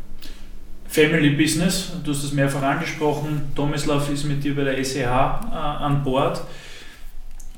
[0.88, 5.56] Family Business, du hast es mehrfach angesprochen, Tomislav ist mit dir bei der SEH äh,
[5.56, 6.41] an Bord.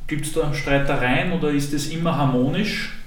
[0.08, 2.99] Gibt es da Streitereien oder ist es immer harmonisch?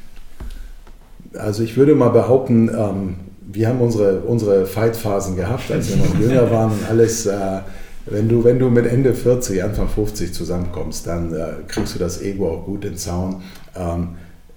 [1.39, 6.19] Also ich würde mal behaupten, ähm, wir haben unsere, unsere Fight-Phasen gehabt, als wir noch
[6.19, 7.27] jünger waren und alles.
[7.27, 7.61] Äh,
[8.07, 12.21] wenn du, wenn du mit Ende 40, Anfang 50 zusammenkommst, dann äh, kriegst du das
[12.21, 13.43] Ego auch gut in den Zaun.
[13.77, 14.09] Ähm,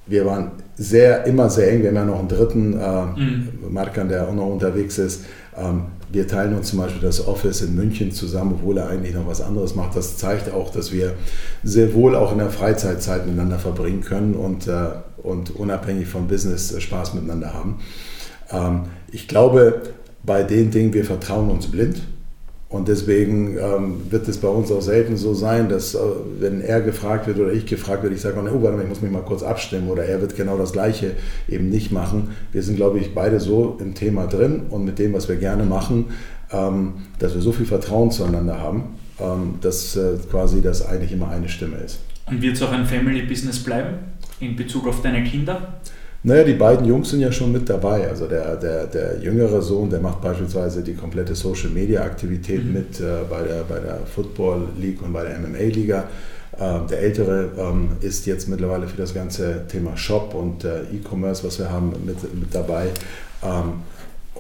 [0.08, 1.82] wir waren sehr, immer sehr eng.
[1.82, 3.50] Wir haben ja noch einen dritten, äh, mhm.
[3.70, 5.26] Markan, der auch noch unterwegs ist.
[5.58, 9.28] Ähm, wir teilen uns zum Beispiel das Office in München zusammen, obwohl er eigentlich noch
[9.28, 9.96] was anderes macht.
[9.96, 11.14] Das zeigt auch, dass wir
[11.64, 14.88] sehr wohl auch in der Freizeit Zeit miteinander verbringen können und, äh,
[15.26, 17.80] und unabhängig vom Business äh, Spaß miteinander haben.
[18.52, 19.82] Ähm, ich glaube,
[20.24, 22.02] bei den Dingen, wir vertrauen uns blind.
[22.68, 26.00] Und deswegen ähm, wird es bei uns auch selten so sein, dass äh,
[26.40, 29.02] wenn er gefragt wird oder ich gefragt werde, ich sage, oh, warte mal, ich muss
[29.02, 31.12] mich mal kurz abstimmen oder er wird genau das Gleiche
[31.48, 32.32] eben nicht machen.
[32.52, 35.64] Wir sind, glaube ich, beide so im Thema drin und mit dem, was wir gerne
[35.64, 36.08] machen,
[36.52, 41.30] ähm, dass wir so viel Vertrauen zueinander haben, ähm, dass äh, quasi das eigentlich immer
[41.30, 42.00] eine Stimme ist.
[42.26, 44.00] Und wird es auch ein Family Business bleiben
[44.40, 45.80] in Bezug auf deine Kinder?
[46.24, 48.10] Naja, die beiden Jungs sind ja schon mit dabei.
[48.10, 52.74] Also der, der, der jüngere Sohn, der macht beispielsweise die komplette Social Media Aktivität mhm.
[52.74, 56.06] mit äh, bei, der, bei der Football League und bei der MMA Liga.
[56.60, 61.46] Ähm, der ältere ähm, ist jetzt mittlerweile für das ganze Thema Shop und äh, E-Commerce,
[61.46, 62.88] was wir haben, mit, mit dabei.
[63.44, 63.82] Ähm,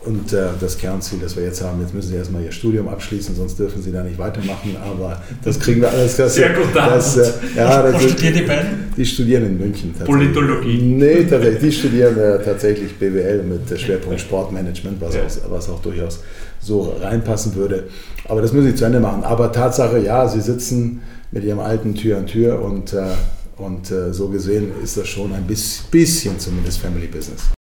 [0.06, 3.36] und äh, das Kernziel, das wir jetzt haben, jetzt müssen Sie erstmal Ihr Studium abschließen,
[3.36, 4.76] sonst dürfen Sie da nicht weitermachen.
[4.84, 6.16] Aber das kriegen wir alles.
[6.16, 8.94] Das, Sehr gut, das, äh, ja, das, Wo studieren die beiden?
[8.96, 9.94] Die studieren in München.
[10.06, 10.78] Politologie.
[10.78, 11.60] Nee, tatsächlich.
[11.60, 15.22] Die studieren äh, tatsächlich BWL mit Schwerpunkt Sportmanagement, was, ja.
[15.22, 16.20] auch, was auch durchaus
[16.62, 17.86] so reinpassen würde.
[18.28, 19.24] Aber das müssen Sie zu Ende machen.
[19.24, 21.02] Aber Tatsache, ja, Sie sitzen
[21.32, 23.06] mit Ihrem alten Tür an Tür und, äh,
[23.58, 27.55] und äh, so gesehen ist das schon ein bisschen zumindest Family Business.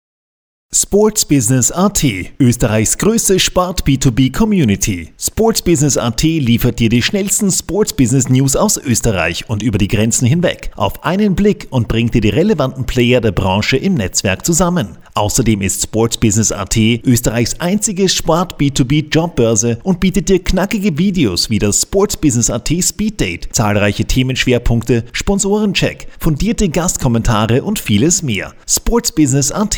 [0.73, 2.01] Sports Business AT,
[2.39, 5.09] Österreichs größte Sport B2B Community.
[5.19, 9.89] Sports Business AT liefert dir die schnellsten Sports Business News aus Österreich und über die
[9.89, 14.45] Grenzen hinweg auf einen Blick und bringt dir die relevanten Player der Branche im Netzwerk
[14.45, 14.97] zusammen.
[15.13, 21.49] Außerdem ist Sports Business AT Österreichs einzige Sport B2B Jobbörse und bietet dir knackige Videos
[21.49, 28.53] wie das Sports Business AT Speed Date, zahlreiche Themenschwerpunkte, Sponsorencheck, fundierte Gastkommentare und vieles mehr.
[28.65, 29.77] Sports Business AT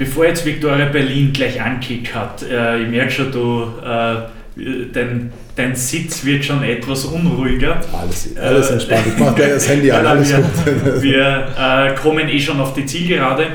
[0.00, 5.76] Bevor jetzt Victoria Berlin gleich ankick hat, äh, ich merke schon, du äh, dein, dein
[5.76, 7.78] Sitz wird schon etwas unruhiger.
[7.92, 9.08] Alles, alles entspannt.
[9.08, 10.06] Ich mache gleich das Handy an.
[10.06, 11.02] Alles wir, gut.
[11.02, 13.48] wir äh, kommen eh schon auf die Zielgerade.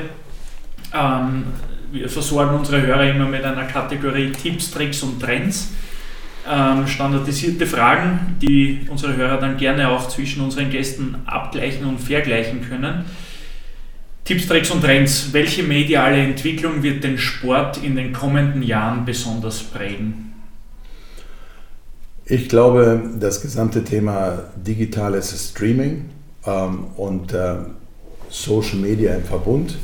[0.94, 1.46] Ähm,
[1.90, 5.72] wir versorgen unsere Hörer immer mit einer Kategorie Tipps, Tricks und Trends.
[6.48, 12.64] Ähm, standardisierte Fragen, die unsere Hörer dann gerne auch zwischen unseren Gästen abgleichen und vergleichen
[12.68, 13.04] können.
[14.26, 15.32] Tipps, Tricks und Trends.
[15.32, 20.32] Welche mediale Entwicklung wird den Sport in den kommenden Jahren besonders prägen?
[22.24, 26.06] Ich glaube, das gesamte Thema digitales Streaming
[26.44, 27.54] ähm, und äh,
[28.28, 29.78] Social Media im Verbund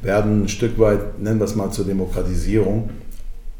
[0.00, 2.88] werden ein Stück weit, nennen wir es mal, zur Demokratisierung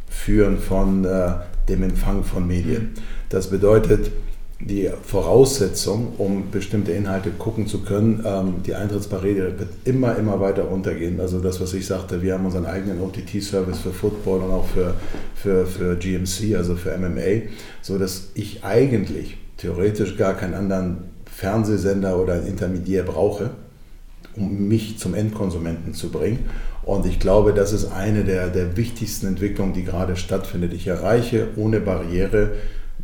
[0.08, 1.32] führen von äh,
[1.68, 2.94] dem Empfang von Medien.
[3.28, 4.10] Das bedeutet,
[4.64, 10.64] die Voraussetzung, um bestimmte Inhalte gucken zu können, ähm, die Eintrittsbarriere wird immer, immer weiter
[10.64, 11.20] runtergehen.
[11.20, 14.94] Also das, was ich sagte, wir haben unseren eigenen OTT-Service für Football und auch für,
[15.34, 17.48] für, für GMC, also für MMA,
[17.80, 23.50] sodass ich eigentlich theoretisch gar keinen anderen Fernsehsender oder Intermediär brauche,
[24.36, 26.46] um mich zum Endkonsumenten zu bringen.
[26.84, 30.72] Und ich glaube, das ist eine der, der wichtigsten Entwicklungen, die gerade stattfindet.
[30.72, 32.52] Ich erreiche ohne Barriere,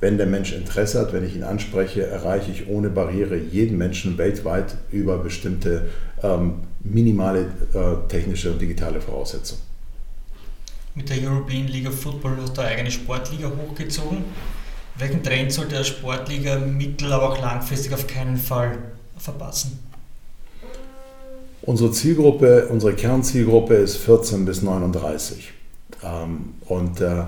[0.00, 4.16] wenn der Mensch Interesse hat, wenn ich ihn anspreche, erreiche ich ohne Barriere jeden Menschen
[4.16, 5.88] weltweit über bestimmte
[6.22, 9.62] ähm, minimale äh, technische und digitale Voraussetzungen.
[10.94, 14.24] Mit der European League of Football hat der eigene Sportliga hochgezogen.
[14.98, 18.78] Welchen Trend soll der Sportliga mittel-, aber auch langfristig auf keinen Fall
[19.16, 19.78] verpassen?
[21.62, 25.52] Unsere Zielgruppe, unsere Kernzielgruppe ist 14 bis 39.
[26.02, 27.24] Ähm, und äh,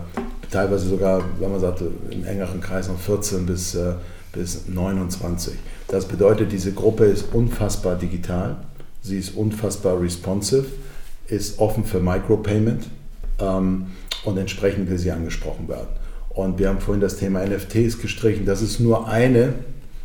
[0.51, 3.94] teilweise sogar, wenn man sagt, im engeren Kreis noch 14 bis, äh,
[4.32, 5.55] bis 29.
[5.89, 8.56] Das bedeutet, diese Gruppe ist unfassbar digital,
[9.02, 10.66] sie ist unfassbar responsive,
[11.27, 12.85] ist offen für Micropayment
[13.39, 13.86] ähm,
[14.24, 15.89] und entsprechend will sie angesprochen werden.
[16.31, 18.47] Und wir haben vorhin das Thema NFTs gestrichen.
[18.47, 19.55] Das ist nur eine,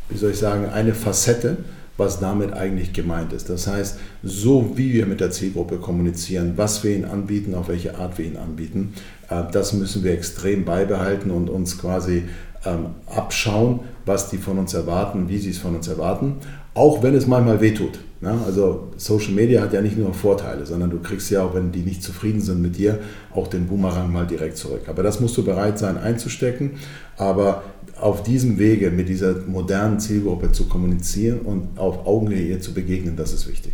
[0.10, 1.58] wie soll ich sagen, eine Facette
[1.98, 3.50] was damit eigentlich gemeint ist.
[3.50, 7.98] Das heißt, so wie wir mit der Zielgruppe kommunizieren, was wir ihnen anbieten, auf welche
[7.98, 8.94] Art wir ihnen anbieten,
[9.30, 12.24] das müssen wir extrem beibehalten und uns quasi
[12.66, 16.36] ähm, abschauen, was die von uns erwarten, wie sie es von uns erwarten,
[16.74, 18.00] auch wenn es manchmal wehtut.
[18.22, 21.82] Also Social Media hat ja nicht nur Vorteile, sondern du kriegst ja auch, wenn die
[21.82, 23.00] nicht zufrieden sind mit dir,
[23.32, 24.82] auch den Boomerang mal direkt zurück.
[24.88, 26.72] Aber das musst du bereit sein einzustecken.
[27.18, 27.64] Aber
[28.00, 33.32] auf diesem Wege mit dieser modernen Zielgruppe zu kommunizieren und auf Augenhöhe zu begegnen, das
[33.32, 33.74] ist wichtig.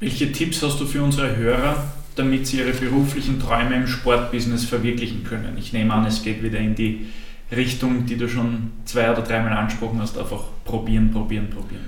[0.00, 1.84] Welche Tipps hast du für unsere Hörer,
[2.16, 5.56] damit sie ihre beruflichen Träume im Sportbusiness verwirklichen können?
[5.58, 7.06] Ich nehme an, es geht wieder in die
[7.54, 11.84] Richtung, die du schon zwei oder dreimal angesprochen hast, einfach probieren, probieren, probieren.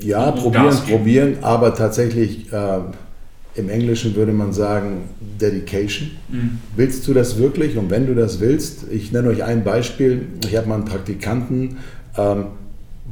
[0.00, 2.80] Ja, und probieren, probieren, aber tatsächlich äh,
[3.54, 5.02] im Englischen würde man sagen
[5.40, 6.10] Dedication.
[6.28, 6.58] Mhm.
[6.74, 7.76] Willst du das wirklich?
[7.76, 10.26] Und wenn du das willst, ich nenne euch ein Beispiel.
[10.44, 11.76] Ich habe mal einen Praktikanten
[12.16, 12.46] ähm,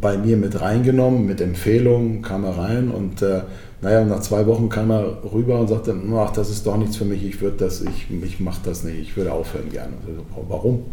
[0.00, 3.42] bei mir mit reingenommen, mit Empfehlungen, kam er rein und äh,
[3.82, 7.04] naja, nach zwei Wochen kam er rüber und sagte, ach, das ist doch nichts für
[7.04, 9.92] mich, ich würde das, ich, ich mache das nicht, ich würde aufhören gerne.
[10.06, 10.84] So, warum?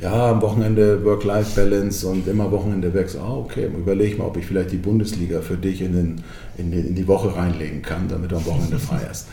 [0.00, 2.92] ja, am Wochenende Work-Life-Balance und immer Wochenende.
[3.06, 6.22] So, ah, okay, überleg mal, ob ich vielleicht die Bundesliga für dich in, den,
[6.56, 9.28] in, die, in die Woche reinlegen kann, damit du am Wochenende frei hast.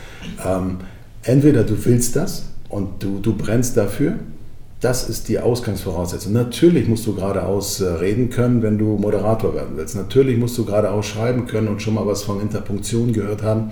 [0.46, 0.78] Ähm,
[1.24, 4.16] entweder du willst das und du, du brennst dafür,
[4.80, 6.34] das ist die Ausgangsvoraussetzung.
[6.34, 9.96] Natürlich musst du geradeaus äh, reden können, wenn du Moderator werden willst.
[9.96, 13.72] Natürlich musst du geradeaus schreiben können und schon mal was von Interpunktion gehört haben,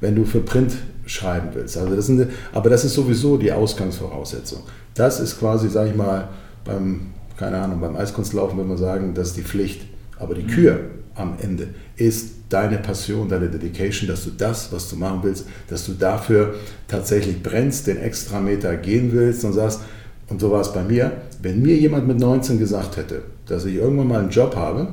[0.00, 0.72] wenn du für Print
[1.04, 1.76] schreiben willst.
[1.76, 4.60] Also das sind, aber das ist sowieso die Ausgangsvoraussetzung.
[4.94, 6.28] Das ist quasi, sage ich mal,
[6.64, 9.82] beim, keine Ahnung, beim Eiskunstlaufen würde man sagen, das ist die Pflicht.
[10.18, 10.80] Aber die Kür
[11.14, 15.84] am Ende ist deine Passion, deine Dedication, dass du das, was du machen willst, dass
[15.84, 16.54] du dafür
[16.88, 19.80] tatsächlich brennst, den Extrameter gehen willst und sagst,
[20.28, 23.76] und so war es bei mir, wenn mir jemand mit 19 gesagt hätte, dass ich
[23.76, 24.88] irgendwann mal einen Job habe,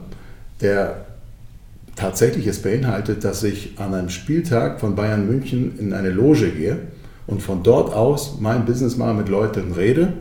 [0.62, 1.06] der
[1.96, 6.78] tatsächlich es beinhaltet, dass ich an einem Spieltag von Bayern München in eine Loge gehe
[7.28, 10.14] und von dort aus mein Business mal mit Leuten rede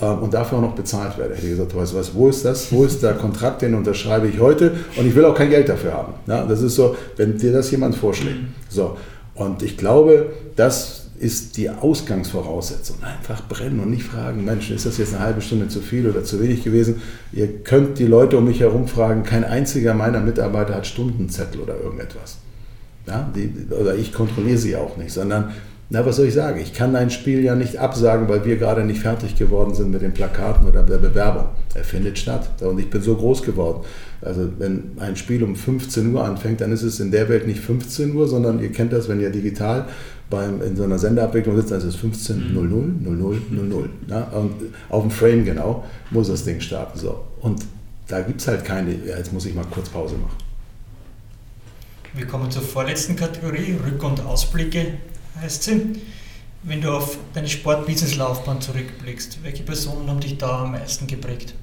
[0.00, 1.34] ähm, und dafür auch noch bezahlt werde.
[1.34, 2.72] Hätte ich gesagt, weißt du was, wo ist das?
[2.72, 4.72] Wo ist der Kontrakt, den unterschreibe ich heute?
[4.96, 6.14] Und ich will auch kein Geld dafür haben.
[6.26, 8.38] Ja, das ist so, wenn dir das jemand vorschlägt.
[8.68, 8.96] So.
[9.34, 10.26] Und ich glaube,
[10.56, 12.96] das ist die Ausgangsvoraussetzung.
[13.02, 16.24] Einfach brennen und nicht fragen, Mensch, ist das jetzt eine halbe Stunde zu viel oder
[16.24, 17.00] zu wenig gewesen?
[17.32, 21.80] Ihr könnt die Leute um mich herum fragen, kein einziger meiner Mitarbeiter hat Stundenzettel oder
[21.80, 22.38] irgendetwas.
[23.06, 25.52] Ja, die, oder ich kontrolliere sie auch nicht, sondern
[25.94, 26.58] Na, was soll ich sagen?
[26.58, 30.00] Ich kann ein Spiel ja nicht absagen, weil wir gerade nicht fertig geworden sind mit
[30.00, 31.48] den Plakaten oder der Bewerbung.
[31.74, 32.48] Er findet statt.
[32.62, 33.84] Und ich bin so groß geworden.
[34.22, 37.60] Also wenn ein Spiel um 15 Uhr anfängt, dann ist es in der Welt nicht
[37.60, 39.84] 15 Uhr, sondern ihr kennt das, wenn ihr digital
[40.32, 42.68] beim, in so einer Senderabwicklung sitzt, dann ist es 15 00
[43.00, 43.90] 00 00.
[44.08, 44.22] Ja?
[44.28, 44.54] Und
[44.88, 46.98] auf dem Frame genau muss das Ding starten.
[46.98, 47.22] So.
[47.40, 47.62] Und
[48.08, 50.36] da gibt es halt keine, ja, jetzt muss ich mal kurz Pause machen.
[52.14, 54.98] Wir kommen zur vorletzten Kategorie, Rück- und Ausblicke
[55.40, 56.00] heißt sie.
[56.64, 61.54] Wenn du auf deine Sport-Business-Laufbahn zurückblickst, welche Personen haben dich da am meisten geprägt?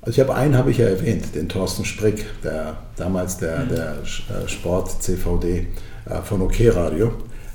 [0.00, 3.68] Also ich habe einen habe ich ja erwähnt, den Thorsten Sprick, der damals der, mhm.
[3.70, 5.66] der äh, Sport CVD
[6.24, 7.12] von OK Radio.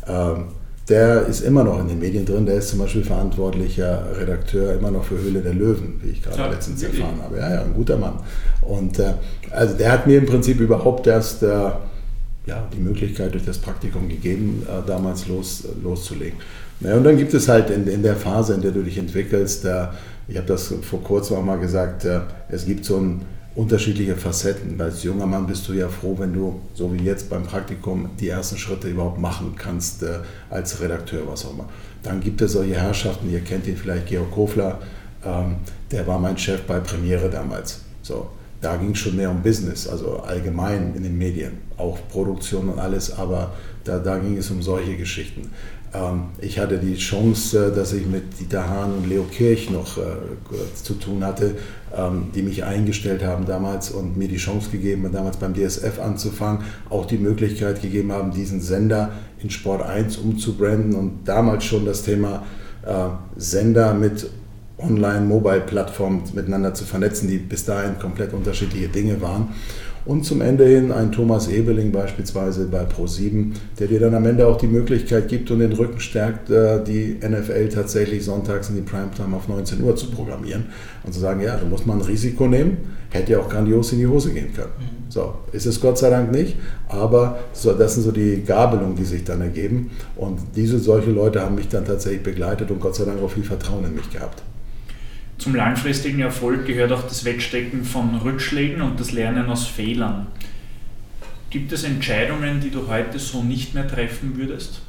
[0.08, 0.46] Ähm,
[0.90, 2.46] der ist immer noch in den Medien drin.
[2.46, 6.38] Der ist zum Beispiel verantwortlicher Redakteur immer noch für Höhle der Löwen, wie ich gerade
[6.38, 7.02] ja, letztens wirklich?
[7.02, 7.38] erfahren habe.
[7.38, 8.20] Ja, ja, ein guter Mann.
[8.62, 9.14] Und äh,
[9.52, 11.72] also der hat mir im Prinzip überhaupt erst äh,
[12.46, 16.40] ja, die Möglichkeit durch das Praktikum gegeben, äh, damals los, loszulegen.
[16.82, 19.86] Und dann gibt es halt in, in, der Phase, in der du dich entwickelst, äh,
[20.28, 23.22] ich habe das vor kurzem auch mal gesagt, äh, es gibt so ein,
[23.56, 24.80] unterschiedliche Facetten.
[24.80, 28.30] Als junger Mann bist du ja froh, wenn du, so wie jetzt beim Praktikum, die
[28.30, 30.20] ersten Schritte überhaupt machen kannst äh,
[30.50, 31.70] als Redakteur, was auch immer.
[32.04, 34.80] Dann gibt es solche Herrschaften, ihr kennt ihn vielleicht, Georg Kofler,
[35.26, 35.58] ähm,
[35.92, 37.82] der war mein Chef bei Premiere damals.
[38.02, 38.30] So,
[38.62, 42.80] da ging es schon mehr um Business, also allgemein in den Medien, auch Produktion und
[42.80, 43.54] alles, aber
[43.84, 45.50] da, da ging es um solche Geschichten.
[45.94, 50.02] Ähm, ich hatte die Chance, dass ich mit Dieter Hahn und Leo Kirch noch äh,
[50.82, 51.56] zu tun hatte,
[51.96, 56.00] ähm, die mich eingestellt haben damals und mir die Chance gegeben haben, damals beim DSF
[56.00, 59.12] anzufangen, auch die Möglichkeit gegeben haben, diesen Sender
[59.42, 62.44] in Sport 1 umzubranden und damals schon das Thema
[62.86, 64.30] äh, Sender mit
[64.78, 69.50] Online-Mobile-Plattformen miteinander zu vernetzen, die bis dahin komplett unterschiedliche Dinge waren.
[70.06, 74.48] Und zum Ende hin ein Thomas Ebeling beispielsweise bei Pro7, der dir dann am Ende
[74.48, 78.82] auch die Möglichkeit gibt und den Rücken stärkt, äh, die NFL tatsächlich sonntags in die
[78.82, 80.66] Primetime auf 19 Uhr zu programmieren
[81.04, 82.78] und zu sagen, ja, da muss man ein Risiko nehmen,
[83.12, 84.72] hätte ja auch grandios in die Hose gehen können.
[84.80, 85.12] Mhm.
[85.12, 86.56] So, ist es Gott sei Dank nicht,
[86.88, 89.92] aber so, das sind so die Gabelungen, die sich dann ergeben.
[90.16, 93.44] Und diese solche Leute haben mich dann tatsächlich begleitet und Gott sei Dank auch viel
[93.44, 94.42] Vertrauen in mich gehabt.
[95.42, 100.28] Zum langfristigen Erfolg gehört auch das Wegstecken von Rückschlägen und das Lernen aus Fehlern.
[101.50, 104.84] Gibt es Entscheidungen, die du heute so nicht mehr treffen würdest?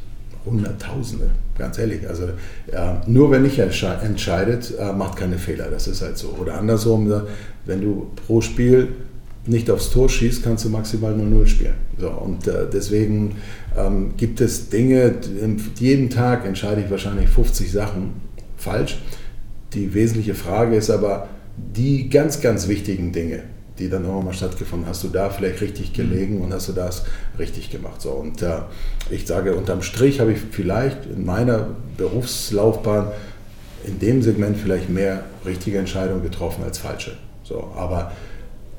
[0.44, 2.06] Hunderttausende, ganz ehrlich.
[2.06, 2.28] Also
[2.70, 5.70] ja, nur wenn ich entscheidet, äh, macht keine Fehler.
[5.70, 6.36] Das ist halt so.
[6.38, 7.10] Oder andersrum,
[7.64, 8.88] wenn du pro Spiel
[9.46, 11.74] nicht aufs Tor schießt, kannst du maximal 0-0 spielen.
[11.96, 13.36] So, und äh, deswegen
[13.74, 15.14] ähm, gibt es Dinge,
[15.78, 18.10] jeden Tag entscheide ich wahrscheinlich 50 Sachen
[18.58, 18.98] falsch.
[19.74, 23.42] Die wesentliche Frage ist aber, die ganz, ganz wichtigen Dinge,
[23.78, 25.94] die dann auch mal stattgefunden, hast du da vielleicht richtig mhm.
[25.94, 27.04] gelegen und hast du das
[27.38, 28.00] richtig gemacht.
[28.00, 28.60] So, und äh,
[29.10, 33.08] ich sage, unterm Strich habe ich vielleicht in meiner Berufslaufbahn
[33.84, 37.12] in dem Segment vielleicht mehr richtige Entscheidungen getroffen als falsche.
[37.42, 38.12] So, aber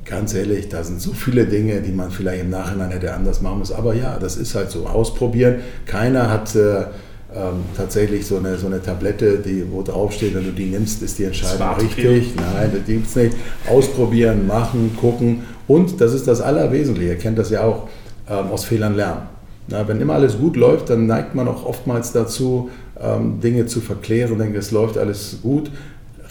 [0.04, 3.58] ganz ehrlich, da sind so viele Dinge, die man vielleicht im Nachhinein hätte anders machen
[3.58, 3.72] muss.
[3.72, 4.86] Aber ja, das ist halt so.
[4.86, 5.56] Ausprobieren.
[5.86, 6.54] Keiner hat.
[6.54, 6.86] Äh,
[7.34, 11.18] ähm, tatsächlich so eine, so eine Tablette, die, wo draufsteht, wenn du die nimmst, ist
[11.18, 12.34] die Entscheidung richtig.
[12.36, 13.36] Nein, das gibt es nicht.
[13.68, 15.42] Ausprobieren, machen, gucken.
[15.66, 17.88] Und das ist das Allerwesentliche, ihr kennt das ja auch,
[18.28, 19.22] ähm, aus Fehlern lernen.
[19.66, 22.70] Na, wenn immer alles gut läuft, dann neigt man auch oftmals dazu,
[23.00, 25.70] ähm, Dinge zu verklären, denkt, es läuft alles gut.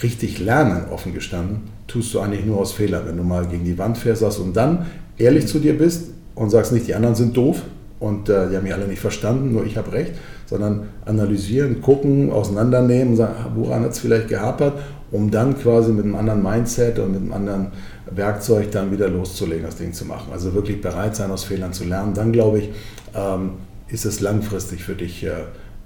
[0.02, 3.02] Richtig lernen, offen gestanden, tust du eigentlich nur aus Fehlern.
[3.06, 4.86] Wenn du mal gegen die Wand fährst und dann
[5.18, 7.62] ehrlich zu dir bist und sagst nicht, die anderen sind doof
[8.00, 10.12] und äh, die haben mich alle nicht verstanden, nur ich habe recht,
[10.46, 14.78] sondern analysieren, gucken, auseinandernehmen, sagen, woran hat es vielleicht gehapert,
[15.10, 17.66] um dann quasi mit einem anderen Mindset und mit einem anderen
[18.10, 20.32] Werkzeug dann wieder loszulegen, das Ding zu machen.
[20.32, 22.14] Also wirklich bereit sein, aus Fehlern zu lernen.
[22.14, 22.70] Dann glaube ich,
[23.14, 23.52] ähm,
[23.88, 25.30] ist es langfristig für dich, äh,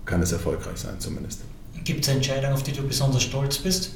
[0.04, 1.40] kann es erfolgreich sein zumindest.
[1.84, 3.92] Gibt es Entscheidungen, auf die du besonders stolz bist?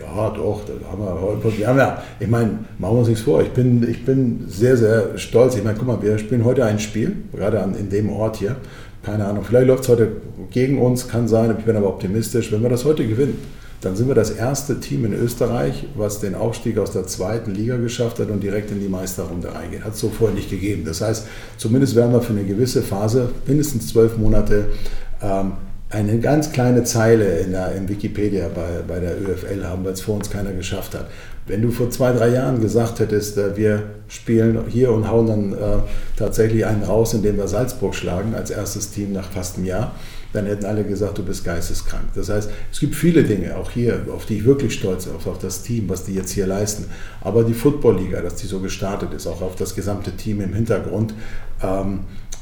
[0.00, 3.42] Ja, doch, das haben wir, wir haben ja, ich meine, machen wir uns nichts vor,
[3.42, 5.56] ich bin, ich bin sehr, sehr stolz.
[5.56, 8.56] Ich meine, guck mal, wir spielen heute ein Spiel, gerade an, in dem Ort hier.
[9.02, 10.08] Keine Ahnung, vielleicht läuft es heute
[10.50, 12.52] gegen uns, kann sein, ich bin aber optimistisch.
[12.52, 13.38] Wenn wir das heute gewinnen,
[13.80, 17.76] dann sind wir das erste Team in Österreich, was den Aufstieg aus der zweiten Liga
[17.76, 19.84] geschafft hat und direkt in die Meisterrunde reingeht.
[19.84, 20.84] Hat es so vorher nicht gegeben.
[20.84, 21.26] Das heißt,
[21.56, 24.66] zumindest werden wir für eine gewisse Phase, mindestens zwölf Monate,
[25.22, 25.52] ähm,
[25.90, 30.02] eine ganz kleine Zeile in der, in Wikipedia bei, bei der ÖFL haben, weil es
[30.02, 31.08] vor uns keiner geschafft hat.
[31.46, 35.52] Wenn du vor zwei, drei Jahren gesagt hättest, äh, wir spielen hier und hauen dann
[35.54, 35.78] äh,
[36.16, 39.94] tatsächlich einen raus, indem wir Salzburg schlagen als erstes Team nach fast einem Jahr,
[40.34, 42.04] dann hätten alle gesagt, du bist geisteskrank.
[42.14, 45.38] Das heißt, es gibt viele Dinge, auch hier, auf die ich wirklich stolz bin, auf
[45.38, 46.84] das Team, was die jetzt hier leisten.
[47.22, 51.14] Aber die Football-Liga, dass die so gestartet ist, auch auf das gesamte Team im Hintergrund.
[51.62, 52.00] Ähm,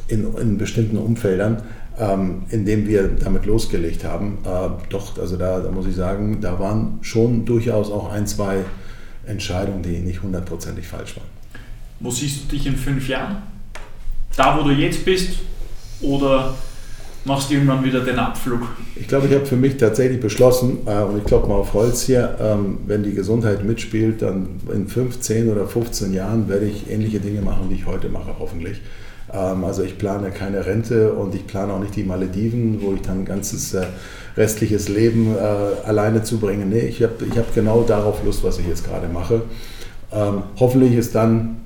[0.08, 1.62] in, in bestimmten Umfeldern,
[1.98, 4.38] ähm, in denen wir damit losgelegt haben.
[4.44, 8.58] Äh, doch, also da, da muss ich sagen, da waren schon durchaus auch ein, zwei
[9.26, 11.28] Entscheidungen, die nicht hundertprozentig falsch waren.
[12.00, 13.42] Wo siehst du dich in fünf Jahren?
[14.36, 15.38] Da, wo du jetzt bist?
[16.02, 16.54] Oder
[17.24, 18.60] machst du irgendwann wieder den Abflug?
[18.94, 22.02] Ich glaube, ich habe für mich tatsächlich beschlossen, äh, und ich glaube mal auf Holz
[22.02, 27.20] hier, ähm, wenn die Gesundheit mitspielt, dann in 15 oder 15 Jahren werde ich ähnliche
[27.20, 28.80] Dinge machen, die ich heute mache, hoffentlich.
[29.32, 33.02] Ähm, also ich plane keine Rente und ich plane auch nicht die Malediven, wo ich
[33.02, 33.86] dann ein ganzes äh,
[34.36, 36.66] restliches Leben äh, alleine zubringe.
[36.66, 39.42] Nee, ich habe ich hab genau darauf Lust, was ich jetzt gerade mache.
[40.12, 41.56] Ähm, hoffentlich ist dann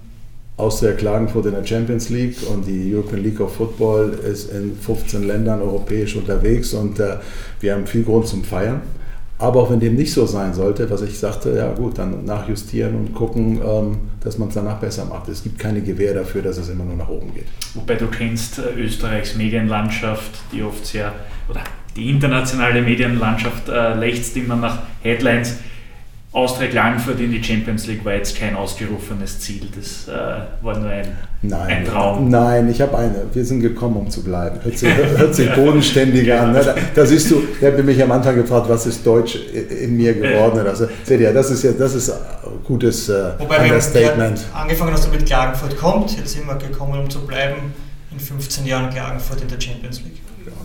[0.57, 4.77] aus der Klagenfurt in der Champions League und die European League of Football ist in
[4.77, 7.17] 15 Ländern europäisch unterwegs und äh,
[7.61, 8.83] wir haben viel Grund zum Feiern.
[9.41, 12.95] Aber auch wenn dem nicht so sein sollte, was ich sagte, ja gut, dann nachjustieren
[12.95, 15.29] und gucken, ähm, dass man es danach besser macht.
[15.29, 17.47] Es gibt keine Gewähr dafür, dass es immer nur nach oben geht.
[17.73, 21.13] Wobei du kennst äh, Österreichs Medienlandschaft, die oft sehr,
[21.49, 21.61] oder
[21.97, 25.57] die internationale Medienlandschaft äh, lechzt immer nach Headlines
[26.33, 29.63] Austria Klagenfurt in die Champions League war jetzt kein ausgerufenes Ziel.
[29.75, 32.29] Das äh, war nur ein, nein, ein Traum.
[32.29, 33.25] Nein, ich habe eine.
[33.33, 34.61] Wir sind gekommen, um zu bleiben.
[34.63, 36.53] Hört sich, hört sich bodenständig an.
[36.53, 36.63] Ne?
[36.65, 40.15] Da, da, siehst du, ich habe mich am Anfang gefragt, was ist Deutsch in mir
[40.15, 40.65] geworden?
[40.65, 42.19] Also, seht ihr, das ist ja das ist ein
[42.63, 44.41] gutes äh, Wobei Understatement.
[44.55, 47.75] angefangen hast du mit Klagenfurt kommt, jetzt sind wir gekommen, um zu bleiben.
[48.13, 50.21] In 15 Jahren Klagenfurt in der Champions League.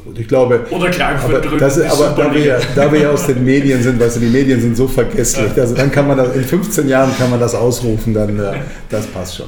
[0.06, 3.82] Und ich glaube, Oder aber, das, aber da, wir, da wir ja aus den Medien
[3.82, 6.88] sind, weißt du, die Medien sind so vergesslich, also dann kann man das, in 15
[6.88, 8.60] Jahren kann man das ausrufen, dann äh,
[8.90, 9.48] das passt schon.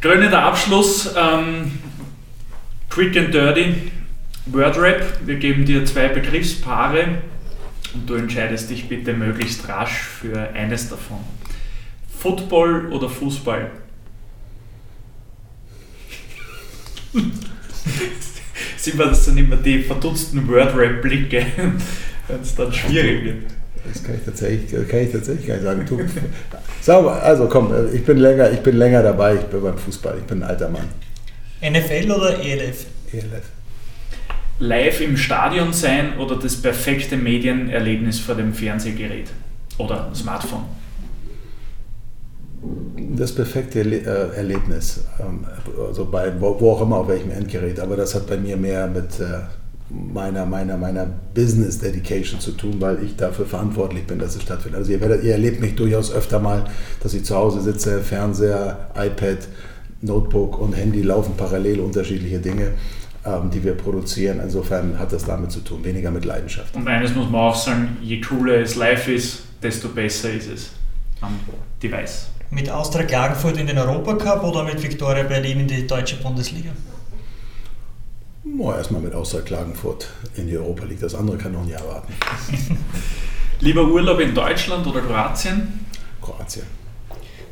[0.00, 1.70] Krönender Abschluss, ähm,
[2.90, 3.74] Quick and Dirty,
[4.46, 5.02] Wordrap.
[5.24, 7.18] Wir geben dir zwei Begriffspaare
[7.94, 11.18] und du entscheidest dich bitte möglichst rasch für eines davon.
[12.18, 13.70] Football oder Fußball?
[18.86, 21.44] sind wir das dann immer die verdutzten Word-Rap-Blicke,
[22.28, 23.36] wenn es dann schwierig wird.
[23.84, 25.86] Das kann ich tatsächlich, kann ich tatsächlich gar nicht sagen.
[25.86, 26.00] Du,
[26.80, 30.24] sag also komm, ich bin, länger, ich bin länger dabei, ich bin beim Fußball, ich
[30.24, 30.88] bin ein alter Mann.
[31.60, 32.86] NFL oder ELF?
[33.12, 33.44] ELF.
[34.60, 39.30] Live im Stadion sein oder das perfekte Medienerlebnis vor dem Fernsehgerät
[39.78, 40.64] oder Smartphone?
[42.96, 45.44] Das perfekte äh, Erlebnis, ähm,
[45.86, 49.20] also bei, wo, auch immer, auf welchem Endgerät, aber das hat bei mir mehr mit
[49.20, 49.40] äh,
[49.88, 54.80] meiner, meiner, meiner Business Dedication zu tun, weil ich dafür verantwortlich bin, dass es stattfindet.
[54.80, 56.64] Also ihr, werdet, ihr erlebt mich durchaus öfter mal,
[57.02, 59.38] dass ich zu Hause sitze, Fernseher, iPad,
[60.02, 62.72] Notebook und Handy laufen parallel unterschiedliche Dinge,
[63.24, 64.40] ähm, die wir produzieren.
[64.42, 66.74] Insofern hat das damit zu tun, weniger mit Leidenschaft.
[66.74, 70.70] Und eines muss man auch sagen, je cooler es live ist, desto besser ist es
[71.20, 71.38] am
[71.82, 72.28] Device.
[72.50, 76.70] Mit Austria Klagenfurt in den Europacup oder mit Viktoria Berlin in die deutsche Bundesliga?
[78.76, 81.00] Erstmal mit Austria Klagenfurt in die Europa League.
[81.00, 82.12] Das andere kann noch ein Jahr warten.
[83.60, 85.86] Lieber Urlaub in Deutschland oder Kroatien?
[86.22, 86.64] Kroatien.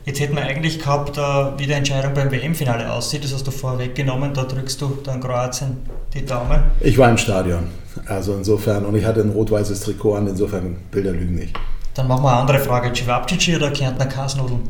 [0.04, 3.24] Jetzt hätten wir eigentlich gehabt, wie die Entscheidung beim WM-Finale aussieht.
[3.24, 4.34] Das hast du vorweggenommen.
[4.34, 5.78] Da drückst du dann Kroatien
[6.12, 6.62] die Daumen.
[6.80, 7.68] Ich war im Stadion.
[8.06, 10.26] Also insofern, und ich hatte ein rot-weißes Trikot an.
[10.28, 11.56] Insofern, Bilder lügen nicht.
[11.94, 12.92] Dann machen wir eine andere Frage.
[12.92, 14.60] Cevapcici oder Kärntner Kasnudeln?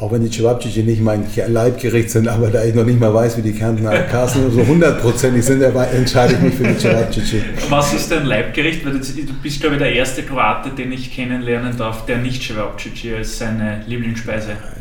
[0.00, 3.36] Auch wenn die Cevapcici nicht mein Leibgericht sind, aber da ich noch nicht mal weiß,
[3.36, 7.42] wie die Kärntner Kasnudeln so hundertprozentig sind, entscheide ich mich für die Cevapcici.
[7.68, 8.86] Was ist dein Leibgericht?
[8.86, 13.14] Weil du bist, glaube ich, der erste Kroate, den ich kennenlernen darf, der nicht Cevapcici
[13.14, 14.78] als seine Lieblingsspeise hat.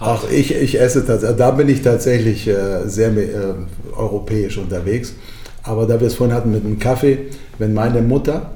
[0.00, 3.54] Ach, ich, ich esse tatsächlich, da bin ich tatsächlich äh, sehr äh,
[3.96, 5.14] europäisch unterwegs.
[5.62, 7.18] Aber da wir es vorhin hatten mit dem Kaffee,
[7.58, 8.50] wenn meine Mutter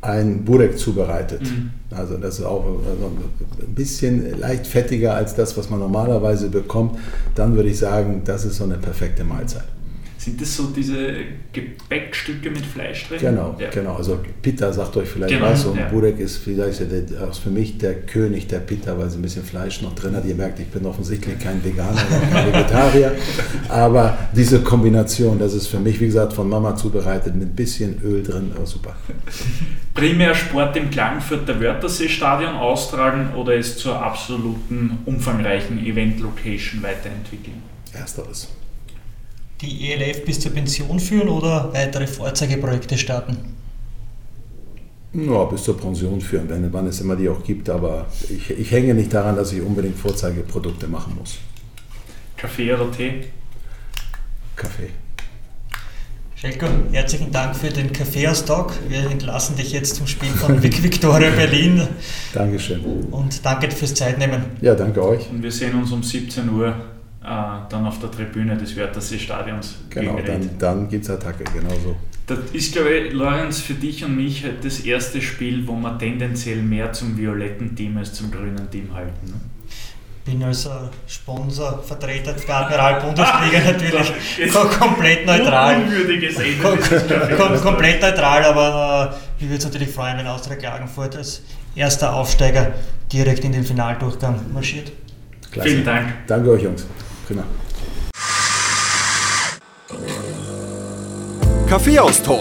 [0.00, 1.42] ein Burek zubereitet.
[1.42, 1.70] Mhm.
[1.90, 3.12] Also das ist auch also
[3.60, 6.98] ein bisschen leicht fettiger als das, was man normalerweise bekommt.
[7.34, 9.64] Dann würde ich sagen, das ist so eine perfekte Mahlzeit.
[10.28, 11.14] Sind das so diese
[11.54, 13.18] Gebäckstücke mit Fleisch drin?
[13.18, 13.70] Genau, ja.
[13.70, 13.94] genau.
[13.94, 15.88] Also Pita sagt euch vielleicht genau, was und ja.
[15.88, 19.80] Burek ist vielleicht auch für mich der König der Pita, weil sie ein bisschen Fleisch
[19.80, 20.26] noch drin hat.
[20.26, 23.12] Ihr merkt, ich bin offensichtlich kein Veganer oder kein Vegetarier.
[23.70, 27.98] Aber diese Kombination, das ist für mich, wie gesagt, von Mama zubereitet mit ein bisschen
[28.04, 28.96] Öl drin, oh, super.
[29.94, 37.62] Primär Sport im Klagenfurter Wörthersee-Stadion austragen oder es zur absoluten umfangreichen Event-Location weiterentwickeln?
[37.94, 38.48] Ersteres
[39.60, 43.36] die ELF bis zur Pension führen oder weitere Vorzeigeprojekte starten?
[45.12, 47.68] Ja, bis zur Pension führen, wenn, wann es immer die auch gibt.
[47.70, 51.38] Aber ich, ich hänge nicht daran, dass ich unbedingt Vorzeigeprodukte machen muss.
[52.36, 53.24] Kaffee oder Tee?
[54.54, 54.90] Kaffee.
[56.36, 58.74] Schelko, herzlichen Dank für den Kaffeeaustausch.
[58.88, 61.30] Wir entlassen dich jetzt zum Spiel von Victoria
[62.32, 62.80] Dankeschön.
[63.10, 64.44] Und danke fürs Zeitnehmen.
[64.60, 65.28] Ja, danke euch.
[65.30, 66.76] Und wir sehen uns um 17 Uhr
[67.20, 71.96] dann auf der Tribüne des Wörthersee-Stadions Genau, dann, dann gibt es Attacke, genau so.
[72.26, 75.98] Das ist, glaube ich, Lorenz, für dich und mich halt das erste Spiel, wo wir
[75.98, 79.26] tendenziell mehr zum violetten Team als zum grünen Team halten.
[79.26, 79.40] Ne?
[80.28, 80.68] bin als
[81.06, 84.12] Sponsor, Vertreter der Admiral-Bundesliga natürlich
[84.78, 85.82] komplett neutral.
[85.82, 87.36] Unwürdiges Ende.
[87.36, 91.42] Kom komplett neutral, aber äh, ich würde es natürlich freuen, wenn Austria Klagenfurt als
[91.74, 92.72] erster Aufsteiger
[93.12, 94.92] direkt in den Finaldurchgang marschiert.
[95.50, 95.68] Klasse.
[95.70, 96.08] Vielen Dank.
[96.26, 96.86] Danke euch, Jungs.
[97.28, 97.44] Prima.
[101.68, 102.40] Kaffeeaustalk,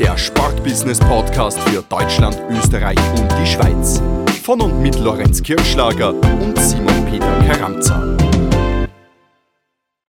[0.00, 4.02] der Sportbusiness-Podcast für Deutschland, Österreich und die Schweiz.
[4.42, 8.16] Von und mit Lorenz Kirschlager und Simon Peter Karamza.